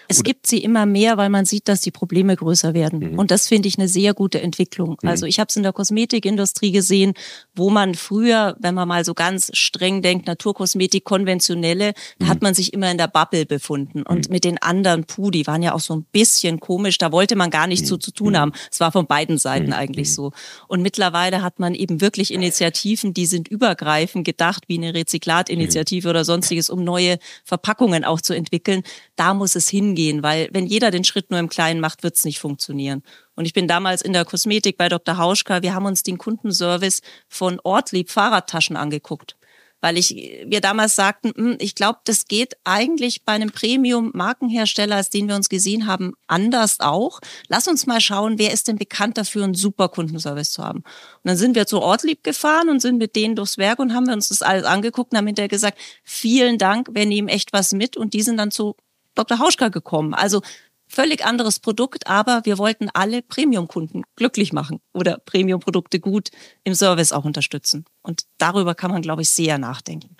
Es 0.09 0.19
Oder? 0.19 0.25
gibt 0.25 0.47
sie 0.47 0.59
immer 0.59 0.87
mehr, 0.87 1.16
weil 1.16 1.31
man 1.31 1.45
sieht, 1.45 1.69
dass 1.69 1.81
die 1.81 1.90
Probleme 1.90 2.37
größer 2.37 2.75
werden. 2.75 3.12
Mhm. 3.12 3.19
Und 3.19 3.31
das 3.31 3.49
finde 3.49 3.69
ich 3.69 3.79
eine 3.79 3.88
sehr 3.88 4.14
gute 4.14 4.40
Entwicklung. 4.40 4.97
Mhm. 5.03 5.09
Also 5.09 5.27
ich 5.27 5.40
habe 5.40 5.49
es 5.49 5.57
in 5.57 5.62
der 5.62 5.73
Kosmetikindustrie 5.73 6.73
gesehen, 6.73 7.14
wo 7.55 7.71
man 7.71 7.95
früher, 7.95 8.57
wenn 8.61 8.75
man 8.75 8.88
mal 8.88 9.05
so 9.05 9.14
ganz 9.14 9.51
streng 9.55 10.03
denkt, 10.03 10.27
Naturkosmetik 10.27 11.05
konventionelle, 11.05 11.88
mhm. 11.88 11.92
da 12.19 12.27
hat 12.29 12.42
man 12.42 12.55
sich 12.55 12.73
immer 12.73 12.90
in 12.90 12.99
der 12.99 13.09
Bubble 13.09 13.47
befunden. 13.47 14.03
Und 14.03 14.29
mhm. 14.29 14.33
mit 14.33 14.45
den 14.45 14.59
anderen, 14.59 15.05
puh, 15.05 15.31
die 15.31 15.47
waren 15.47 15.62
ja 15.62 15.75
auch 15.75 15.81
so 15.81 15.95
ein 15.95 16.05
bisschen 16.12 16.61
komisch. 16.61 16.99
Da 16.99 17.11
wollte 17.12 17.37
man 17.37 17.51
gar 17.51 17.66
nichts 17.66 17.88
so 17.88 17.97
zu 17.97 18.12
tun 18.12 18.33
mhm. 18.33 18.37
haben. 18.37 18.53
Es 18.71 18.81
war 18.81 18.92
von 18.92 19.07
beiden 19.07 19.38
Seiten 19.38 19.69
mhm. 19.69 19.73
eigentlich 19.73 20.12
so. 20.12 20.33
Und 20.69 20.83
mittlerweile 20.83 21.42
hat 21.42 21.59
man 21.59 21.75
eben 21.75 22.01
wirklich 22.01 22.33
Initiativen, 22.33 23.12
die 23.12 23.27
sind 23.27 23.49
übergreifend 23.49 24.25
gedacht, 24.25 24.64
wie 24.69 24.79
eine 24.79 24.95
Rezyklatinitiative 24.95 26.09
oder 26.09 26.25
sonstiges, 26.25 26.71
um 26.71 26.85
neue 26.85 27.19
Verpackungen 27.45 28.05
auch 28.05 28.21
zu 28.21 28.35
entwickeln. 28.35 28.83
Da 29.16 29.35
muss 29.35 29.57
es 29.57 29.69
hingehen 29.69 29.95
hingehen, 29.96 30.22
weil 30.22 30.48
wenn 30.52 30.66
jeder 30.66 30.90
den 30.90 31.04
Schritt 31.04 31.30
nur 31.30 31.40
im 31.40 31.48
Kleinen 31.48 31.80
macht, 31.80 32.02
wird 32.02 32.16
es 32.16 32.24
nicht 32.24 32.38
funktionieren. 32.38 33.02
Und 33.35 33.46
ich 33.46 33.52
bin 33.52 33.68
damals 33.68 34.02
in 34.02 34.12
der 34.12 34.24
Kosmetik 34.24 34.76
bei 34.76 34.88
Dr. 34.88 35.16
Hauschka, 35.16 35.62
wir 35.62 35.74
haben 35.74 35.87
uns 35.87 36.02
den 36.02 36.18
Kundenservice 36.18 37.00
von 37.28 37.61
Ortlieb 37.64 38.11
Fahrradtaschen 38.11 38.76
angeguckt 38.76 39.37
weil 39.82 39.98
ich 39.98 40.16
wir 40.46 40.61
damals 40.61 40.96
sagten, 40.96 41.32
hm, 41.37 41.56
ich 41.61 41.74
glaube, 41.74 42.00
das 42.04 42.26
geht 42.26 42.56
eigentlich 42.64 43.24
bei 43.24 43.32
einem 43.32 43.51
Premium-Markenhersteller, 43.51 44.97
als 44.97 45.11
den 45.11 45.28
wir 45.28 45.36
uns 45.36 45.49
gesehen 45.49 45.86
haben, 45.86 46.14
anders 46.26 46.80
auch. 46.80 47.20
Lass 47.49 47.68
uns 47.68 47.86
mal 47.86 48.01
schauen, 48.01 48.38
wer 48.38 48.53
ist 48.53 48.68
denn 48.68 48.76
bekannt 48.76 49.18
dafür, 49.18 49.44
einen 49.44 49.55
super 49.55 49.88
Kundenservice 49.88 50.51
zu 50.51 50.64
haben. 50.64 50.78
Und 50.78 51.24
dann 51.24 51.36
sind 51.36 51.55
wir 51.55 51.66
zu 51.66 51.80
Ortlieb 51.80 52.24
gefahren 52.24 52.68
und 52.68 52.80
sind 52.80 52.99
mit 52.99 53.14
denen 53.14 53.36
durchs 53.36 53.59
Werk 53.59 53.78
und 53.78 53.94
haben 53.94 54.07
wir 54.07 54.14
uns 54.14 54.28
das 54.28 54.42
alles 54.42 54.64
angeguckt 54.64 55.12
und 55.12 55.18
haben 55.18 55.26
hinterher 55.26 55.49
gesagt, 55.49 55.78
vielen 56.03 56.59
Dank, 56.59 56.88
wir 56.92 57.07
nehmen 57.07 57.28
echt 57.28 57.53
was 57.53 57.72
mit 57.72 57.97
und 57.97 58.14
die 58.14 58.22
sind 58.22 58.38
dann 58.38 58.51
zu 58.51 58.76
Dr. 59.17 59.41
Hauschka 59.41 59.69
gekommen. 59.69 60.14
Also 60.14 60.43
völlig 60.89 61.25
anderes 61.25 61.59
Produkt, 61.59 62.07
aber 62.07 62.43
wir 62.45 62.59
wollten 62.59 62.89
alle 62.95 63.23
Premium-Kunden 63.23 64.05
glücklich 64.14 64.53
machen 64.53 64.81
oder 64.93 65.19
Premium-Produkte 65.19 65.99
gut 66.01 66.31
im 66.64 66.75
Service 66.75 67.12
auch 67.12 67.25
unterstützen. 67.25 67.85
Und 68.03 68.23
darüber 68.39 68.75
kann 68.75 68.91
man, 68.91 69.03
glaube 69.03 69.23
ich, 69.23 69.31
sehr 69.31 69.59
nachdenken. 69.59 70.17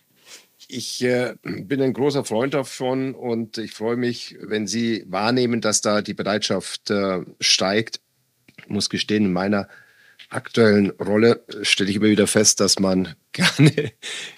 Ich 0.69 1.05
äh, 1.05 1.35
bin 1.43 1.81
ein 1.81 1.93
großer 1.93 2.25
Freund 2.25 2.55
davon 2.55 3.15
und 3.15 3.59
ich 3.59 3.73
freue 3.73 3.97
mich, 3.97 4.37
wenn 4.41 4.67
Sie 4.67 5.05
wahrnehmen, 5.07 5.61
dass 5.61 5.81
da 5.81 6.03
die 6.03 6.15
Bereitschaft 6.15 6.91
äh, 6.91 7.21
steigt. 7.41 8.01
Ich 8.59 8.69
muss 8.69 8.91
gestehen, 8.91 9.27
in 9.27 9.33
meiner 9.33 9.69
aktuellen 10.29 10.91
Rolle 10.91 11.45
stelle 11.63 11.91
ich 11.91 11.97
immer 11.97 12.07
wieder 12.07 12.27
fest, 12.27 12.59
dass 12.59 12.81
man 12.81 13.15
gerne 13.33 13.93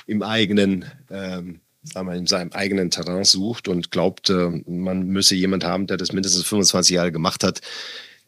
im 0.07 0.23
eigenen 0.23 0.85
ähm, 1.11 1.61
in 1.95 2.27
seinem 2.27 2.53
eigenen 2.53 2.91
Terrain 2.91 3.25
sucht 3.25 3.69
und 3.69 3.91
glaubt, 3.91 4.31
man 4.31 5.07
müsse 5.07 5.35
jemand 5.35 5.65
haben, 5.65 5.87
der 5.87 5.97
das 5.97 6.13
mindestens 6.13 6.45
25 6.45 6.95
Jahre 6.95 7.13
gemacht 7.13 7.45
hat, 7.45 7.61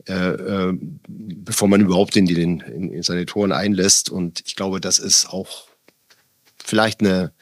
äh, 0.09 0.13
äh, 0.13 0.79
bevor 1.09 1.69
man 1.69 1.83
überhaupt 1.83 2.17
in, 2.17 2.27
die, 2.27 2.41
in, 2.41 2.61
in 2.61 3.03
seine 3.03 3.27
Toren 3.27 3.53
einlässt. 3.53 4.09
Und 4.09 4.43
ich 4.47 4.57
glaube, 4.57 4.81
das 4.81 4.99
ist 4.99 5.29
auch 5.29 5.69
vielleicht 6.65 7.01
eine 7.01 7.33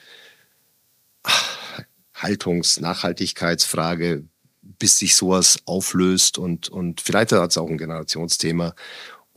Haltungs-, 2.14 2.80
Nachhaltigkeitsfrage, 2.80 4.24
bis 4.62 4.98
sich 4.98 5.14
sowas 5.14 5.58
auflöst 5.66 6.38
und, 6.38 6.68
und 6.68 7.00
vielleicht 7.00 7.32
hat 7.32 7.50
es 7.50 7.58
auch 7.58 7.68
ein 7.68 7.78
Generationsthema 7.78 8.74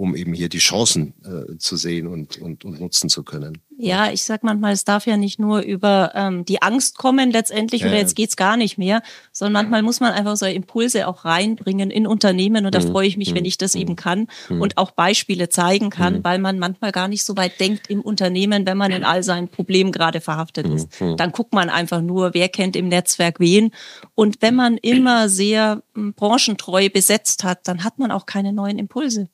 um 0.02 0.16
eben 0.16 0.34
hier 0.34 0.49
die 0.49 0.58
Chancen 0.58 1.14
äh, 1.24 1.60
zu 1.60 1.76
sehen 1.78 2.08
und, 2.08 2.39
und, 2.39 2.66
und 2.66 2.80
nutzen 2.80 3.08
zu 3.08 3.24
können. 3.24 3.60
Ja, 3.78 4.12
ich 4.12 4.24
sag 4.24 4.43
manchmal, 4.43 4.74
es 4.74 4.84
darf 4.84 5.06
ja 5.06 5.16
nicht 5.16 5.39
nur 5.39 5.62
über 5.62 6.12
ähm, 6.16 6.43
die 6.45 6.62
Angst 6.62 6.97
kommen 6.97 7.32
letztendlich 7.32 7.82
ja, 7.82 7.88
oder 7.88 7.97
jetzt 7.97 8.16
geht's 8.16 8.36
gar 8.36 8.58
nicht 8.58 8.78
mehr, 8.78 9.02
sondern 9.32 9.64
manchmal 9.64 9.82
muss 9.82 9.99
man 9.99 10.12
einfach 10.12 10.38
so 10.38 10.45
Impulse 10.45 11.08
auch 11.08 11.26
reinbringen 11.26 11.89
in 11.89 12.06
Unternehmen 12.06 12.66
und 12.66 12.76
da 12.76 12.80
mhm. 12.80 12.91
freue 12.91 13.08
ich 13.08 13.18
mich, 13.18 13.34
wenn 13.34 13.41
mhm. 13.41 13.47
ich 13.47 13.58
das 13.58 13.74
eben 13.76 13.95
kann 13.95 14.28
mhm. 14.49 14.62
und 14.62 14.78
auch 14.78 14.91
Beispiele 14.91 15.49
zeigen 15.49 15.89
kann, 15.89 16.24
weil 16.24 16.38
man 16.38 16.60
manchmal 16.60 16.91
gar 16.91 17.08
nicht 17.08 17.24
so 17.24 17.38
weit 17.38 17.60
denkt 17.60 17.89
im 17.89 18.02
Unternehmen, 18.02 18.66
wenn 18.68 18.78
man 18.78 18.91
in 18.91 19.04
all 19.04 19.24
seinen 19.24 19.49
Problemen 19.49 19.91
gerade 19.91 20.22
verhaftet 20.22 20.68
ist. 20.68 20.89
Dann 21.18 21.32
guckt 21.32 21.54
man 21.54 21.70
einfach 21.70 22.02
nur, 22.02 22.36
wer 22.36 22.49
kennt 22.49 22.76
im 22.76 22.88
Netzwerk 22.88 23.39
wen 23.39 23.72
und 24.14 24.43
wenn 24.43 24.56
man 24.56 24.78
immer 24.78 25.28
sehr 25.28 25.82
äh, 25.95 26.12
branchentreu 26.16 26.89
besetzt 26.89 27.43
hat, 27.43 27.68
dann 27.68 27.84
hat 27.84 27.97
man 27.97 28.12
auch 28.12 28.26
keine 28.28 28.54
neuen 28.54 28.78
Impulse. 28.78 29.30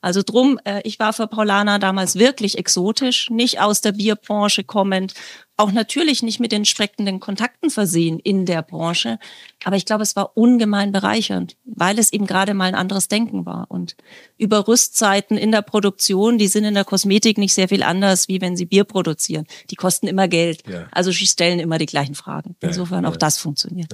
Also 0.00 0.22
drum, 0.24 0.58
äh, 0.64 0.80
ich 0.84 0.98
war 0.98 1.12
für 1.12 1.26
Paulana 1.26 1.78
damals 1.78 2.16
wirklich 2.16 2.58
exotisch, 2.58 3.30
nicht 3.30 3.60
aus 3.60 3.80
der 3.80 3.92
Bierbranche 3.92 4.64
kommend, 4.64 5.14
auch 5.56 5.72
natürlich 5.72 6.22
nicht 6.22 6.40
mit 6.40 6.52
den 6.52 6.60
entsprechenden 6.60 7.20
Kontakten 7.20 7.68
versehen 7.68 8.18
in 8.18 8.46
der 8.46 8.62
Branche. 8.62 9.18
Aber 9.62 9.76
ich 9.76 9.84
glaube, 9.84 10.02
es 10.02 10.16
war 10.16 10.36
ungemein 10.36 10.90
bereichernd, 10.90 11.56
weil 11.64 11.98
es 11.98 12.12
eben 12.14 12.26
gerade 12.26 12.54
mal 12.54 12.64
ein 12.64 12.74
anderes 12.74 13.08
Denken 13.08 13.44
war. 13.44 13.66
Und 13.68 13.94
über 14.38 14.66
Rüstzeiten 14.66 15.36
in 15.36 15.52
der 15.52 15.62
Produktion, 15.62 16.38
die 16.38 16.48
sind 16.48 16.64
in 16.64 16.74
der 16.74 16.86
Kosmetik 16.86 17.36
nicht 17.36 17.52
sehr 17.52 17.68
viel 17.68 17.82
anders, 17.82 18.26
wie 18.28 18.40
wenn 18.40 18.56
sie 18.56 18.64
Bier 18.64 18.84
produzieren. 18.84 19.46
Die 19.68 19.76
kosten 19.76 20.06
immer 20.06 20.28
Geld. 20.28 20.66
Ja. 20.66 20.86
Also 20.92 21.10
sie 21.10 21.26
stellen 21.26 21.60
immer 21.60 21.76
die 21.76 21.86
gleichen 21.86 22.14
Fragen. 22.14 22.56
Insofern 22.60 23.04
ja, 23.04 23.10
ja. 23.10 23.14
auch 23.14 23.18
das 23.18 23.36
funktioniert. 23.36 23.92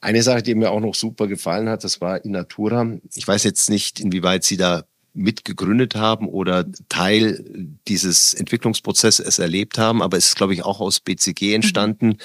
Eine 0.00 0.22
Sache, 0.22 0.42
die 0.42 0.54
mir 0.54 0.70
auch 0.70 0.80
noch 0.80 0.94
super 0.94 1.26
gefallen 1.26 1.68
hat, 1.68 1.84
das 1.84 2.00
war 2.00 2.24
Inatura. 2.24 2.86
Ich 3.14 3.26
weiß 3.26 3.44
jetzt 3.44 3.68
nicht, 3.70 4.00
inwieweit 4.00 4.44
Sie 4.44 4.58
da 4.58 4.84
mitgegründet 5.14 5.94
haben 5.94 6.28
oder 6.28 6.66
Teil 6.88 7.44
dieses 7.88 8.34
Entwicklungsprozesses 8.34 9.38
erlebt 9.38 9.78
haben, 9.78 10.02
aber 10.02 10.16
es 10.16 10.26
ist, 10.26 10.36
glaube 10.36 10.54
ich, 10.54 10.64
auch 10.64 10.80
aus 10.80 11.00
BCG 11.00 11.48
mhm. 11.48 11.54
entstanden. 11.54 12.16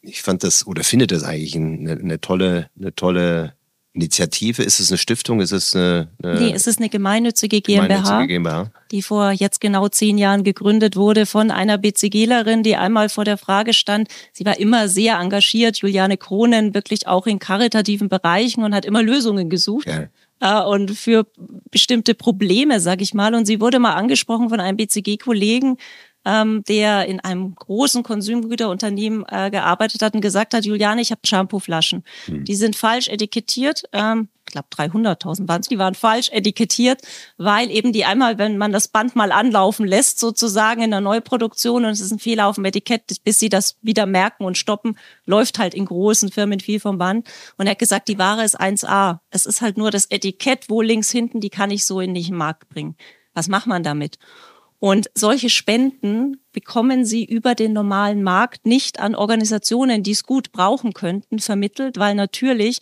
Ich 0.00 0.22
fand 0.22 0.44
das 0.44 0.66
oder 0.66 0.84
finde 0.84 1.06
das 1.06 1.24
eigentlich 1.24 1.56
eine, 1.56 1.92
eine 1.92 2.20
tolle, 2.20 2.70
eine 2.78 2.94
tolle 2.94 3.54
Initiative? 3.94 4.62
Ist 4.62 4.78
es 4.78 4.90
eine 4.90 4.98
Stiftung? 4.98 5.40
Ist 5.40 5.50
es 5.50 5.74
eine, 5.74 6.08
eine 6.22 6.40
Nee, 6.40 6.52
es 6.54 6.66
ist 6.66 6.78
eine 6.78 6.88
gemeinnützige 6.88 7.60
GmbH, 7.60 7.86
gemeinnützige 7.86 8.26
GmbH, 8.26 8.70
die 8.92 9.02
vor 9.02 9.32
jetzt 9.32 9.60
genau 9.60 9.88
zehn 9.88 10.18
Jahren 10.18 10.44
gegründet 10.44 10.94
wurde 10.94 11.26
von 11.26 11.50
einer 11.50 11.78
BCGlerin, 11.78 12.62
die 12.62 12.76
einmal 12.76 13.08
vor 13.08 13.24
der 13.24 13.38
Frage 13.38 13.72
stand, 13.72 14.08
sie 14.32 14.44
war 14.44 14.58
immer 14.58 14.88
sehr 14.88 15.18
engagiert, 15.18 15.78
Juliane 15.78 16.16
Kronen, 16.16 16.74
wirklich 16.74 17.06
auch 17.08 17.26
in 17.26 17.38
karitativen 17.38 18.08
Bereichen 18.08 18.62
und 18.62 18.74
hat 18.74 18.84
immer 18.84 19.02
Lösungen 19.02 19.50
gesucht. 19.50 19.88
Ja 19.88 20.08
äh, 20.40 20.62
und 20.62 20.92
für 20.92 21.26
bestimmte 21.70 22.14
Probleme, 22.14 22.80
sag 22.80 23.00
ich 23.00 23.14
mal. 23.14 23.34
Und 23.34 23.46
sie 23.46 23.60
wurde 23.60 23.78
mal 23.78 23.94
angesprochen 23.94 24.48
von 24.48 24.60
einem 24.60 24.76
BCG-Kollegen, 24.76 25.76
ähm, 26.28 26.62
der 26.68 27.06
in 27.06 27.20
einem 27.20 27.54
großen 27.54 28.02
Konsumgüterunternehmen 28.02 29.24
äh, 29.28 29.50
gearbeitet 29.50 30.02
hat 30.02 30.14
und 30.14 30.20
gesagt 30.20 30.52
hat, 30.52 30.66
Juliane, 30.66 31.00
ich 31.00 31.10
habe 31.10 31.22
Shampooflaschen. 31.24 32.04
Hm. 32.26 32.44
Die 32.44 32.54
sind 32.54 32.76
falsch 32.76 33.08
etikettiert. 33.08 33.84
Ähm, 33.92 34.28
ich 34.46 34.52
glaube 34.52 34.68
300.000 34.70 35.48
waren 35.48 35.60
es, 35.60 35.68
die 35.68 35.78
waren 35.78 35.94
falsch 35.94 36.30
etikettiert, 36.30 37.02
weil 37.38 37.70
eben 37.70 37.92
die 37.92 38.04
einmal, 38.04 38.36
wenn 38.36 38.58
man 38.58 38.72
das 38.72 38.88
Band 38.88 39.16
mal 39.16 39.32
anlaufen 39.32 39.86
lässt, 39.86 40.18
sozusagen 40.18 40.82
in 40.82 40.90
der 40.90 41.00
Neuproduktion 41.00 41.84
und 41.84 41.90
es 41.90 42.00
ist 42.00 42.12
ein 42.12 42.18
Fehler 42.18 42.46
auf 42.46 42.56
dem 42.56 42.64
Etikett, 42.66 43.24
bis 43.24 43.38
sie 43.38 43.48
das 43.48 43.78
wieder 43.80 44.04
merken 44.04 44.44
und 44.44 44.58
stoppen, 44.58 44.98
läuft 45.24 45.58
halt 45.58 45.74
in 45.74 45.86
großen 45.86 46.30
Firmen 46.30 46.60
viel 46.60 46.80
vom 46.80 46.98
Band. 46.98 47.26
Und 47.56 47.66
er 47.66 47.72
hat 47.72 47.78
gesagt, 47.78 48.08
die 48.08 48.18
Ware 48.18 48.44
ist 48.44 48.58
1A. 48.58 49.20
Es 49.30 49.46
ist 49.46 49.62
halt 49.62 49.78
nur 49.78 49.90
das 49.90 50.06
Etikett, 50.06 50.68
wo 50.68 50.82
links 50.82 51.10
hinten, 51.10 51.40
die 51.40 51.50
kann 51.50 51.70
ich 51.70 51.84
so 51.84 52.00
in 52.00 52.14
den 52.14 52.34
Markt 52.34 52.68
bringen. 52.68 52.96
Was 53.34 53.48
macht 53.48 53.66
man 53.66 53.82
damit? 53.82 54.18
Und 54.80 55.10
solche 55.14 55.50
Spenden 55.50 56.40
bekommen 56.52 57.04
sie 57.04 57.24
über 57.24 57.54
den 57.54 57.72
normalen 57.72 58.22
Markt 58.22 58.64
nicht 58.64 59.00
an 59.00 59.14
Organisationen, 59.14 60.02
die 60.02 60.12
es 60.12 60.22
gut 60.22 60.52
brauchen 60.52 60.92
könnten, 60.94 61.40
vermittelt, 61.40 61.98
weil 61.98 62.14
natürlich 62.14 62.78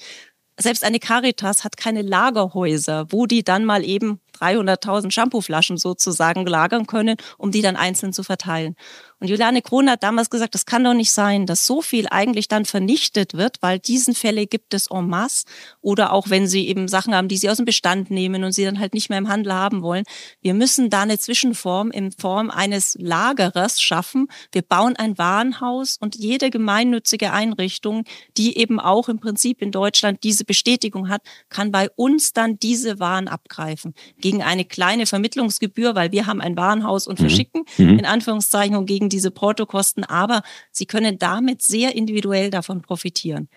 selbst 0.59 0.85
eine 0.85 0.99
Caritas 0.99 1.65
hat 1.65 1.77
keine 1.77 2.03
Lagerhäuser, 2.03 3.07
wo 3.11 3.27
die 3.27 3.45
dann 3.45 3.65
mal 3.65 3.85
eben 3.85 4.21
300.000 4.37 5.11
Shampooflaschen 5.11 5.77
sozusagen 5.77 6.47
lagern 6.47 6.87
können, 6.87 7.17
um 7.39 7.51
die 7.51 7.63
dann 7.63 7.77
einzeln 7.77 8.13
zu 8.13 8.23
verteilen. 8.23 8.77
Und 9.19 9.29
Juliane 9.29 9.63
Krohn 9.63 9.89
hat 9.89 10.03
damals 10.03 10.29
gesagt, 10.29 10.55
das 10.55 10.67
kann 10.67 10.85
doch 10.85 10.93
nicht 10.93 11.11
sein, 11.11 11.47
dass 11.47 11.65
so 11.65 11.81
viel 11.81 12.07
eigentlich 12.11 12.49
dann 12.49 12.67
vernichtet 12.67 13.33
wird, 13.33 13.57
weil 13.63 13.79
diesen 13.79 14.15
Fälle 14.15 14.47
gibt 14.47 14.75
es 14.75 14.91
en 14.91 15.09
masse. 15.09 15.47
Oder 15.81 16.13
auch 16.13 16.29
wenn 16.29 16.47
sie 16.47 16.69
eben 16.69 16.87
Sachen 16.87 17.15
haben, 17.15 17.29
die 17.29 17.39
sie 17.39 17.49
aus 17.49 17.57
dem 17.57 17.65
Bestand 17.65 18.11
nehmen 18.11 18.45
und 18.45 18.53
sie 18.53 18.65
dann 18.65 18.79
halt 18.79 18.93
nicht 18.93 19.09
mehr 19.09 19.19
im 19.19 19.29
Handel 19.29 19.55
haben 19.55 19.81
wollen. 19.81 20.05
Wir 20.43 20.53
müssen 20.53 20.91
da 20.91 21.03
eine 21.03 21.19
Zwischenform 21.19 21.91
in 21.91 22.13
Form 22.13 22.51
eines 22.51 22.95
Lagerers 23.01 23.81
schaffen. 23.81 24.29
Wir 24.53 24.61
bauen 24.61 24.97
ein 24.97 25.17
Warenhaus 25.17 25.97
und 25.99 26.15
jede 26.17 26.51
gemeinnützige 26.51 27.33
Einrichtung, 27.33 28.05
die 28.37 28.59
eben 28.59 28.79
auch 28.79 29.09
im 29.09 29.19
Prinzip 29.19 29.63
in 29.63 29.73
Deutschland 29.73 30.25
diese 30.25 30.45
Bestätigung 30.45 31.09
hat, 31.09 31.23
kann 31.49 31.73
bei 31.73 31.89
uns 31.97 32.35
dann 32.35 32.59
diese 32.59 33.01
Waren 33.01 33.29
abgreifen. 33.29 33.95
Gegen 34.31 34.43
eine 34.43 34.65
kleine 34.65 35.07
Vermittlungsgebühr, 35.07 35.95
weil 35.95 36.13
wir 36.13 36.27
haben 36.27 36.41
ein 36.41 36.57
Warenhaus 36.57 37.07
und 37.07 37.21
mhm. 37.21 37.25
verschicken, 37.29 37.63
mhm. 37.79 37.99
in 37.99 38.05
Anführungszeichen, 38.05 38.77
und 38.77 38.87
gegen 38.87 39.09
diese 39.09 39.31
Portokosten, 39.31 40.05
aber 40.05 40.43
sie 40.73 40.87
können 40.87 41.19
damit 41.19 41.63
sehr 41.63 41.95
individuell 41.95 42.51
davon 42.51 42.83
profitieren. 42.83 43.49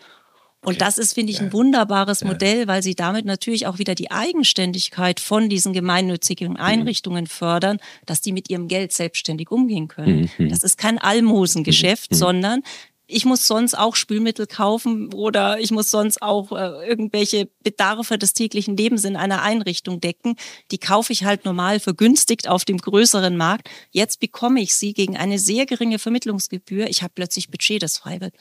Und 0.62 0.74
okay. 0.74 0.80
das 0.80 0.98
ist, 0.98 1.14
finde 1.14 1.32
ich, 1.32 1.40
ein 1.40 1.54
wunderbares 1.54 2.20
ja. 2.20 2.28
Modell, 2.28 2.68
weil 2.68 2.84
sie 2.84 2.94
damit 2.94 3.26
natürlich 3.26 3.66
auch 3.66 3.78
wieder 3.78 3.96
die 3.96 4.12
Eigenständigkeit 4.12 5.22
von 5.22 5.48
diesen 5.48 5.72
gemeinnützigen 5.72 6.52
mhm. 6.52 6.58
Einrichtungen 6.58 7.24
mhm. 7.24 7.28
fördern, 7.28 7.78
dass 8.06 8.20
die 8.20 8.34
mit 8.34 8.50
ihrem 8.50 8.68
Geld 8.68 8.92
selbstständig 8.92 9.52
umgehen 9.52 9.88
können. 9.88 10.30
Mhm. 10.38 10.50
Das 10.50 10.64
ist 10.64 10.78
kein 10.78 10.98
Almosengeschäft, 10.98 12.12
mhm. 12.12 12.16
sondern 12.16 12.62
ich 13.10 13.26
muss 13.26 13.48
sonst 13.48 13.78
auch 13.78 13.96
Spülmittel 13.96 14.46
kaufen 14.46 15.12
oder 15.14 15.60
ich 15.60 15.72
muss 15.72 15.90
sonst 15.90 16.22
auch 16.22 16.52
äh, 16.52 16.88
irgendwelche 16.88 17.50
Bedarfe 17.64 18.20
des 18.20 18.34
täglichen 18.34 18.78
Lebens 18.78 19.04
in 19.04 19.16
einer 19.16 19.42
Einrichtung 19.42 20.00
decken. 20.00 20.36
Die 20.72 20.78
kaufe 20.78 21.12
ich 21.12 21.24
halt 21.24 21.44
normal 21.44 21.80
vergünstigt 21.80 22.48
auf 22.48 22.66
dem 22.66 22.78
größeren 22.78 23.36
Markt. 23.36 23.68
Jetzt 23.90 24.20
bekomme 24.20 24.62
ich 24.62 24.76
sie 24.76 24.94
gegen 24.94 25.18
eine 25.18 25.40
sehr 25.40 25.66
geringe 25.66 25.98
Vermittlungsgebühr. 25.98 26.88
Ich 26.88 27.02
habe 27.02 27.14
plötzlich 27.16 27.50
Budget, 27.50 27.82
das 27.82 27.98
frei 27.98 28.22
wird. 28.22 28.36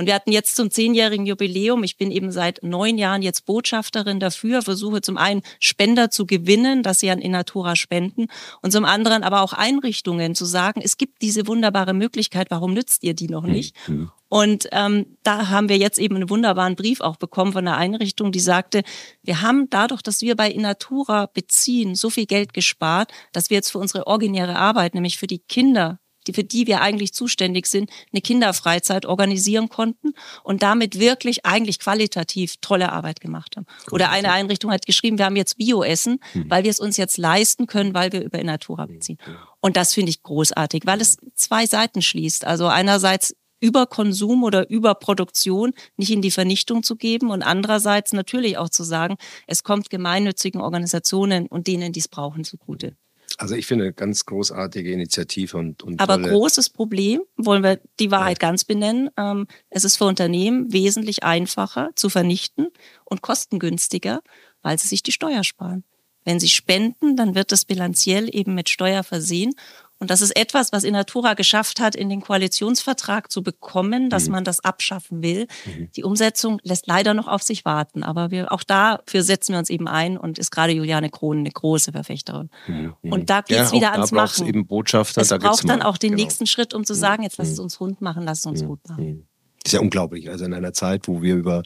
Und 0.00 0.06
wir 0.06 0.14
hatten 0.14 0.32
jetzt 0.32 0.56
zum 0.56 0.70
zehnjährigen 0.70 1.26
Jubiläum, 1.26 1.84
ich 1.84 1.98
bin 1.98 2.10
eben 2.10 2.32
seit 2.32 2.62
neun 2.62 2.96
Jahren 2.96 3.20
jetzt 3.20 3.44
Botschafterin 3.44 4.18
dafür, 4.18 4.62
versuche 4.62 5.02
zum 5.02 5.18
einen 5.18 5.42
Spender 5.58 6.10
zu 6.10 6.24
gewinnen, 6.24 6.82
dass 6.82 7.00
sie 7.00 7.10
an 7.10 7.18
Innatura 7.18 7.76
spenden 7.76 8.28
und 8.62 8.70
zum 8.70 8.86
anderen 8.86 9.22
aber 9.22 9.42
auch 9.42 9.52
Einrichtungen 9.52 10.34
zu 10.34 10.46
sagen, 10.46 10.80
es 10.82 10.96
gibt 10.96 11.20
diese 11.20 11.46
wunderbare 11.46 11.92
Möglichkeit, 11.92 12.46
warum 12.50 12.72
nützt 12.72 13.04
ihr 13.04 13.12
die 13.12 13.28
noch 13.28 13.44
nicht? 13.44 13.76
Mhm. 13.88 14.10
Und 14.30 14.68
ähm, 14.72 15.18
da 15.22 15.50
haben 15.50 15.68
wir 15.68 15.76
jetzt 15.76 15.98
eben 15.98 16.16
einen 16.16 16.30
wunderbaren 16.30 16.76
Brief 16.76 17.02
auch 17.02 17.16
bekommen 17.16 17.52
von 17.52 17.66
der 17.66 17.76
Einrichtung, 17.76 18.32
die 18.32 18.40
sagte, 18.40 18.84
wir 19.22 19.42
haben 19.42 19.68
dadurch, 19.68 20.00
dass 20.00 20.22
wir 20.22 20.34
bei 20.34 20.50
Innatura 20.50 21.26
beziehen, 21.26 21.94
so 21.94 22.08
viel 22.08 22.24
Geld 22.24 22.54
gespart, 22.54 23.12
dass 23.32 23.50
wir 23.50 23.56
jetzt 23.56 23.70
für 23.70 23.78
unsere 23.78 24.06
originäre 24.06 24.56
Arbeit, 24.56 24.94
nämlich 24.94 25.18
für 25.18 25.26
die 25.26 25.40
Kinder, 25.40 26.00
die, 26.30 26.34
für 26.34 26.44
die 26.44 26.66
wir 26.66 26.80
eigentlich 26.80 27.12
zuständig 27.12 27.66
sind, 27.66 27.90
eine 28.12 28.20
Kinderfreizeit 28.20 29.06
organisieren 29.06 29.68
konnten 29.68 30.12
und 30.42 30.62
damit 30.62 30.98
wirklich 30.98 31.44
eigentlich 31.44 31.78
qualitativ 31.78 32.56
tolle 32.60 32.92
Arbeit 32.92 33.20
gemacht 33.20 33.56
haben. 33.56 33.66
Oder 33.90 34.10
eine 34.10 34.32
Einrichtung 34.32 34.70
hat 34.70 34.86
geschrieben, 34.86 35.18
wir 35.18 35.24
haben 35.24 35.36
jetzt 35.36 35.58
Bioessen, 35.58 36.20
mhm. 36.34 36.46
weil 36.48 36.64
wir 36.64 36.70
es 36.70 36.80
uns 36.80 36.96
jetzt 36.96 37.18
leisten 37.18 37.66
können, 37.66 37.94
weil 37.94 38.12
wir 38.12 38.22
über 38.22 38.42
Natura 38.42 38.86
beziehen. 38.86 39.18
Und 39.60 39.76
das 39.76 39.92
finde 39.92 40.10
ich 40.10 40.22
großartig, 40.22 40.82
weil 40.86 41.00
es 41.00 41.18
zwei 41.34 41.66
Seiten 41.66 42.02
schließt. 42.02 42.46
Also 42.46 42.66
einerseits 42.66 43.34
über 43.60 43.86
Konsum 43.86 44.42
oder 44.42 44.70
über 44.70 44.94
Produktion 44.94 45.72
nicht 45.96 46.10
in 46.10 46.22
die 46.22 46.30
Vernichtung 46.30 46.82
zu 46.82 46.96
geben 46.96 47.30
und 47.30 47.42
andererseits 47.42 48.14
natürlich 48.14 48.56
auch 48.56 48.70
zu 48.70 48.84
sagen, 48.84 49.16
es 49.46 49.62
kommt 49.62 49.90
gemeinnützigen 49.90 50.62
Organisationen 50.62 51.46
und 51.46 51.66
denen, 51.66 51.92
die 51.92 52.00
es 52.00 52.08
brauchen, 52.08 52.44
zugute. 52.44 52.96
Also 53.38 53.54
ich 53.54 53.66
finde 53.66 53.84
eine 53.84 53.92
ganz 53.92 54.26
großartige 54.26 54.92
Initiative 54.92 55.56
und, 55.56 55.82
und 55.82 56.00
Aber 56.00 56.18
großes 56.18 56.70
Problem, 56.70 57.22
wollen 57.36 57.62
wir 57.62 57.80
die 57.98 58.10
Wahrheit 58.10 58.42
ja. 58.42 58.48
ganz 58.48 58.64
benennen, 58.64 59.10
ähm, 59.16 59.46
es 59.70 59.84
ist 59.84 59.96
für 59.96 60.04
Unternehmen 60.04 60.72
wesentlich 60.72 61.22
einfacher 61.22 61.90
zu 61.94 62.08
vernichten 62.08 62.68
und 63.04 63.22
kostengünstiger, 63.22 64.20
weil 64.62 64.78
sie 64.78 64.88
sich 64.88 65.02
die 65.02 65.12
Steuer 65.12 65.44
sparen. 65.44 65.84
Wenn 66.24 66.40
sie 66.40 66.48
spenden, 66.48 67.16
dann 67.16 67.34
wird 67.34 67.50
das 67.50 67.64
bilanziell 67.64 68.28
eben 68.34 68.54
mit 68.54 68.68
Steuer 68.68 69.02
versehen 69.02 69.54
und 70.00 70.08
das 70.08 70.22
ist 70.22 70.34
etwas, 70.34 70.72
was 70.72 70.82
Inatura 70.82 71.34
geschafft 71.34 71.78
hat, 71.78 71.94
in 71.94 72.08
den 72.08 72.22
Koalitionsvertrag 72.22 73.30
zu 73.30 73.42
bekommen, 73.42 74.08
dass 74.08 74.26
mhm. 74.26 74.32
man 74.32 74.44
das 74.44 74.64
abschaffen 74.64 75.22
will. 75.22 75.46
Mhm. 75.66 75.90
Die 75.94 76.04
Umsetzung 76.04 76.58
lässt 76.62 76.86
leider 76.86 77.12
noch 77.12 77.28
auf 77.28 77.42
sich 77.42 77.66
warten. 77.66 78.02
Aber 78.02 78.30
wir, 78.30 78.50
auch 78.50 78.62
dafür 78.62 79.22
setzen 79.22 79.52
wir 79.52 79.58
uns 79.58 79.68
eben 79.68 79.86
ein 79.88 80.16
und 80.16 80.38
ist 80.38 80.50
gerade 80.50 80.72
Juliane 80.72 81.10
Krohn 81.10 81.40
eine 81.40 81.50
große 81.50 81.92
Verfechterin. 81.92 82.48
Mhm. 82.66 82.94
mhm. 83.02 83.12
Und 83.12 83.28
da 83.28 83.42
geht's 83.42 83.70
ja, 83.70 83.72
wieder 83.72 83.92
ans 83.92 84.10
Machen. 84.10 84.46
eben 84.46 84.66
Botschafter. 84.66 85.20
Es 85.20 85.28
da 85.28 85.36
braucht 85.36 85.68
dann 85.68 85.82
auch 85.82 85.98
den 85.98 86.12
genau. 86.12 86.22
nächsten 86.22 86.46
Schritt, 86.46 86.72
um 86.72 86.84
zu 86.84 86.94
mhm. 86.94 86.98
sagen, 86.98 87.22
jetzt 87.22 87.36
lass 87.36 87.48
es 87.48 87.58
mhm. 87.58 87.64
uns 87.64 87.78
rund 87.78 88.00
machen, 88.00 88.22
lass 88.24 88.38
es 88.38 88.46
uns 88.46 88.64
gut 88.64 88.80
machen. 88.88 89.28
Das 89.62 89.72
ist 89.72 89.74
ja 89.74 89.80
unglaublich. 89.80 90.30
Also 90.30 90.46
in 90.46 90.54
einer 90.54 90.72
Zeit, 90.72 91.08
wo 91.08 91.20
wir 91.20 91.36
über 91.36 91.62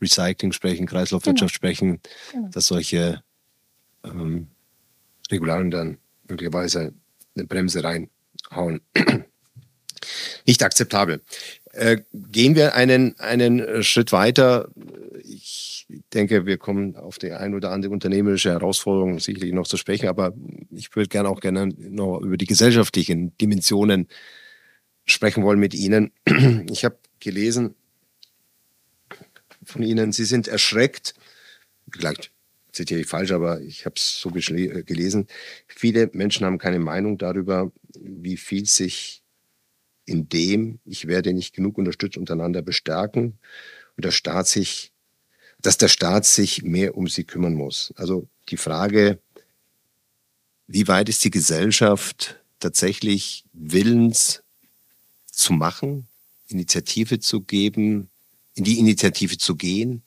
Recycling 0.00 0.52
sprechen, 0.52 0.86
Kreislaufwirtschaft 0.86 1.52
genau. 1.52 1.54
sprechen, 1.54 2.00
genau. 2.32 2.48
dass 2.48 2.68
solche 2.68 3.22
ähm, 4.02 4.48
Regularien 5.30 5.70
dann 5.70 5.98
möglicherweise 6.26 6.94
eine 7.36 7.46
Bremse 7.46 7.84
reinhauen. 7.84 8.80
Nicht 10.46 10.62
akzeptabel. 10.62 11.22
Äh, 11.72 11.98
gehen 12.12 12.54
wir 12.54 12.74
einen, 12.74 13.18
einen 13.18 13.82
Schritt 13.82 14.12
weiter. 14.12 14.70
Ich 15.22 15.86
denke, 16.14 16.46
wir 16.46 16.58
kommen 16.58 16.96
auf 16.96 17.18
die 17.18 17.32
ein 17.32 17.54
oder 17.54 17.70
andere 17.70 17.92
unternehmerische 17.92 18.50
Herausforderung 18.50 19.18
sicherlich 19.18 19.52
noch 19.52 19.66
zu 19.66 19.76
sprechen, 19.76 20.08
aber 20.08 20.34
ich 20.70 20.94
würde 20.96 21.08
gerne 21.08 21.28
auch 21.28 21.40
gerne 21.40 21.66
noch 21.66 22.20
über 22.20 22.36
die 22.36 22.46
gesellschaftlichen 22.46 23.36
Dimensionen 23.38 24.08
sprechen 25.04 25.44
wollen 25.44 25.60
mit 25.60 25.74
Ihnen. 25.74 26.12
Ich 26.70 26.84
habe 26.84 26.98
gelesen 27.20 27.74
von 29.62 29.82
Ihnen, 29.82 30.12
Sie 30.12 30.24
sind 30.24 30.48
erschreckt, 30.48 31.14
vielleicht 31.90 32.32
zitiere 32.76 33.00
ich 33.00 33.06
falsch, 33.06 33.32
aber 33.32 33.60
ich 33.62 33.86
habe 33.86 33.96
es 33.96 34.20
so 34.20 34.30
äh, 34.30 34.82
gelesen. 34.82 35.26
Viele 35.66 36.10
Menschen 36.12 36.46
haben 36.46 36.58
keine 36.58 36.78
Meinung 36.78 37.18
darüber, 37.18 37.72
wie 37.98 38.36
viel 38.36 38.66
sich 38.66 39.22
in 40.04 40.28
dem, 40.28 40.78
ich 40.84 41.08
werde 41.08 41.32
nicht 41.32 41.54
genug 41.54 41.78
unterstützt, 41.78 42.16
untereinander 42.16 42.62
bestärken 42.62 43.38
und 43.96 44.04
der 44.04 44.12
Staat 44.12 44.46
sich, 44.46 44.92
dass 45.60 45.78
der 45.78 45.88
Staat 45.88 46.26
sich 46.26 46.62
mehr 46.62 46.96
um 46.96 47.08
sie 47.08 47.24
kümmern 47.24 47.54
muss. 47.54 47.92
Also 47.96 48.28
die 48.50 48.56
Frage, 48.58 49.18
wie 50.68 50.86
weit 50.86 51.08
ist 51.08 51.24
die 51.24 51.30
Gesellschaft 51.30 52.38
tatsächlich 52.60 53.44
willens 53.52 54.42
zu 55.26 55.52
machen, 55.52 56.06
Initiative 56.48 57.18
zu 57.18 57.40
geben, 57.40 58.10
in 58.54 58.64
die 58.64 58.78
Initiative 58.78 59.38
zu 59.38 59.56
gehen, 59.56 60.02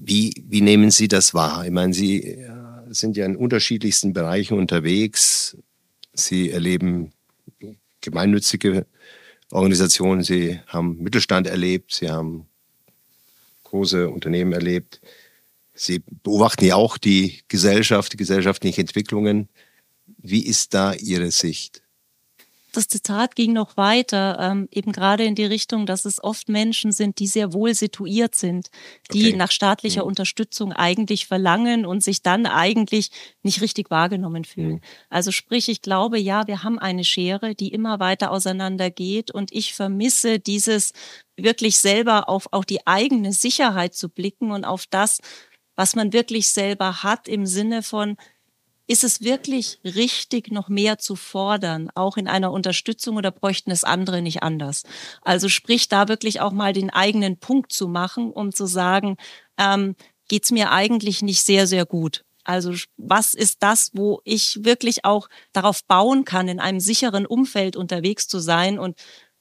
wie, 0.00 0.32
wie 0.48 0.60
nehmen 0.60 0.90
Sie 0.90 1.08
das 1.08 1.34
wahr? 1.34 1.64
Ich 1.64 1.70
meine, 1.70 1.92
Sie 1.92 2.44
sind 2.90 3.16
ja 3.16 3.26
in 3.26 3.36
unterschiedlichsten 3.36 4.12
Bereichen 4.12 4.58
unterwegs. 4.58 5.56
Sie 6.14 6.50
erleben 6.50 7.12
gemeinnützige 8.00 8.86
Organisationen, 9.50 10.22
Sie 10.22 10.60
haben 10.66 10.98
Mittelstand 10.98 11.46
erlebt, 11.46 11.94
Sie 11.94 12.10
haben 12.10 12.46
große 13.64 14.08
Unternehmen 14.08 14.52
erlebt. 14.52 15.00
Sie 15.74 16.02
beobachten 16.22 16.64
ja 16.64 16.74
auch 16.74 16.98
die 16.98 17.40
Gesellschaft, 17.48 18.12
die 18.12 18.16
gesellschaftlichen 18.16 18.80
Entwicklungen. 18.80 19.48
Wie 20.18 20.44
ist 20.44 20.74
da 20.74 20.94
Ihre 20.94 21.30
Sicht? 21.30 21.82
Das 22.78 22.86
Zitat 22.86 23.34
ging 23.34 23.52
noch 23.52 23.76
weiter, 23.76 24.38
ähm, 24.40 24.68
eben 24.70 24.92
gerade 24.92 25.24
in 25.24 25.34
die 25.34 25.44
Richtung, 25.44 25.84
dass 25.84 26.04
es 26.04 26.22
oft 26.22 26.48
Menschen 26.48 26.92
sind, 26.92 27.18
die 27.18 27.26
sehr 27.26 27.52
wohl 27.52 27.74
situiert 27.74 28.36
sind, 28.36 28.68
die 29.12 29.30
okay. 29.30 29.36
nach 29.36 29.50
staatlicher 29.50 30.02
mhm. 30.02 30.08
Unterstützung 30.08 30.72
eigentlich 30.72 31.26
verlangen 31.26 31.84
und 31.84 32.04
sich 32.04 32.22
dann 32.22 32.46
eigentlich 32.46 33.10
nicht 33.42 33.62
richtig 33.62 33.90
wahrgenommen 33.90 34.44
fühlen. 34.44 34.74
Mhm. 34.74 34.80
Also 35.10 35.32
sprich, 35.32 35.68
ich 35.68 35.82
glaube, 35.82 36.20
ja, 36.20 36.46
wir 36.46 36.62
haben 36.62 36.78
eine 36.78 37.02
Schere, 37.02 37.56
die 37.56 37.72
immer 37.72 37.98
weiter 37.98 38.30
auseinander 38.30 38.90
geht 38.92 39.32
und 39.32 39.50
ich 39.50 39.74
vermisse 39.74 40.38
dieses 40.38 40.92
wirklich 41.36 41.78
selber 41.78 42.28
auf 42.28 42.46
auch 42.52 42.64
die 42.64 42.86
eigene 42.86 43.32
Sicherheit 43.32 43.94
zu 43.94 44.08
blicken 44.08 44.52
und 44.52 44.64
auf 44.64 44.86
das, 44.86 45.18
was 45.74 45.96
man 45.96 46.12
wirklich 46.12 46.48
selber 46.48 47.02
hat 47.02 47.26
im 47.26 47.44
Sinne 47.44 47.82
von, 47.82 48.16
ist 48.88 49.04
es 49.04 49.20
wirklich 49.22 49.78
richtig, 49.84 50.50
noch 50.50 50.68
mehr 50.68 50.98
zu 50.98 51.14
fordern, 51.14 51.90
auch 51.94 52.16
in 52.16 52.26
einer 52.26 52.50
Unterstützung 52.50 53.16
oder 53.16 53.30
bräuchten 53.30 53.70
es 53.70 53.84
andere 53.84 54.22
nicht 54.22 54.42
anders? 54.42 54.82
Also 55.22 55.48
sprich, 55.48 55.88
da 55.88 56.08
wirklich 56.08 56.40
auch 56.40 56.52
mal 56.52 56.72
den 56.72 56.90
eigenen 56.90 57.38
Punkt 57.38 57.70
zu 57.70 57.86
machen, 57.86 58.32
um 58.32 58.52
zu 58.52 58.66
sagen, 58.66 59.16
ähm, 59.58 59.94
geht's 60.28 60.50
mir 60.50 60.72
eigentlich 60.72 61.22
nicht 61.22 61.42
sehr, 61.44 61.66
sehr 61.66 61.84
gut. 61.84 62.24
Also 62.44 62.72
was 62.96 63.34
ist 63.34 63.62
das, 63.62 63.90
wo 63.92 64.22
ich 64.24 64.64
wirklich 64.64 65.04
auch 65.04 65.28
darauf 65.52 65.84
bauen 65.84 66.24
kann, 66.24 66.48
in 66.48 66.60
einem 66.60 66.80
sicheren 66.80 67.26
Umfeld 67.26 67.76
unterwegs 67.76 68.26
zu 68.26 68.38
sein 68.38 68.78
und 68.78 68.98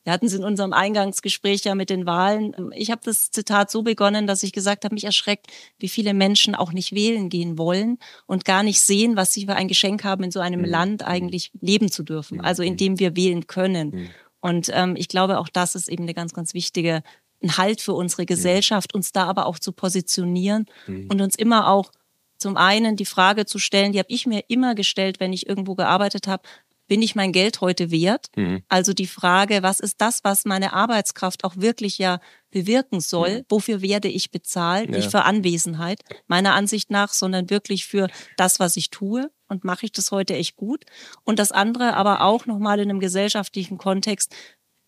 wir 0.08 0.14
hatten 0.14 0.28
es 0.28 0.34
in 0.34 0.45
unserem 0.45 0.72
Eingangsgespräch 0.72 1.66
ja 1.66 1.76
mit 1.76 1.89
den 1.89 2.05
Wahlen. 2.05 2.55
Ich 2.74 2.91
habe 2.91 3.01
das 3.03 3.30
Zitat 3.30 3.70
so 3.70 3.84
begonnen, 3.84 4.26
dass 4.26 4.41
ich 4.41 4.53
gesagt 4.53 4.86
habe, 4.86 4.95
mich 4.95 5.03
erschreckt, 5.03 5.47
wie 5.80 5.89
viele 5.89 6.14
Menschen 6.14 6.55
auch 6.55 6.72
nicht 6.72 6.93
wählen 6.93 7.28
gehen 7.28 7.58
wollen 7.58 7.97
und 8.26 8.45
gar 8.45 8.64
nicht 8.64 8.80
sehen, 8.80 9.18
was 9.18 9.34
sie 9.34 9.47
für 9.47 9.55
ein 9.55 9.68
Geschenk 9.68 10.05
haben, 10.05 10.24
in 10.24 10.32
so 10.32 10.39
einem 10.39 10.62
mhm. 10.62 10.68
Land 10.68 11.03
eigentlich 11.03 11.51
leben 11.60 11.91
zu 11.91 12.03
dürfen, 12.03 12.39
also 12.39 12.64
in 12.64 12.78
dem 12.78 12.99
wir 12.99 13.18
wählen 13.18 13.47
können. 13.47 13.89
Mhm. 13.89 14.10
Und 14.39 14.72
ähm, 14.74 14.95
ich 14.95 15.10
glaube, 15.10 15.39
auch 15.39 15.49
das 15.49 15.76
ist 15.76 15.89
eben 15.89 16.03
eine 16.03 16.14
ganz, 16.14 16.34
ganz 16.34 16.53
wichtige 16.53 17.03
ein 17.43 17.58
Halt 17.58 17.82
für 17.82 17.93
unsere 17.93 18.26
Gesellschaft, 18.26 18.95
uns 18.95 19.12
da 19.12 19.26
aber 19.26 19.45
auch 19.45 19.60
zu 19.60 19.74
positionieren 19.74 20.68
mhm. 20.88 21.08
und 21.12 21.20
uns 21.20 21.36
immer 21.36 21.68
auch 21.68 21.91
zum 22.38 22.55
einen 22.55 22.95
die 22.95 23.05
Frage 23.05 23.45
zu 23.45 23.60
stellen, 23.60 23.91
die 23.91 23.99
habe 23.99 24.10
ich 24.10 24.26
mir 24.26 24.43
immer 24.47 24.74
gestellt, 24.74 25.20
wenn 25.20 25.34
ich 25.34 25.49
irgendwo 25.49 25.76
gearbeitet 25.76 26.28
habe, 26.28 26.43
bin 26.88 27.02
ich 27.02 27.16
mein 27.16 27.32
Geld 27.32 27.62
heute 27.62 27.92
wert? 27.92 28.28
Mhm. 28.36 28.64
Also 28.70 28.94
die 28.94 29.08
Frage, 29.08 29.64
was 29.64 29.80
ist 29.80 30.02
das, 30.02 30.24
was 30.24 30.46
meine 30.46 30.74
Arbeitskraft 30.74 31.44
auch 31.44 31.58
wirklich 31.58 31.98
ja 31.98 32.20
bewirken 32.52 33.00
soll? 33.00 33.40
Mhm. 33.40 33.46
Wofür 33.50 33.82
werde 33.82 34.08
ich 34.08 34.32
bezahlt? 34.32 34.90
Ja. 34.90 34.98
Nicht 34.98 35.12
für 35.12 35.24
Anwesenheit, 35.24 36.02
meiner 36.28 36.54
Ansicht 36.54 36.90
nach, 36.90 37.14
sondern 37.14 37.50
wirklich 37.50 37.86
für 37.86 38.08
das, 38.38 38.60
was 38.60 38.78
ich 38.78 38.90
tue. 38.90 39.30
Und 39.50 39.64
mache 39.64 39.86
ich 39.86 39.94
das 39.94 40.12
heute 40.12 40.36
echt 40.36 40.58
gut? 40.58 40.86
Und 41.24 41.40
das 41.40 41.54
andere 41.54 41.94
aber 41.94 42.22
auch 42.22 42.46
nochmal 42.46 42.80
in 42.80 42.90
einem 42.90 43.00
gesellschaftlichen 43.00 43.78
Kontext. 43.78 44.36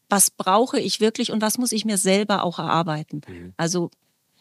Was 0.10 0.32
brauche 0.32 0.80
ich 0.80 1.00
wirklich 1.00 1.32
und 1.32 1.42
was 1.42 1.58
muss 1.58 1.72
ich 1.72 1.86
mir 1.86 1.98
selber 1.98 2.44
auch 2.44 2.60
erarbeiten? 2.60 3.22
Mhm. 3.28 3.54
Also 3.58 3.92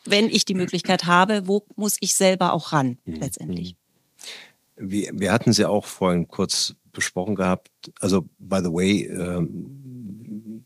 wenn 0.04 0.28
ich 0.28 0.44
die 0.44 0.54
Möglichkeit 0.54 1.04
habe, 1.04 1.46
wo 1.46 1.66
muss 1.76 1.96
ich 2.00 2.14
selber 2.14 2.52
auch 2.52 2.72
ran 2.72 2.98
mhm. 3.04 3.16
letztendlich? 3.16 3.76
Wir, 4.78 5.10
wir 5.12 5.32
hatten 5.32 5.52
sie 5.52 5.64
auch 5.64 5.86
vorhin 5.86 6.28
kurz 6.28 6.74
besprochen 6.92 7.34
gehabt. 7.34 7.70
Also, 8.00 8.28
by 8.38 8.58
the 8.62 8.72
way, 8.72 9.04
ähm, 9.06 10.64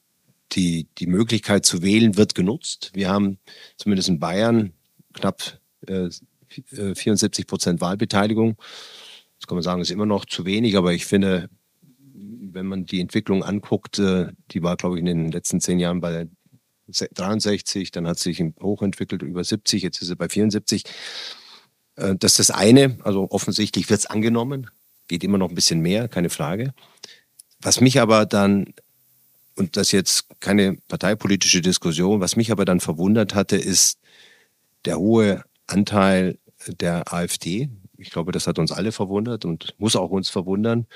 die, 0.53 0.87
die 0.99 1.07
Möglichkeit 1.07 1.65
zu 1.65 1.83
wählen 1.83 2.17
wird 2.17 2.35
genutzt. 2.35 2.91
Wir 2.95 3.09
haben 3.09 3.39
zumindest 3.77 4.09
in 4.09 4.19
Bayern 4.19 4.73
knapp 5.15 5.61
äh, 5.87 6.11
74 6.49 7.47
Prozent 7.47 7.81
Wahlbeteiligung. 7.81 8.57
Das 9.39 9.47
kann 9.47 9.57
man 9.57 9.63
sagen, 9.63 9.81
ist 9.81 9.91
immer 9.91 10.07
noch 10.07 10.25
zu 10.25 10.45
wenig, 10.45 10.77
aber 10.77 10.93
ich 10.93 11.07
finde, 11.07 11.49
wenn 12.15 12.67
man 12.67 12.85
die 12.85 13.01
Entwicklung 13.01 13.43
anguckt, 13.43 13.99
äh, 13.99 14.29
die 14.51 14.63
war, 14.63 14.77
glaube 14.77 14.97
ich, 14.97 15.01
in 15.01 15.07
den 15.07 15.33
letzten 15.33 15.61
zehn 15.61 15.79
Jahren 15.79 16.01
bei 16.01 16.29
63, 16.89 17.91
dann 17.91 18.07
hat 18.07 18.19
sich 18.19 18.43
hochentwickelt 18.61 19.23
über 19.23 19.43
70, 19.43 19.83
jetzt 19.83 20.03
ist 20.03 20.09
sie 20.09 20.17
bei 20.17 20.29
74. 20.29 20.85
Äh, 21.97 22.17
das 22.17 22.33
ist 22.33 22.49
das 22.49 22.51
eine, 22.51 22.99
also 23.05 23.31
offensichtlich 23.31 23.91
wird 23.91 24.01
es 24.01 24.07
angenommen 24.07 24.71
geht 25.13 25.25
immer 25.25 25.39
noch 25.39 25.51
ein 25.51 25.55
bisschen 25.55 25.81
mehr, 25.81 26.09
keine 26.09 26.31
Frage. 26.31 26.73
Was 27.61 27.81
mich 27.81 28.01
aber 28.01 28.27
dann, 28.27 28.73
und 29.57 29.77
das 29.77 29.93
jetzt 29.93 30.27
keine 30.41 30.79
parteipolitische 30.89 31.61
Diskussion, 31.61 32.21
was 32.21 32.37
mich 32.37 32.51
aber 32.51 32.65
dann 32.65 32.81
verwundert 32.81 33.35
hatte, 33.35 33.57
ist 33.57 33.99
der 34.87 34.99
hohe 34.99 35.45
Anteil 35.67 36.39
der 36.67 37.13
AfD. 37.13 37.69
Ich 37.99 38.11
glaube, 38.11 38.33
das 38.33 38.47
hat 38.47 38.59
uns 38.59 38.73
alle 38.73 38.91
verwundert 38.91 39.45
und 39.45 39.75
muss 39.79 39.97
auch 39.97 40.11
uns 40.11 40.31
verwundern. 40.31 40.87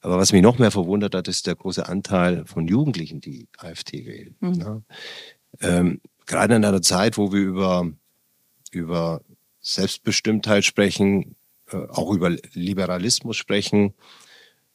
Aber 0.00 0.18
was 0.18 0.32
mich 0.32 0.42
noch 0.42 0.58
mehr 0.58 0.70
verwundert 0.70 1.14
hat, 1.14 1.26
ist 1.26 1.46
der 1.46 1.56
große 1.56 1.88
Anteil 1.88 2.44
von 2.44 2.68
Jugendlichen, 2.68 3.22
die 3.22 3.48
AfD 3.56 4.04
wählen. 4.04 4.36
Mhm. 4.40 4.54
Ja. 4.54 4.82
Ähm, 5.60 6.00
gerade 6.26 6.54
in 6.54 6.64
einer 6.64 6.82
Zeit, 6.82 7.16
wo 7.16 7.32
wir 7.32 7.40
über, 7.40 7.90
über 8.70 9.22
Selbstbestimmtheit 9.66 10.64
sprechen, 10.64 11.34
äh, 11.72 11.76
auch 11.76 12.12
über 12.12 12.30
Liberalismus 12.52 13.36
sprechen, 13.36 13.94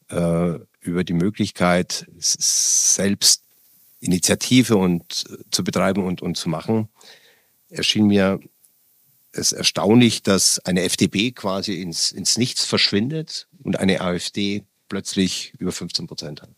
äh, 0.10 0.60
über 0.82 1.06
die 1.06 1.14
Möglichkeit, 1.14 2.06
selbst 2.18 3.44
Initiative 4.02 4.76
und 4.76 5.24
äh, 5.30 5.38
zu 5.50 5.64
betreiben 5.64 6.04
und, 6.04 6.22
und 6.22 6.36
zu 6.36 6.50
machen, 6.50 6.90
erschien 7.70 8.08
mir 8.08 8.42
es 9.32 9.54
erstaunlich, 9.54 10.24
dass 10.24 10.60
eine 10.60 10.82
FDP 10.82 11.32
quasi 11.32 11.82
ins, 11.82 12.12
ins 12.12 12.38
Nichts 12.38 12.66
verschwindet 12.66 13.48
und 13.64 13.80
eine 13.80 14.02
AfD 14.02 14.66
plötzlich 14.90 15.54
über 15.58 15.72
15 15.72 16.06
Prozent 16.06 16.42
hat. 16.42 16.50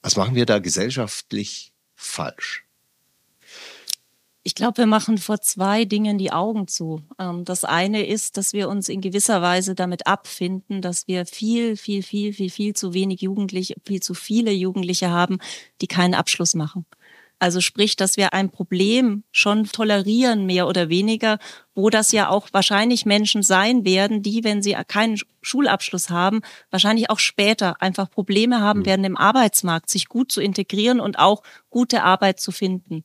Was 0.00 0.16
machen 0.16 0.34
wir 0.34 0.44
da 0.44 0.58
gesellschaftlich 0.58 1.72
falsch? 1.94 2.64
Ich 4.44 4.56
glaube, 4.56 4.78
wir 4.78 4.86
machen 4.86 5.18
vor 5.18 5.40
zwei 5.40 5.84
Dingen 5.84 6.18
die 6.18 6.32
Augen 6.32 6.66
zu. 6.66 7.02
Ähm, 7.18 7.44
das 7.44 7.64
eine 7.64 8.04
ist, 8.04 8.36
dass 8.36 8.52
wir 8.52 8.68
uns 8.68 8.88
in 8.88 9.00
gewisser 9.00 9.40
Weise 9.40 9.74
damit 9.74 10.06
abfinden, 10.06 10.82
dass 10.82 11.06
wir 11.06 11.26
viel, 11.26 11.76
viel, 11.76 12.02
viel, 12.02 12.32
viel, 12.32 12.50
viel 12.50 12.74
zu 12.74 12.92
wenig 12.92 13.20
Jugendliche, 13.20 13.76
viel 13.86 14.00
zu 14.00 14.14
viele 14.14 14.50
Jugendliche 14.50 15.10
haben, 15.10 15.38
die 15.80 15.86
keinen 15.86 16.14
Abschluss 16.14 16.54
machen. 16.54 16.86
Also 17.42 17.60
sprich, 17.60 17.96
dass 17.96 18.16
wir 18.16 18.34
ein 18.34 18.50
Problem 18.50 19.24
schon 19.32 19.64
tolerieren, 19.64 20.46
mehr 20.46 20.68
oder 20.68 20.88
weniger, 20.88 21.38
wo 21.74 21.90
das 21.90 22.12
ja 22.12 22.28
auch 22.28 22.48
wahrscheinlich 22.52 23.04
Menschen 23.04 23.42
sein 23.42 23.84
werden, 23.84 24.22
die, 24.22 24.44
wenn 24.44 24.62
sie 24.62 24.76
keinen 24.86 25.18
Schulabschluss 25.40 26.08
haben, 26.08 26.42
wahrscheinlich 26.70 27.10
auch 27.10 27.18
später 27.18 27.82
einfach 27.82 28.08
Probleme 28.08 28.60
haben 28.60 28.80
mhm. 28.80 28.86
werden 28.86 29.04
im 29.04 29.16
Arbeitsmarkt, 29.16 29.90
sich 29.90 30.06
gut 30.06 30.30
zu 30.30 30.40
integrieren 30.40 31.00
und 31.00 31.18
auch 31.18 31.42
gute 31.68 32.04
Arbeit 32.04 32.38
zu 32.38 32.52
finden. 32.52 33.02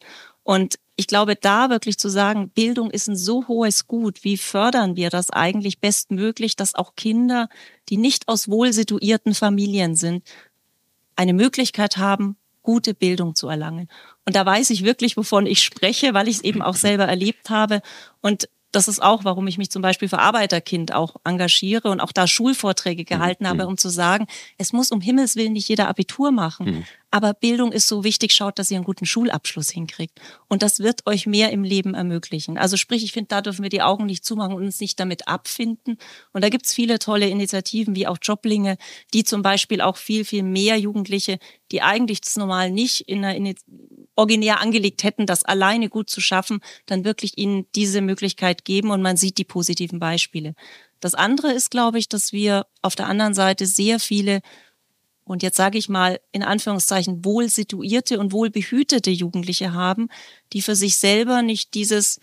Und 0.48 0.80
ich 0.96 1.08
glaube, 1.08 1.36
da 1.36 1.70
wirklich 1.70 2.00
zu 2.00 2.08
sagen, 2.08 2.48
Bildung 2.48 2.90
ist 2.90 3.10
ein 3.10 3.18
so 3.18 3.50
hohes 3.50 3.86
Gut, 3.86 4.24
wie 4.24 4.38
fördern 4.38 4.96
wir 4.96 5.10
das 5.10 5.30
eigentlich 5.30 5.82
bestmöglich, 5.82 6.56
dass 6.56 6.74
auch 6.74 6.96
Kinder, 6.96 7.50
die 7.90 7.98
nicht 7.98 8.30
aus 8.30 8.48
wohlsituierten 8.48 9.36
Familien 9.36 9.98
sind, 9.98 10.24
eine 11.18 11.34
Möglichkeit 11.34 11.98
haben, 11.98 12.38
gute 12.64 12.94
Bildung 12.94 13.36
zu 13.36 13.50
erlangen. 13.50 13.90
Und 14.26 14.38
da 14.38 14.46
weiß 14.46 14.70
ich 14.70 14.86
wirklich, 14.86 15.18
wovon 15.18 15.48
ich 15.48 15.62
spreche, 15.62 16.14
weil 16.14 16.30
ich 16.30 16.38
es 16.38 16.44
eben 16.46 16.62
auch 16.62 16.76
selber 16.76 17.04
erlebt 17.04 17.50
habe. 17.50 17.82
Und 18.22 18.48
das 18.72 18.88
ist 18.88 19.02
auch, 19.02 19.26
warum 19.26 19.48
ich 19.48 19.58
mich 19.58 19.70
zum 19.70 19.82
Beispiel 19.82 20.08
für 20.08 20.20
Arbeiterkind 20.20 20.94
auch 20.94 21.18
engagiere 21.26 21.90
und 21.90 22.00
auch 22.00 22.12
da 22.12 22.26
Schulvorträge 22.26 23.04
gehalten 23.04 23.44
mhm. 23.44 23.48
habe, 23.48 23.68
um 23.68 23.78
zu 23.78 23.90
sagen, 23.90 24.28
es 24.58 24.72
muss 24.72 24.92
um 24.92 25.02
Himmels 25.02 25.36
Willen 25.36 25.54
nicht 25.54 25.68
jeder 25.68 25.88
Abitur 25.90 26.32
machen. 26.32 26.66
Mhm. 26.66 26.86
Aber 27.10 27.34
Bildung 27.34 27.72
ist 27.72 27.88
so 27.88 28.04
wichtig, 28.04 28.34
schaut, 28.34 28.60
dass 28.60 28.70
ihr 28.70 28.76
einen 28.78 28.84
guten 28.84 29.06
Schulabschluss 29.06 29.70
hinkriegt. 29.70 30.20
Und 30.50 30.62
das 30.62 30.80
wird 30.80 31.08
euch 31.08 31.26
mehr 31.26 31.52
im 31.52 31.64
Leben 31.64 31.94
ermöglichen. 31.94 32.58
Also 32.58 32.76
sprich, 32.76 33.04
ich 33.04 33.14
finde, 33.14 33.30
da 33.30 33.42
dürfen 33.42 33.64
wir 33.64 33.70
die 33.70 33.82
Augen 33.82 34.06
nicht 34.06 34.26
zumachen 34.26 34.54
und 34.54 34.64
uns 34.64 34.82
nicht 34.82 35.00
damit 35.00 35.28
abfinden. 35.28 35.98
Und 36.34 36.44
da 36.44 36.50
gibt's 36.50 36.74
viele 36.74 37.00
tolle 37.00 37.30
Initiativen, 37.30 37.96
wie 37.96 38.08
auch 38.08 38.18
Joblinge, 38.22 38.78
die 39.14 39.24
zum 39.24 39.42
Beispiel 39.42 39.80
auch 39.80 39.96
viel, 39.96 40.26
viel 40.26 40.44
mehr 40.44 40.78
Jugendliche, 40.78 41.40
die 41.72 41.82
eigentlich 41.82 42.20
das 42.20 42.36
normal 42.36 42.72
nicht 42.72 43.02
in 43.02 43.24
einer 43.24 43.54
originär 44.16 44.60
angelegt 44.60 45.04
hätten, 45.04 45.26
das 45.26 45.44
alleine 45.46 45.90
gut 45.90 46.10
zu 46.10 46.20
schaffen, 46.20 46.60
dann 46.88 47.06
wirklich 47.06 47.38
ihnen 47.38 47.68
diese 47.76 48.02
Möglichkeit 48.02 48.66
geben 48.66 48.92
und 48.92 49.02
man 49.02 49.16
sieht 49.16 49.38
die 49.38 49.44
positiven 49.46 50.00
Beispiele. 50.00 50.56
Das 51.00 51.14
andere 51.14 51.52
ist, 51.54 51.70
glaube 51.70 52.00
ich, 52.00 52.10
dass 52.10 52.34
wir 52.34 52.66
auf 52.82 52.96
der 52.96 53.08
anderen 53.08 53.36
Seite 53.36 53.68
sehr 53.68 54.00
viele 54.00 54.42
und 55.28 55.44
jetzt 55.44 55.58
sage 55.58 55.78
ich 55.78 55.90
mal 55.90 56.20
in 56.32 56.44
Anführungszeichen 56.44 57.26
wohl 57.26 57.50
situierte 57.50 58.20
und 58.20 58.32
wohl 58.32 58.50
behütete 58.50 59.12
Jugendliche 59.12 59.74
haben, 59.74 60.08
die 60.54 60.62
für 60.62 60.76
sich 60.76 60.98
selber 60.98 61.42
nicht 61.42 61.74
dieses 61.74 62.20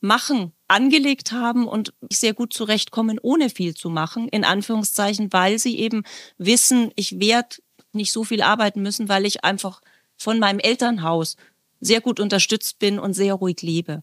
Machen 0.00 0.52
angelegt 0.68 1.32
haben 1.32 1.66
und 1.66 1.94
sehr 2.10 2.34
gut 2.34 2.52
zurechtkommen, 2.52 3.18
ohne 3.22 3.50
viel 3.50 3.74
zu 3.74 3.90
machen, 3.90 4.28
in 4.28 4.44
Anführungszeichen, 4.44 5.32
weil 5.32 5.58
sie 5.58 5.78
eben 5.78 6.02
wissen, 6.38 6.90
ich 6.96 7.20
werde 7.20 7.56
nicht 7.92 8.12
so 8.12 8.24
viel 8.24 8.42
arbeiten 8.42 8.82
müssen, 8.82 9.08
weil 9.08 9.24
ich 9.24 9.44
einfach 9.44 9.80
von 10.16 10.38
meinem 10.38 10.58
Elternhaus 10.58 11.36
sehr 11.80 12.00
gut 12.00 12.20
unterstützt 12.20 12.78
bin 12.78 12.98
und 12.98 13.14
sehr 13.14 13.34
ruhig 13.34 13.60
lebe. 13.62 14.02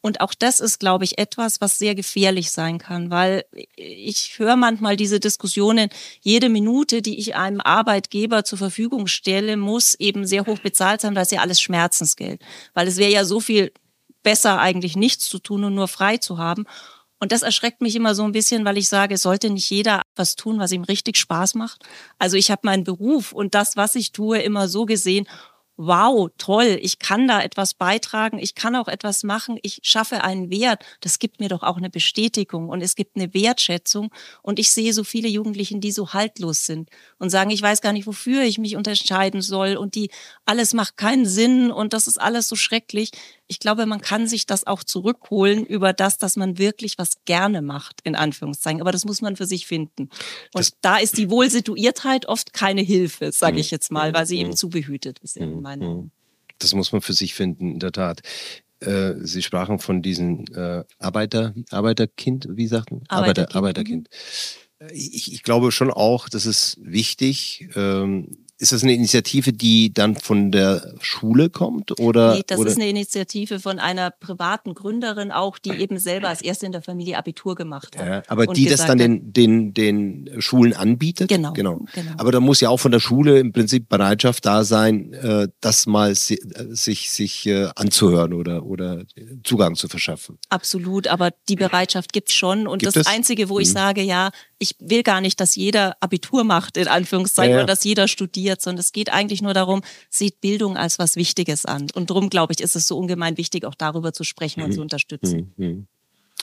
Und 0.00 0.20
auch 0.20 0.32
das 0.32 0.60
ist, 0.60 0.78
glaube 0.78 1.04
ich, 1.04 1.18
etwas, 1.18 1.60
was 1.60 1.78
sehr 1.78 1.94
gefährlich 1.94 2.52
sein 2.52 2.78
kann, 2.78 3.10
weil 3.10 3.44
ich 3.74 4.38
höre 4.38 4.56
manchmal 4.56 4.96
diese 4.96 5.18
Diskussionen, 5.18 5.88
jede 6.20 6.48
Minute, 6.48 7.02
die 7.02 7.18
ich 7.18 7.34
einem 7.34 7.60
Arbeitgeber 7.60 8.44
zur 8.44 8.58
Verfügung 8.58 9.08
stelle, 9.08 9.56
muss 9.56 9.94
eben 9.94 10.24
sehr 10.24 10.46
hoch 10.46 10.60
bezahlt 10.60 11.00
sein, 11.00 11.16
weil 11.16 11.24
es 11.24 11.32
ja 11.32 11.40
alles 11.40 11.60
Schmerzensgeld. 11.60 12.40
Weil 12.74 12.86
es 12.86 12.96
wäre 12.96 13.10
ja 13.10 13.24
so 13.24 13.40
viel 13.40 13.72
besser, 14.22 14.60
eigentlich 14.60 14.94
nichts 14.94 15.28
zu 15.28 15.40
tun 15.40 15.64
und 15.64 15.74
nur 15.74 15.88
frei 15.88 16.18
zu 16.18 16.38
haben. 16.38 16.64
Und 17.20 17.32
das 17.32 17.42
erschreckt 17.42 17.80
mich 17.80 17.96
immer 17.96 18.14
so 18.14 18.22
ein 18.22 18.32
bisschen, 18.32 18.64
weil 18.64 18.78
ich 18.78 18.88
sage, 18.88 19.16
sollte 19.16 19.50
nicht 19.50 19.68
jeder 19.68 20.02
was 20.14 20.36
tun, 20.36 20.60
was 20.60 20.70
ihm 20.70 20.84
richtig 20.84 21.16
Spaß 21.16 21.54
macht. 21.54 21.82
Also 22.18 22.36
ich 22.36 22.52
habe 22.52 22.60
meinen 22.64 22.84
Beruf 22.84 23.32
und 23.32 23.54
das, 23.54 23.76
was 23.76 23.96
ich 23.96 24.12
tue, 24.12 24.38
immer 24.38 24.68
so 24.68 24.86
gesehen, 24.86 25.26
wow, 25.78 26.28
toll, 26.38 26.76
ich 26.82 26.98
kann 26.98 27.28
da 27.28 27.40
etwas 27.40 27.72
beitragen, 27.72 28.40
ich 28.40 28.56
kann 28.56 28.74
auch 28.74 28.88
etwas 28.88 29.22
machen, 29.22 29.58
ich 29.62 29.78
schaffe 29.84 30.24
einen 30.24 30.50
Wert. 30.50 30.84
Das 31.00 31.20
gibt 31.20 31.38
mir 31.38 31.48
doch 31.48 31.62
auch 31.62 31.76
eine 31.76 31.88
Bestätigung 31.88 32.68
und 32.68 32.82
es 32.82 32.96
gibt 32.96 33.16
eine 33.16 33.32
Wertschätzung. 33.32 34.12
Und 34.42 34.58
ich 34.58 34.72
sehe 34.72 34.92
so 34.92 35.04
viele 35.04 35.28
Jugendlichen, 35.28 35.80
die 35.80 35.92
so 35.92 36.12
haltlos 36.12 36.66
sind 36.66 36.90
und 37.18 37.30
sagen, 37.30 37.50
ich 37.50 37.62
weiß 37.62 37.80
gar 37.80 37.92
nicht, 37.92 38.08
wofür 38.08 38.42
ich 38.42 38.58
mich 38.58 38.74
unterscheiden 38.74 39.40
soll 39.40 39.76
und 39.76 39.94
die 39.94 40.10
alles 40.44 40.74
macht 40.74 40.96
keinen 40.96 41.26
Sinn 41.26 41.70
und 41.70 41.92
das 41.92 42.08
ist 42.08 42.20
alles 42.20 42.48
so 42.48 42.56
schrecklich 42.56 43.12
ich 43.48 43.58
glaube, 43.58 43.86
man 43.86 44.00
kann 44.02 44.28
sich 44.28 44.46
das 44.46 44.66
auch 44.66 44.84
zurückholen 44.84 45.64
über 45.64 45.94
das, 45.94 46.18
dass 46.18 46.36
man 46.36 46.58
wirklich 46.58 46.98
was 46.98 47.24
gerne 47.24 47.62
macht, 47.62 48.00
in 48.04 48.14
Anführungszeichen. 48.14 48.82
Aber 48.82 48.92
das 48.92 49.06
muss 49.06 49.22
man 49.22 49.36
für 49.36 49.46
sich 49.46 49.66
finden. 49.66 50.02
Und 50.02 50.60
das 50.60 50.72
da 50.82 50.98
ist 50.98 51.16
die 51.16 51.30
Wohlsituiertheit 51.30 52.26
oft 52.26 52.52
keine 52.52 52.82
Hilfe, 52.82 53.32
sage 53.32 53.54
mhm. 53.54 53.60
ich 53.60 53.70
jetzt 53.70 53.90
mal, 53.90 54.12
weil 54.12 54.26
sie 54.26 54.38
eben 54.38 54.50
mhm. 54.50 54.56
zu 54.56 54.68
behütet 54.68 55.18
ist 55.20 55.38
in 55.38 55.62
mhm. 55.76 55.86
meinen 55.86 56.12
Das 56.58 56.74
muss 56.74 56.92
man 56.92 57.00
für 57.00 57.12
sich 57.12 57.34
finden, 57.34 57.72
in 57.72 57.78
der 57.78 57.92
Tat. 57.92 58.22
Äh, 58.80 59.14
sie 59.20 59.42
sprachen 59.42 59.78
von 59.78 60.02
diesem 60.02 60.44
äh, 60.54 60.84
Arbeiter, 60.98 61.54
Arbeiterkind, 61.70 62.48
wie 62.50 62.66
sagten? 62.66 63.02
Arbeiterkind. 63.08 63.56
Arbeiter, 63.56 63.56
Arbeiterkind. 63.56 64.08
Ich, 64.92 65.32
ich, 65.32 65.42
glaube 65.42 65.72
schon 65.72 65.90
auch, 65.90 66.28
das 66.28 66.46
ist 66.46 66.78
wichtig, 66.80 67.68
ähm, 67.74 68.46
ist 68.60 68.72
das 68.72 68.82
eine 68.82 68.92
Initiative, 68.92 69.52
die 69.52 69.92
dann 69.92 70.16
von 70.16 70.50
der 70.50 70.94
Schule 71.00 71.48
kommt? 71.48 71.98
Oder, 72.00 72.34
nee, 72.34 72.42
das 72.46 72.58
oder? 72.58 72.70
ist 72.70 72.76
eine 72.76 72.88
Initiative 72.88 73.60
von 73.60 73.78
einer 73.78 74.10
privaten 74.10 74.74
Gründerin 74.74 75.30
auch, 75.30 75.58
die 75.58 75.70
eben 75.70 75.98
selber 75.98 76.28
als 76.28 76.42
erste 76.42 76.66
in 76.66 76.72
der 76.72 76.82
Familie 76.82 77.18
Abitur 77.18 77.54
gemacht 77.54 77.96
hat. 77.96 78.06
Ja, 78.06 78.22
aber 78.26 78.48
die 78.48 78.66
das 78.66 78.84
dann 78.84 78.98
den, 78.98 79.32
den, 79.32 79.74
den 79.74 80.30
Schulen 80.40 80.72
anbietet? 80.72 81.28
Genau, 81.28 81.52
genau, 81.52 81.84
genau. 81.94 82.12
Aber 82.16 82.32
da 82.32 82.40
muss 82.40 82.60
ja 82.60 82.68
auch 82.68 82.78
von 82.78 82.90
der 82.90 83.00
Schule 83.00 83.38
im 83.38 83.52
Prinzip 83.52 83.88
Bereitschaft 83.88 84.44
da 84.44 84.64
sein, 84.64 85.12
äh, 85.12 85.48
das 85.60 85.86
mal 85.86 86.14
sich, 86.16 87.10
sich 87.10 87.46
äh, 87.46 87.68
anzuhören 87.76 88.32
oder, 88.32 88.64
oder 88.66 89.04
Zugang 89.44 89.76
zu 89.76 89.86
verschaffen. 89.86 90.38
Absolut, 90.48 91.06
aber 91.06 91.30
die 91.48 91.56
Bereitschaft 91.56 92.12
gibt's 92.12 92.34
schon. 92.34 92.66
Und 92.66 92.80
gibt 92.80 92.96
das 92.96 93.06
es? 93.06 93.06
Einzige, 93.06 93.48
wo 93.48 93.60
ich 93.60 93.68
hm. 93.68 93.74
sage, 93.74 94.02
ja, 94.02 94.30
ich 94.58 94.74
will 94.80 95.02
gar 95.02 95.20
nicht, 95.20 95.40
dass 95.40 95.54
jeder 95.54 95.96
Abitur 96.00 96.44
macht, 96.44 96.76
in 96.76 96.88
Anführungszeichen, 96.88 97.52
ja, 97.52 97.58
ja. 97.58 97.64
oder 97.64 97.72
dass 97.72 97.84
jeder 97.84 98.08
studiert, 98.08 98.60
sondern 98.60 98.80
es 98.80 98.92
geht 98.92 99.12
eigentlich 99.12 99.42
nur 99.42 99.54
darum, 99.54 99.82
sieht 100.10 100.40
Bildung 100.40 100.76
als 100.76 100.98
was 100.98 101.16
Wichtiges 101.16 101.64
an. 101.64 101.86
Und 101.94 102.10
darum, 102.10 102.30
glaube 102.30 102.52
ich, 102.52 102.60
ist 102.60 102.76
es 102.76 102.86
so 102.86 102.98
ungemein 102.98 103.36
wichtig, 103.36 103.64
auch 103.64 103.74
darüber 103.74 104.12
zu 104.12 104.24
sprechen 104.24 104.60
mhm. 104.60 104.66
und 104.66 104.72
zu 104.72 104.80
unterstützen. 104.80 105.52
Mhm. 105.56 105.66
mhm. 105.66 105.88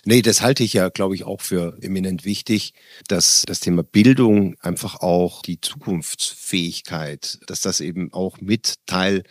Nee, 0.07 0.21
das 0.21 0.41
halte 0.41 0.63
ich 0.63 0.73
ja, 0.73 0.89
glaube 0.89 1.15
ich, 1.15 1.23
auch 1.23 1.41
für 1.41 1.79
eminent 1.81 2.25
wichtig, 2.25 2.73
dass 3.07 3.43
das 3.47 3.59
Thema 3.59 3.81
Bildung 3.81 4.55
einfach 4.61 4.99
auch 5.01 5.41
die 5.41 5.59
Zukunftsfähigkeit, 5.59 7.39
dass 7.47 7.61
das 7.61 7.79
eben 7.79 8.13
auch 8.13 8.39
mit 8.39 8.75
Teil 8.85 9.23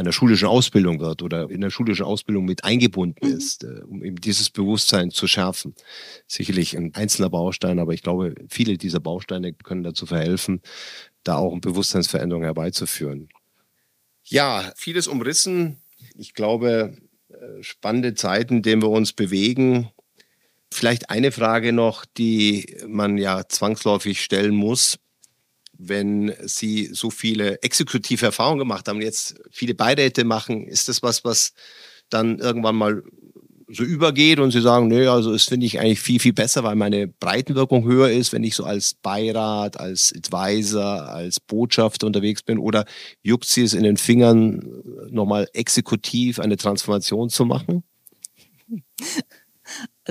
einer 0.00 0.12
schulischen 0.12 0.48
Ausbildung 0.48 1.00
wird 1.00 1.22
oder 1.22 1.48
in 1.50 1.60
der 1.60 1.70
schulischen 1.70 2.04
Ausbildung 2.04 2.44
mit 2.44 2.64
eingebunden 2.64 3.28
mhm. 3.28 3.36
ist, 3.36 3.64
äh, 3.64 3.82
um 3.86 4.02
eben 4.02 4.16
dieses 4.16 4.50
Bewusstsein 4.50 5.10
zu 5.10 5.26
schärfen. 5.26 5.74
Sicherlich 6.26 6.76
ein 6.76 6.94
einzelner 6.94 7.30
Baustein, 7.30 7.78
aber 7.78 7.92
ich 7.92 8.02
glaube, 8.02 8.34
viele 8.48 8.76
dieser 8.76 9.00
Bausteine 9.00 9.52
können 9.52 9.82
dazu 9.82 10.06
verhelfen, 10.06 10.62
da 11.22 11.36
auch 11.36 11.52
eine 11.52 11.60
Bewusstseinsveränderung 11.60 12.42
herbeizuführen. 12.42 13.28
Ja, 14.24 14.72
vieles 14.76 15.06
umrissen. 15.06 15.78
Ich 16.16 16.34
glaube, 16.34 16.96
äh, 17.28 17.62
spannende 17.62 18.14
Zeiten, 18.14 18.56
in 18.56 18.62
denen 18.62 18.82
wir 18.82 18.90
uns 18.90 19.12
bewegen. 19.12 19.90
Vielleicht 20.72 21.10
eine 21.10 21.32
Frage 21.32 21.72
noch, 21.72 22.04
die 22.04 22.76
man 22.86 23.18
ja 23.18 23.48
zwangsläufig 23.48 24.22
stellen 24.22 24.54
muss, 24.54 24.98
wenn 25.82 26.34
Sie 26.42 26.90
so 26.92 27.10
viele 27.10 27.62
exekutive 27.62 28.26
Erfahrungen 28.26 28.58
gemacht 28.58 28.88
haben, 28.88 29.00
jetzt 29.00 29.40
viele 29.50 29.74
Beiräte 29.74 30.24
machen, 30.24 30.66
ist 30.66 30.88
das 30.88 31.02
was, 31.02 31.24
was 31.24 31.52
dann 32.10 32.38
irgendwann 32.38 32.76
mal 32.76 33.02
so 33.72 33.84
übergeht 33.84 34.40
und 34.40 34.50
Sie 34.50 34.60
sagen, 34.60 34.88
nö, 34.88 35.08
also 35.08 35.32
das 35.32 35.44
finde 35.44 35.66
ich 35.66 35.78
eigentlich 35.78 36.00
viel, 36.00 36.18
viel 36.18 36.32
besser, 36.32 36.64
weil 36.64 36.74
meine 36.74 37.06
Breitenwirkung 37.06 37.84
höher 37.84 38.10
ist, 38.10 38.32
wenn 38.32 38.44
ich 38.44 38.56
so 38.56 38.64
als 38.64 38.94
Beirat, 38.94 39.78
als 39.78 40.12
Advisor, 40.14 41.08
als 41.08 41.40
Botschafter 41.40 42.06
unterwegs 42.06 42.42
bin 42.42 42.58
oder 42.58 42.84
juckt 43.22 43.46
Sie 43.46 43.62
es 43.62 43.74
in 43.74 43.84
den 43.84 43.96
Fingern, 43.96 44.82
nochmal 45.08 45.48
exekutiv 45.52 46.40
eine 46.40 46.56
Transformation 46.56 47.30
zu 47.30 47.44
machen? 47.44 47.84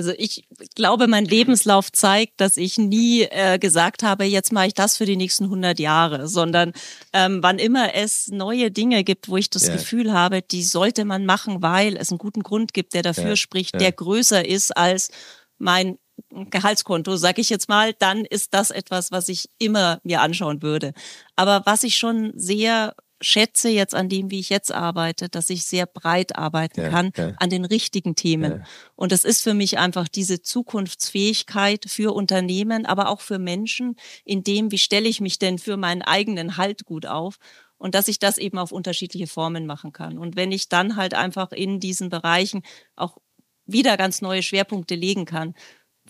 Also 0.00 0.14
ich 0.16 0.48
glaube, 0.76 1.08
mein 1.08 1.26
Lebenslauf 1.26 1.92
zeigt, 1.92 2.40
dass 2.40 2.56
ich 2.56 2.78
nie 2.78 3.24
äh, 3.24 3.58
gesagt 3.58 4.02
habe, 4.02 4.24
jetzt 4.24 4.50
mache 4.50 4.68
ich 4.68 4.72
das 4.72 4.96
für 4.96 5.04
die 5.04 5.18
nächsten 5.18 5.44
100 5.44 5.78
Jahre, 5.78 6.26
sondern 6.26 6.72
ähm, 7.12 7.42
wann 7.42 7.58
immer 7.58 7.94
es 7.94 8.28
neue 8.28 8.70
Dinge 8.70 9.04
gibt, 9.04 9.28
wo 9.28 9.36
ich 9.36 9.50
das 9.50 9.66
ja. 9.66 9.74
Gefühl 9.74 10.14
habe, 10.14 10.40
die 10.40 10.62
sollte 10.62 11.04
man 11.04 11.26
machen, 11.26 11.60
weil 11.60 11.98
es 11.98 12.08
einen 12.10 12.16
guten 12.16 12.42
Grund 12.42 12.72
gibt, 12.72 12.94
der 12.94 13.02
dafür 13.02 13.28
ja. 13.28 13.36
spricht, 13.36 13.78
der 13.78 13.92
größer 13.92 14.42
ist 14.48 14.74
als 14.74 15.10
mein 15.58 15.98
Gehaltskonto, 16.30 17.16
sag 17.16 17.38
ich 17.38 17.50
jetzt 17.50 17.68
mal, 17.68 17.92
dann 17.92 18.24
ist 18.24 18.54
das 18.54 18.70
etwas, 18.70 19.12
was 19.12 19.28
ich 19.28 19.50
immer 19.58 20.00
mir 20.02 20.22
anschauen 20.22 20.62
würde. 20.62 20.94
Aber 21.36 21.60
was 21.66 21.82
ich 21.82 21.98
schon 21.98 22.32
sehr 22.36 22.94
schätze 23.20 23.68
jetzt 23.68 23.94
an 23.94 24.08
dem, 24.08 24.30
wie 24.30 24.40
ich 24.40 24.48
jetzt 24.48 24.72
arbeite, 24.72 25.28
dass 25.28 25.50
ich 25.50 25.64
sehr 25.64 25.86
breit 25.86 26.36
arbeiten 26.36 26.80
ja, 26.80 26.88
kann 26.88 27.12
ja. 27.16 27.32
an 27.36 27.50
den 27.50 27.64
richtigen 27.64 28.14
Themen. 28.14 28.52
Ja. 28.52 28.64
Und 28.96 29.12
das 29.12 29.24
ist 29.24 29.42
für 29.42 29.54
mich 29.54 29.78
einfach 29.78 30.08
diese 30.08 30.42
Zukunftsfähigkeit 30.42 31.84
für 31.86 32.14
Unternehmen, 32.14 32.86
aber 32.86 33.08
auch 33.08 33.20
für 33.20 33.38
Menschen, 33.38 33.96
in 34.24 34.42
dem, 34.42 34.72
wie 34.72 34.78
stelle 34.78 35.08
ich 35.08 35.20
mich 35.20 35.38
denn 35.38 35.58
für 35.58 35.76
meinen 35.76 36.02
eigenen 36.02 36.56
Halt 36.56 36.84
gut 36.84 37.06
auf 37.06 37.36
und 37.78 37.94
dass 37.94 38.08
ich 38.08 38.18
das 38.18 38.38
eben 38.38 38.58
auf 38.58 38.72
unterschiedliche 38.72 39.26
Formen 39.26 39.66
machen 39.66 39.92
kann. 39.92 40.18
Und 40.18 40.36
wenn 40.36 40.52
ich 40.52 40.68
dann 40.68 40.96
halt 40.96 41.14
einfach 41.14 41.52
in 41.52 41.80
diesen 41.80 42.10
Bereichen 42.10 42.62
auch 42.96 43.16
wieder 43.66 43.96
ganz 43.96 44.20
neue 44.20 44.42
Schwerpunkte 44.42 44.94
legen 44.94 45.24
kann, 45.24 45.54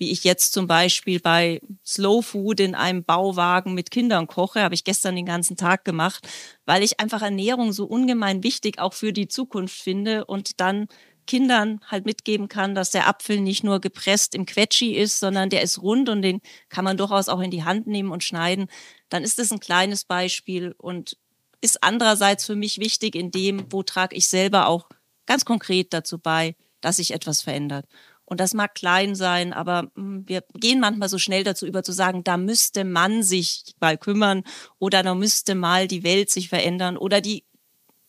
wie 0.01 0.11
ich 0.11 0.25
jetzt 0.25 0.55
zum 0.55 0.67
Beispiel 0.67 1.21
bei 1.21 1.61
Slow 1.87 2.23
Food 2.23 2.59
in 2.59 2.75
einem 2.75 3.05
Bauwagen 3.05 3.75
mit 3.75 3.91
Kindern 3.91 4.27
koche, 4.27 4.63
habe 4.63 4.75
ich 4.75 4.83
gestern 4.83 5.15
den 5.15 5.27
ganzen 5.27 5.59
Tag 5.59 5.85
gemacht, 5.85 6.27
weil 6.65 6.83
ich 6.83 6.99
einfach 6.99 7.21
Ernährung 7.21 7.73
so 7.73 7.85
ungemein 7.85 8.43
wichtig 8.43 8.79
auch 8.79 8.95
für 8.95 9.13
die 9.13 9.29
Zukunft 9.29 9.77
finde 9.79 10.25
und 10.25 10.59
dann 10.59 10.89
Kindern 11.27 11.81
halt 11.87 12.07
mitgeben 12.07 12.49
kann, 12.49 12.75
dass 12.75 12.91
der 12.91 13.07
Apfel 13.07 13.41
nicht 13.41 13.63
nur 13.63 13.79
gepresst 13.81 14.35
im 14.35 14.47
Quetschi 14.47 14.97
ist, 14.97 15.21
sondern 15.21 15.51
der 15.51 15.61
ist 15.61 15.83
rund 15.83 16.09
und 16.09 16.23
den 16.23 16.41
kann 16.71 16.85
man 16.85 16.97
durchaus 16.97 17.29
auch 17.29 17.41
in 17.41 17.51
die 17.51 17.63
Hand 17.63 17.87
nehmen 17.87 18.11
und 18.11 18.25
schneiden, 18.25 18.69
dann 19.11 19.23
ist 19.23 19.39
das 19.39 19.53
ein 19.53 19.61
kleines 19.61 20.05
Beispiel 20.05 20.75
und 20.79 21.19
ist 21.61 21.85
andererseits 21.85 22.47
für 22.47 22.57
mich 22.57 22.79
wichtig 22.79 23.15
in 23.15 23.31
dem, 23.31 23.71
wo 23.71 23.83
trage 23.83 24.17
ich 24.17 24.29
selber 24.29 24.67
auch 24.67 24.89
ganz 25.27 25.45
konkret 25.45 25.93
dazu 25.93 26.19
bei, 26.19 26.57
dass 26.81 26.97
sich 26.97 27.13
etwas 27.13 27.43
verändert. 27.43 27.87
Und 28.31 28.39
das 28.39 28.55
mag 28.55 28.77
klein 28.77 29.17
sein, 29.17 29.53
aber 29.53 29.91
hm, 29.97 30.23
wir 30.27 30.45
gehen 30.55 30.79
manchmal 30.79 31.09
so 31.09 31.19
schnell 31.19 31.43
dazu 31.43 31.67
über 31.67 31.83
zu 31.83 31.91
sagen, 31.91 32.23
da 32.23 32.37
müsste 32.37 32.85
man 32.85 33.25
sich 33.25 33.75
mal 33.81 33.99
kümmern 33.99 34.45
oder 34.79 35.03
da 35.03 35.17
müsste 35.17 35.57
mal 35.57 35.89
die 35.89 36.05
Welt 36.05 36.31
sich 36.31 36.49
verändern 36.49 36.97
oder 36.97 37.21
die 37.21 37.45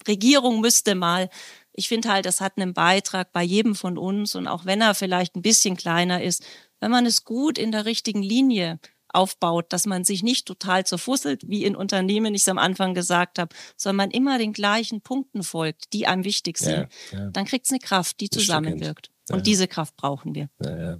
Regierung 0.08 0.62
müsste 0.62 0.94
mal. 0.94 1.30
Ich 1.74 1.88
finde 1.88 2.10
halt, 2.10 2.28
das 2.28 2.40
hat 2.40 2.54
einen 2.58 2.76
Beitrag 2.76 3.34
bei 3.34 3.42
jedem 3.42 3.74
von 3.74 3.98
uns 3.98 4.36
und 4.36 4.48
auch 4.48 4.66
wenn 4.66 4.82
er 4.82 4.94
vielleicht 4.94 5.36
ein 5.36 5.42
bisschen 5.42 5.76
kleiner 5.76 6.22
ist, 6.22 6.46
wenn 6.80 6.92
man 6.92 7.08
es 7.08 7.26
gut 7.26 7.58
in 7.58 7.72
der 7.72 7.86
richtigen 7.86 8.22
Linie 8.22 8.80
aufbaut, 9.08 9.74
dass 9.74 9.88
man 9.88 10.04
sich 10.04 10.22
nicht 10.22 10.46
total 10.46 10.86
zerfusselt, 10.86 11.50
wie 11.50 11.66
in 11.66 11.76
Unternehmen 11.76 12.36
ich 12.36 12.44
es 12.44 12.48
am 12.48 12.60
Anfang 12.60 12.94
gesagt 12.94 13.40
habe, 13.40 13.56
sondern 13.76 13.98
man 13.98 14.12
immer 14.12 14.38
den 14.38 14.54
gleichen 14.54 15.02
Punkten 15.02 15.42
folgt, 15.42 15.94
die 15.94 16.06
einem 16.06 16.26
wichtig 16.26 16.60
sind, 16.60 16.88
ja, 17.12 17.20
ja. 17.20 17.30
dann 17.32 17.46
kriegt 17.46 17.66
es 17.66 17.72
eine 17.72 17.80
Kraft, 17.80 18.20
die 18.20 18.30
zusammenwirkt. 18.30 19.10
Und 19.32 19.40
ja. 19.40 19.44
diese 19.44 19.68
Kraft 19.68 19.96
brauchen 19.96 20.36
wir. 20.36 20.50
Ja, 20.64 21.00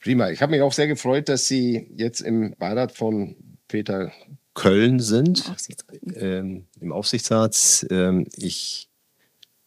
Prima. 0.00 0.30
Ich 0.30 0.42
habe 0.42 0.52
mich 0.52 0.60
auch 0.60 0.72
sehr 0.72 0.86
gefreut, 0.86 1.28
dass 1.28 1.46
Sie 1.46 1.88
jetzt 1.96 2.20
im 2.20 2.54
Beirat 2.58 2.92
von 2.92 3.36
Peter 3.68 4.12
Köln 4.52 5.00
sind, 5.00 5.50
ähm, 6.14 6.66
im 6.78 6.92
Aufsichtsrat. 6.92 7.86
Ähm, 7.90 8.26
ich 8.36 8.90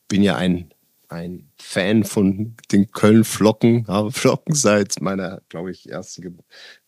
bin 0.07 0.21
ja 0.21 0.35
ein 0.35 0.71
ein 1.09 1.49
Fan 1.57 2.03
von 2.03 2.55
den 2.71 2.91
Köln-Flocken, 2.91 3.87
habe 3.87 4.11
Flocken 4.11 4.53
seit 4.53 5.01
meiner, 5.01 5.41
glaube 5.47 5.71
ich, 5.71 5.89
ersten, 5.89 6.21
Ge 6.21 6.31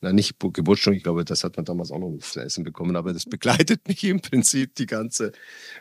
na 0.01 0.11
nicht 0.11 0.35
Geburtsstunde, 0.39 0.97
ich 0.97 1.03
glaube, 1.03 1.23
das 1.23 1.43
hat 1.43 1.55
man 1.55 1.65
damals 1.65 1.91
auch 1.91 1.99
noch 1.99 2.17
zu 2.19 2.41
essen 2.41 2.63
bekommen, 2.63 2.95
aber 2.95 3.13
das 3.13 3.25
begleitet 3.25 3.87
mich 3.87 4.03
im 4.03 4.19
Prinzip 4.21 4.75
die 4.75 4.87
ganze, 4.87 5.31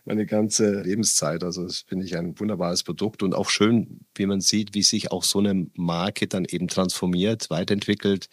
meine 0.04 0.24
ganze 0.24 0.82
Lebenszeit. 0.82 1.42
Also 1.42 1.64
das 1.64 1.80
finde 1.80 2.04
ich 2.04 2.16
ein 2.16 2.38
wunderbares 2.38 2.84
Produkt 2.84 3.22
und 3.22 3.34
auch 3.34 3.50
schön, 3.50 4.00
wie 4.14 4.26
man 4.26 4.40
sieht, 4.40 4.74
wie 4.74 4.82
sich 4.82 5.10
auch 5.10 5.24
so 5.24 5.40
eine 5.40 5.66
Marke 5.74 6.28
dann 6.28 6.44
eben 6.44 6.68
transformiert, 6.68 7.50
weiterentwickelt, 7.50 8.28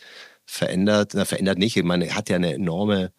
verändert, 0.46 1.14
na, 1.16 1.26
verändert 1.26 1.58
nicht. 1.58 1.78
Ich 1.78 1.84
meine, 1.84 2.14
hat 2.14 2.30
ja 2.30 2.36
eine 2.36 2.54
enorme, 2.54 3.12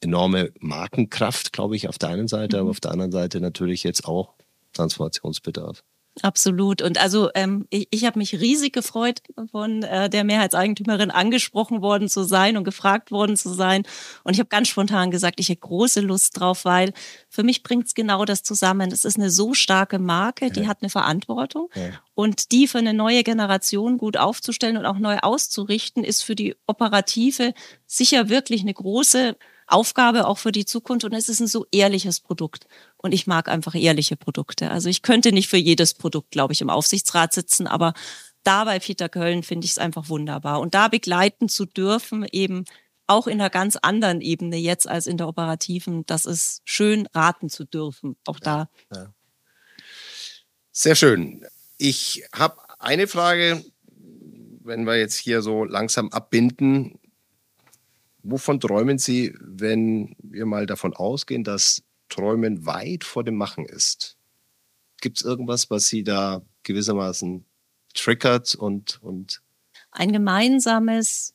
enorme 0.00 0.52
Markenkraft, 0.58 1.52
glaube 1.52 1.76
ich, 1.76 1.88
auf 1.88 1.98
der 1.98 2.08
einen 2.08 2.28
Seite, 2.28 2.56
aber 2.56 2.64
mhm. 2.64 2.70
auf 2.70 2.80
der 2.80 2.90
anderen 2.90 3.12
Seite 3.12 3.40
natürlich 3.40 3.84
jetzt 3.84 4.06
auch 4.06 4.34
Transformationsbedarf. 4.72 5.84
Absolut. 6.20 6.82
Und 6.82 6.98
also 6.98 7.30
ähm, 7.34 7.66
ich, 7.70 7.88
ich 7.90 8.04
habe 8.04 8.18
mich 8.18 8.38
riesig 8.38 8.74
gefreut, 8.74 9.22
von 9.50 9.82
äh, 9.82 10.10
der 10.10 10.24
Mehrheitseigentümerin 10.24 11.10
angesprochen 11.10 11.80
worden 11.80 12.08
zu 12.08 12.22
sein 12.24 12.58
und 12.58 12.64
gefragt 12.64 13.10
worden 13.10 13.36
zu 13.36 13.48
sein. 13.54 13.84
Und 14.22 14.34
ich 14.34 14.38
habe 14.38 14.48
ganz 14.48 14.68
spontan 14.68 15.10
gesagt, 15.10 15.40
ich 15.40 15.48
hätte 15.48 15.62
große 15.62 16.00
Lust 16.00 16.38
drauf, 16.38 16.66
weil 16.66 16.92
für 17.30 17.42
mich 17.42 17.62
bringt 17.62 17.86
es 17.86 17.94
genau 17.94 18.26
das 18.26 18.42
zusammen. 18.42 18.92
Es 18.92 19.06
ist 19.06 19.16
eine 19.16 19.30
so 19.30 19.54
starke 19.54 19.98
Marke, 19.98 20.50
die 20.50 20.60
ja. 20.60 20.66
hat 20.66 20.82
eine 20.82 20.90
Verantwortung. 20.90 21.70
Ja. 21.74 21.90
Und 22.14 22.52
die 22.52 22.68
für 22.68 22.78
eine 22.78 22.92
neue 22.92 23.22
Generation 23.22 23.96
gut 23.96 24.18
aufzustellen 24.18 24.76
und 24.76 24.84
auch 24.84 24.98
neu 24.98 25.16
auszurichten, 25.16 26.04
ist 26.04 26.22
für 26.22 26.34
die 26.34 26.54
Operative 26.66 27.54
sicher 27.86 28.28
wirklich 28.28 28.60
eine 28.60 28.74
große 28.74 29.36
Aufgabe 29.66 30.26
auch 30.26 30.38
für 30.38 30.52
die 30.52 30.64
Zukunft 30.64 31.04
und 31.04 31.12
es 31.12 31.28
ist 31.28 31.40
ein 31.40 31.46
so 31.46 31.66
ehrliches 31.72 32.20
Produkt. 32.20 32.66
Und 32.96 33.12
ich 33.12 33.26
mag 33.26 33.48
einfach 33.48 33.74
ehrliche 33.74 34.16
Produkte. 34.16 34.70
Also 34.70 34.88
ich 34.88 35.02
könnte 35.02 35.32
nicht 35.32 35.48
für 35.48 35.56
jedes 35.56 35.94
Produkt, 35.94 36.30
glaube 36.30 36.52
ich, 36.52 36.60
im 36.60 36.70
Aufsichtsrat 36.70 37.32
sitzen, 37.32 37.66
aber 37.66 37.94
da 38.42 38.64
bei 38.64 38.78
Peter 38.78 39.08
Köln 39.08 39.42
finde 39.42 39.64
ich 39.64 39.72
es 39.72 39.78
einfach 39.78 40.08
wunderbar. 40.08 40.60
Und 40.60 40.74
da 40.74 40.88
begleiten 40.88 41.48
zu 41.48 41.64
dürfen, 41.64 42.26
eben 42.30 42.64
auch 43.06 43.26
in 43.26 43.40
einer 43.40 43.50
ganz 43.50 43.76
anderen 43.76 44.20
Ebene 44.20 44.56
jetzt 44.56 44.88
als 44.88 45.06
in 45.06 45.16
der 45.16 45.28
operativen, 45.28 46.06
das 46.06 46.24
ist 46.24 46.62
schön 46.64 47.06
raten 47.14 47.48
zu 47.48 47.64
dürfen. 47.64 48.16
Auch 48.26 48.40
da. 48.40 48.68
Ja. 48.92 49.12
Sehr 50.70 50.94
schön. 50.94 51.44
Ich 51.76 52.24
habe 52.32 52.56
eine 52.78 53.06
Frage, 53.06 53.64
wenn 54.64 54.84
wir 54.84 54.96
jetzt 54.96 55.16
hier 55.16 55.42
so 55.42 55.64
langsam 55.64 56.10
abbinden. 56.10 56.98
Wovon 58.22 58.60
träumen 58.60 58.98
Sie, 58.98 59.34
wenn 59.40 60.14
wir 60.22 60.46
mal 60.46 60.66
davon 60.66 60.94
ausgehen, 60.94 61.44
dass 61.44 61.82
Träumen 62.08 62.66
weit 62.66 63.04
vor 63.04 63.24
dem 63.24 63.36
Machen 63.36 63.66
ist? 63.66 64.16
Gibt 65.00 65.18
es 65.18 65.24
irgendwas, 65.24 65.70
was 65.70 65.88
Sie 65.88 66.04
da 66.04 66.42
gewissermaßen 66.62 67.44
triggert 67.94 68.54
und, 68.54 69.02
und 69.02 69.42
ein 69.90 70.12
gemeinsames 70.12 71.34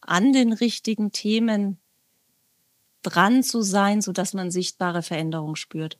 an 0.00 0.32
den 0.32 0.52
richtigen 0.52 1.12
Themen 1.12 1.78
dran 3.02 3.42
zu 3.42 3.62
sein, 3.62 4.00
so 4.00 4.12
dass 4.12 4.34
man 4.34 4.50
sichtbare 4.50 5.02
Veränderung 5.02 5.56
spürt. 5.56 5.98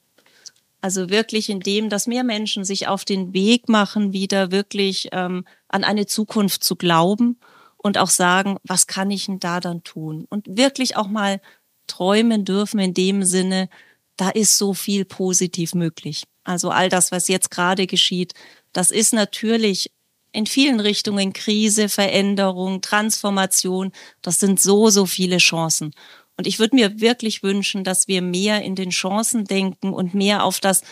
Also 0.81 1.11
wirklich 1.11 1.51
in 1.51 1.61
dem, 1.61 1.91
dass 1.91 2.07
mehr 2.07 2.25
Menschen 2.25 2.65
sich 2.65 2.89
auf 2.89 3.05
den 3.05 3.35
Weg 3.35 3.69
machen, 3.69 4.13
wieder 4.13 4.51
wirklich 4.51 5.09
ähm, 5.13 5.45
an 5.69 5.85
eine 5.85 6.07
Zukunft 6.07 6.65
zu 6.65 6.77
glauben 6.77 7.39
und 7.83 7.99
auch 7.99 8.11
sagen, 8.11 8.59
was 8.63 8.87
kann 8.87 9.11
ich 9.11 9.27
denn 9.27 9.41
da 9.41 9.61
dann 9.61 9.83
tun? 9.83 10.27
Und 10.29 10.47
wirklich 10.49 10.97
auch 10.97 11.09
mal 11.09 11.41
träumen 11.87 12.45
dürfen 12.45 12.79
in 12.79 12.95
dem 12.95 13.25
Sinne, 13.25 13.69
da 14.17 14.29
ist 14.29 14.59
so 14.59 14.75
viel 14.75 15.05
positiv 15.05 15.75
möglich. 15.75 16.25
Also 16.45 16.71
all 16.71 16.89
das, 16.89 17.11
was 17.11 17.29
jetzt 17.29 17.51
gerade 17.51 17.87
geschieht, 17.87 18.35
das 18.73 18.91
ist 18.91 19.13
natürlich 19.13 19.91
in 20.33 20.47
vielen 20.47 20.79
Richtungen 20.79 21.33
Krise, 21.33 21.89
Veränderung, 21.89 22.83
Transformation. 22.83 23.93
Das 24.23 24.39
sind 24.39 24.61
so, 24.61 24.91
so 24.91 25.07
viele 25.07 25.39
Chancen. 25.39 25.93
Und 26.37 26.47
ich 26.47 26.59
würde 26.59 26.77
mir 26.77 27.01
wirklich 27.01 27.43
wünschen, 27.43 27.83
dass 27.83 28.09
wir 28.09 28.23
mehr 28.23 28.63
in 28.63 28.75
den 28.75 28.91
Chancen 28.91 29.45
denken 29.45 29.93
und 29.93 30.15
mehr 30.15 30.45
auf 30.45 30.61
das, 30.61 30.83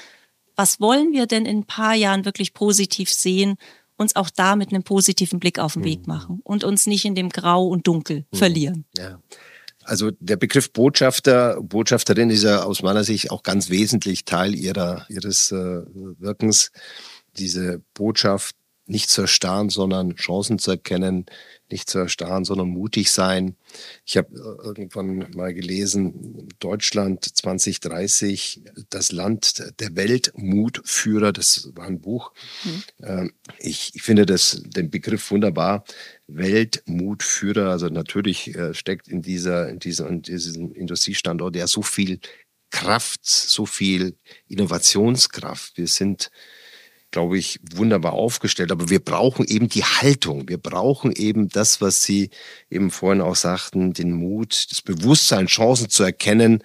was 0.57 0.80
wollen 0.80 1.12
wir 1.12 1.26
denn 1.26 1.47
in 1.47 1.61
ein 1.61 1.66
paar 1.66 1.95
Jahren 1.95 2.24
wirklich 2.24 2.53
positiv 2.53 3.12
sehen, 3.12 3.57
uns 3.99 4.16
auch 4.16 4.30
da 4.30 4.57
mit 4.57 4.70
einem 4.70 4.82
positiven 4.82 5.40
Blick 5.40 5.59
auf 5.59 5.74
den 5.74 5.84
Weg 5.84 6.07
mhm. 6.07 6.14
machen 6.14 6.40
und 6.44 6.64
uns 6.64 6.86
nicht 6.86 7.05
in 7.05 7.14
dem 7.14 7.28
Grau 7.28 7.66
und 7.66 7.86
Dunkel 7.86 8.24
mhm. 8.30 8.36
verlieren. 8.36 8.84
Ja. 8.96 9.20
Also 9.84 10.11
der 10.20 10.36
Begriff 10.36 10.72
Botschafter, 10.72 11.61
Botschafterin 11.62 12.28
ist 12.28 12.44
ja 12.44 12.62
aus 12.62 12.82
meiner 12.82 13.05
Sicht 13.05 13.30
auch 13.30 13.42
ganz 13.42 13.70
wesentlich 13.70 14.24
Teil 14.26 14.55
ihrer, 14.55 15.07
ihres 15.09 15.51
äh, 15.51 15.57
Wirkens. 15.57 16.72
Diese 17.38 17.82
Botschaft 17.94 18.55
nicht 18.89 19.11
zu 19.11 19.22
erstarren, 19.22 19.68
sondern 19.68 20.16
Chancen 20.16 20.59
zu 20.59 20.72
erkennen, 20.72 21.26
nicht 21.70 21.91
zu 21.91 21.99
erstarren, 21.99 22.45
sondern 22.45 22.68
mutig 22.68 23.11
sein. 23.11 23.57
Ich 24.07 24.16
habe 24.16 24.34
äh, 24.34 24.66
irgendwann 24.66 25.30
mal 25.34 25.53
gelesen, 25.53 26.49
Deutschland 26.59 27.24
2030, 27.24 28.62
das 28.89 29.12
Land 29.12 29.62
der 29.78 29.95
Weltmutführer, 29.95 31.32
das 31.32 31.70
war 31.74 31.86
ein 31.86 32.01
Buch. 32.01 32.32
Mhm. 32.64 33.32
Ich, 33.59 33.95
ich 33.95 34.03
finde 34.03 34.24
das, 34.24 34.62
den 34.64 34.91
Begriff 34.91 35.30
wunderbar. 35.30 35.84
Weltmutführer, 36.26 37.70
also 37.70 37.89
natürlich 37.89 38.55
äh, 38.55 38.74
steckt 38.74 39.09
in 39.09 39.22
dieser, 39.22 39.68
in 39.68 39.78
dieser, 39.78 40.09
in 40.09 40.22
diesem 40.22 40.72
Industriestandort 40.72 41.57
ja 41.57 41.66
so 41.66 41.82
viel 41.82 42.20
Kraft, 42.70 43.24
so 43.24 43.66
viel 43.66 44.16
Innovationskraft. 44.49 45.76
Wir 45.76 45.86
sind 45.86 46.30
glaube 47.11 47.39
ich, 47.39 47.61
wunderbar 47.75 48.13
aufgestellt. 48.13 48.71
Aber 48.71 48.91
wir 48.91 49.01
brauchen 49.01 49.47
eben 49.47 49.69
die 49.69 49.85
Haltung. 49.85 50.49
Wir 50.49 50.59
brauchen 50.59 51.13
eben 51.13 51.49
das, 51.49 51.81
was 51.81 52.03
Sie 52.03 52.31
eben 52.71 52.91
vorhin 52.91 53.23
auch 53.23 53.37
sagten, 53.37 53.93
den 53.93 54.13
Mut, 54.13 54.67
das 54.71 54.83
Bewusstsein, 54.83 55.47
Chancen 55.47 55.89
zu 55.89 56.03
erkennen 56.03 56.63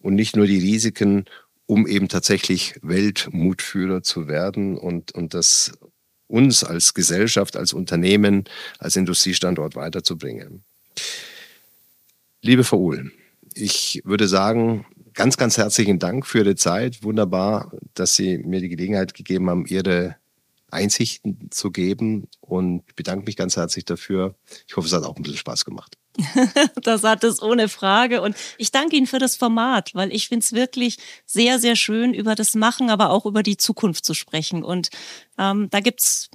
und 0.00 0.14
nicht 0.14 0.36
nur 0.36 0.46
die 0.46 0.58
Risiken, 0.58 1.26
um 1.66 1.86
eben 1.86 2.08
tatsächlich 2.08 2.74
Weltmutführer 2.82 4.02
zu 4.02 4.28
werden 4.28 4.76
und, 4.76 5.12
und 5.12 5.34
das 5.34 5.72
uns 6.26 6.64
als 6.64 6.94
Gesellschaft, 6.94 7.56
als 7.56 7.72
Unternehmen, 7.74 8.44
als 8.78 8.96
Industriestandort 8.96 9.76
weiterzubringen. 9.76 10.64
Liebe 12.40 12.64
Frau 12.64 12.78
Uhl, 12.78 13.12
ich 13.54 14.00
würde 14.04 14.26
sagen, 14.28 14.86
ganz, 15.14 15.36
ganz 15.36 15.56
herzlichen 15.56 15.98
Dank 15.98 16.26
für 16.26 16.38
Ihre 16.38 16.56
Zeit. 16.56 17.02
Wunderbar, 17.02 17.72
dass 17.94 18.16
Sie 18.16 18.38
mir 18.38 18.60
die 18.60 18.68
Gelegenheit 18.68 19.14
gegeben 19.14 19.48
haben, 19.50 19.66
Ihre 19.66 20.16
Einsichten 20.70 21.48
zu 21.50 21.70
geben 21.70 22.28
und 22.40 22.96
bedanke 22.96 23.26
mich 23.26 23.36
ganz 23.36 23.56
herzlich 23.56 23.84
dafür. 23.84 24.34
Ich 24.66 24.76
hoffe, 24.76 24.86
es 24.86 24.92
hat 24.92 25.04
auch 25.04 25.16
ein 25.16 25.22
bisschen 25.22 25.38
Spaß 25.38 25.64
gemacht. 25.64 25.98
das 26.82 27.02
hat 27.02 27.24
es 27.24 27.42
ohne 27.42 27.68
Frage. 27.68 28.22
Und 28.22 28.36
ich 28.58 28.70
danke 28.70 28.96
Ihnen 28.96 29.06
für 29.06 29.18
das 29.18 29.36
Format, 29.36 29.90
weil 29.94 30.12
ich 30.12 30.28
finde 30.28 30.44
es 30.44 30.52
wirklich 30.52 30.98
sehr, 31.26 31.58
sehr 31.58 31.76
schön, 31.76 32.14
über 32.14 32.34
das 32.34 32.54
Machen, 32.54 32.90
aber 32.90 33.10
auch 33.10 33.26
über 33.26 33.42
die 33.42 33.56
Zukunft 33.56 34.04
zu 34.04 34.14
sprechen. 34.14 34.64
Und 34.64 34.88
ähm, 35.38 35.68
da 35.70 35.78
es 35.78 36.30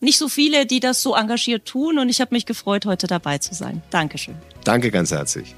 nicht 0.00 0.18
so 0.18 0.28
viele, 0.28 0.66
die 0.66 0.80
das 0.80 1.02
so 1.02 1.14
engagiert 1.14 1.66
tun. 1.66 1.98
Und 1.98 2.08
ich 2.08 2.20
habe 2.20 2.34
mich 2.34 2.46
gefreut, 2.46 2.86
heute 2.86 3.06
dabei 3.06 3.38
zu 3.38 3.54
sein. 3.54 3.82
Dankeschön. 3.90 4.36
Danke 4.64 4.90
ganz 4.90 5.10
herzlich. 5.10 5.54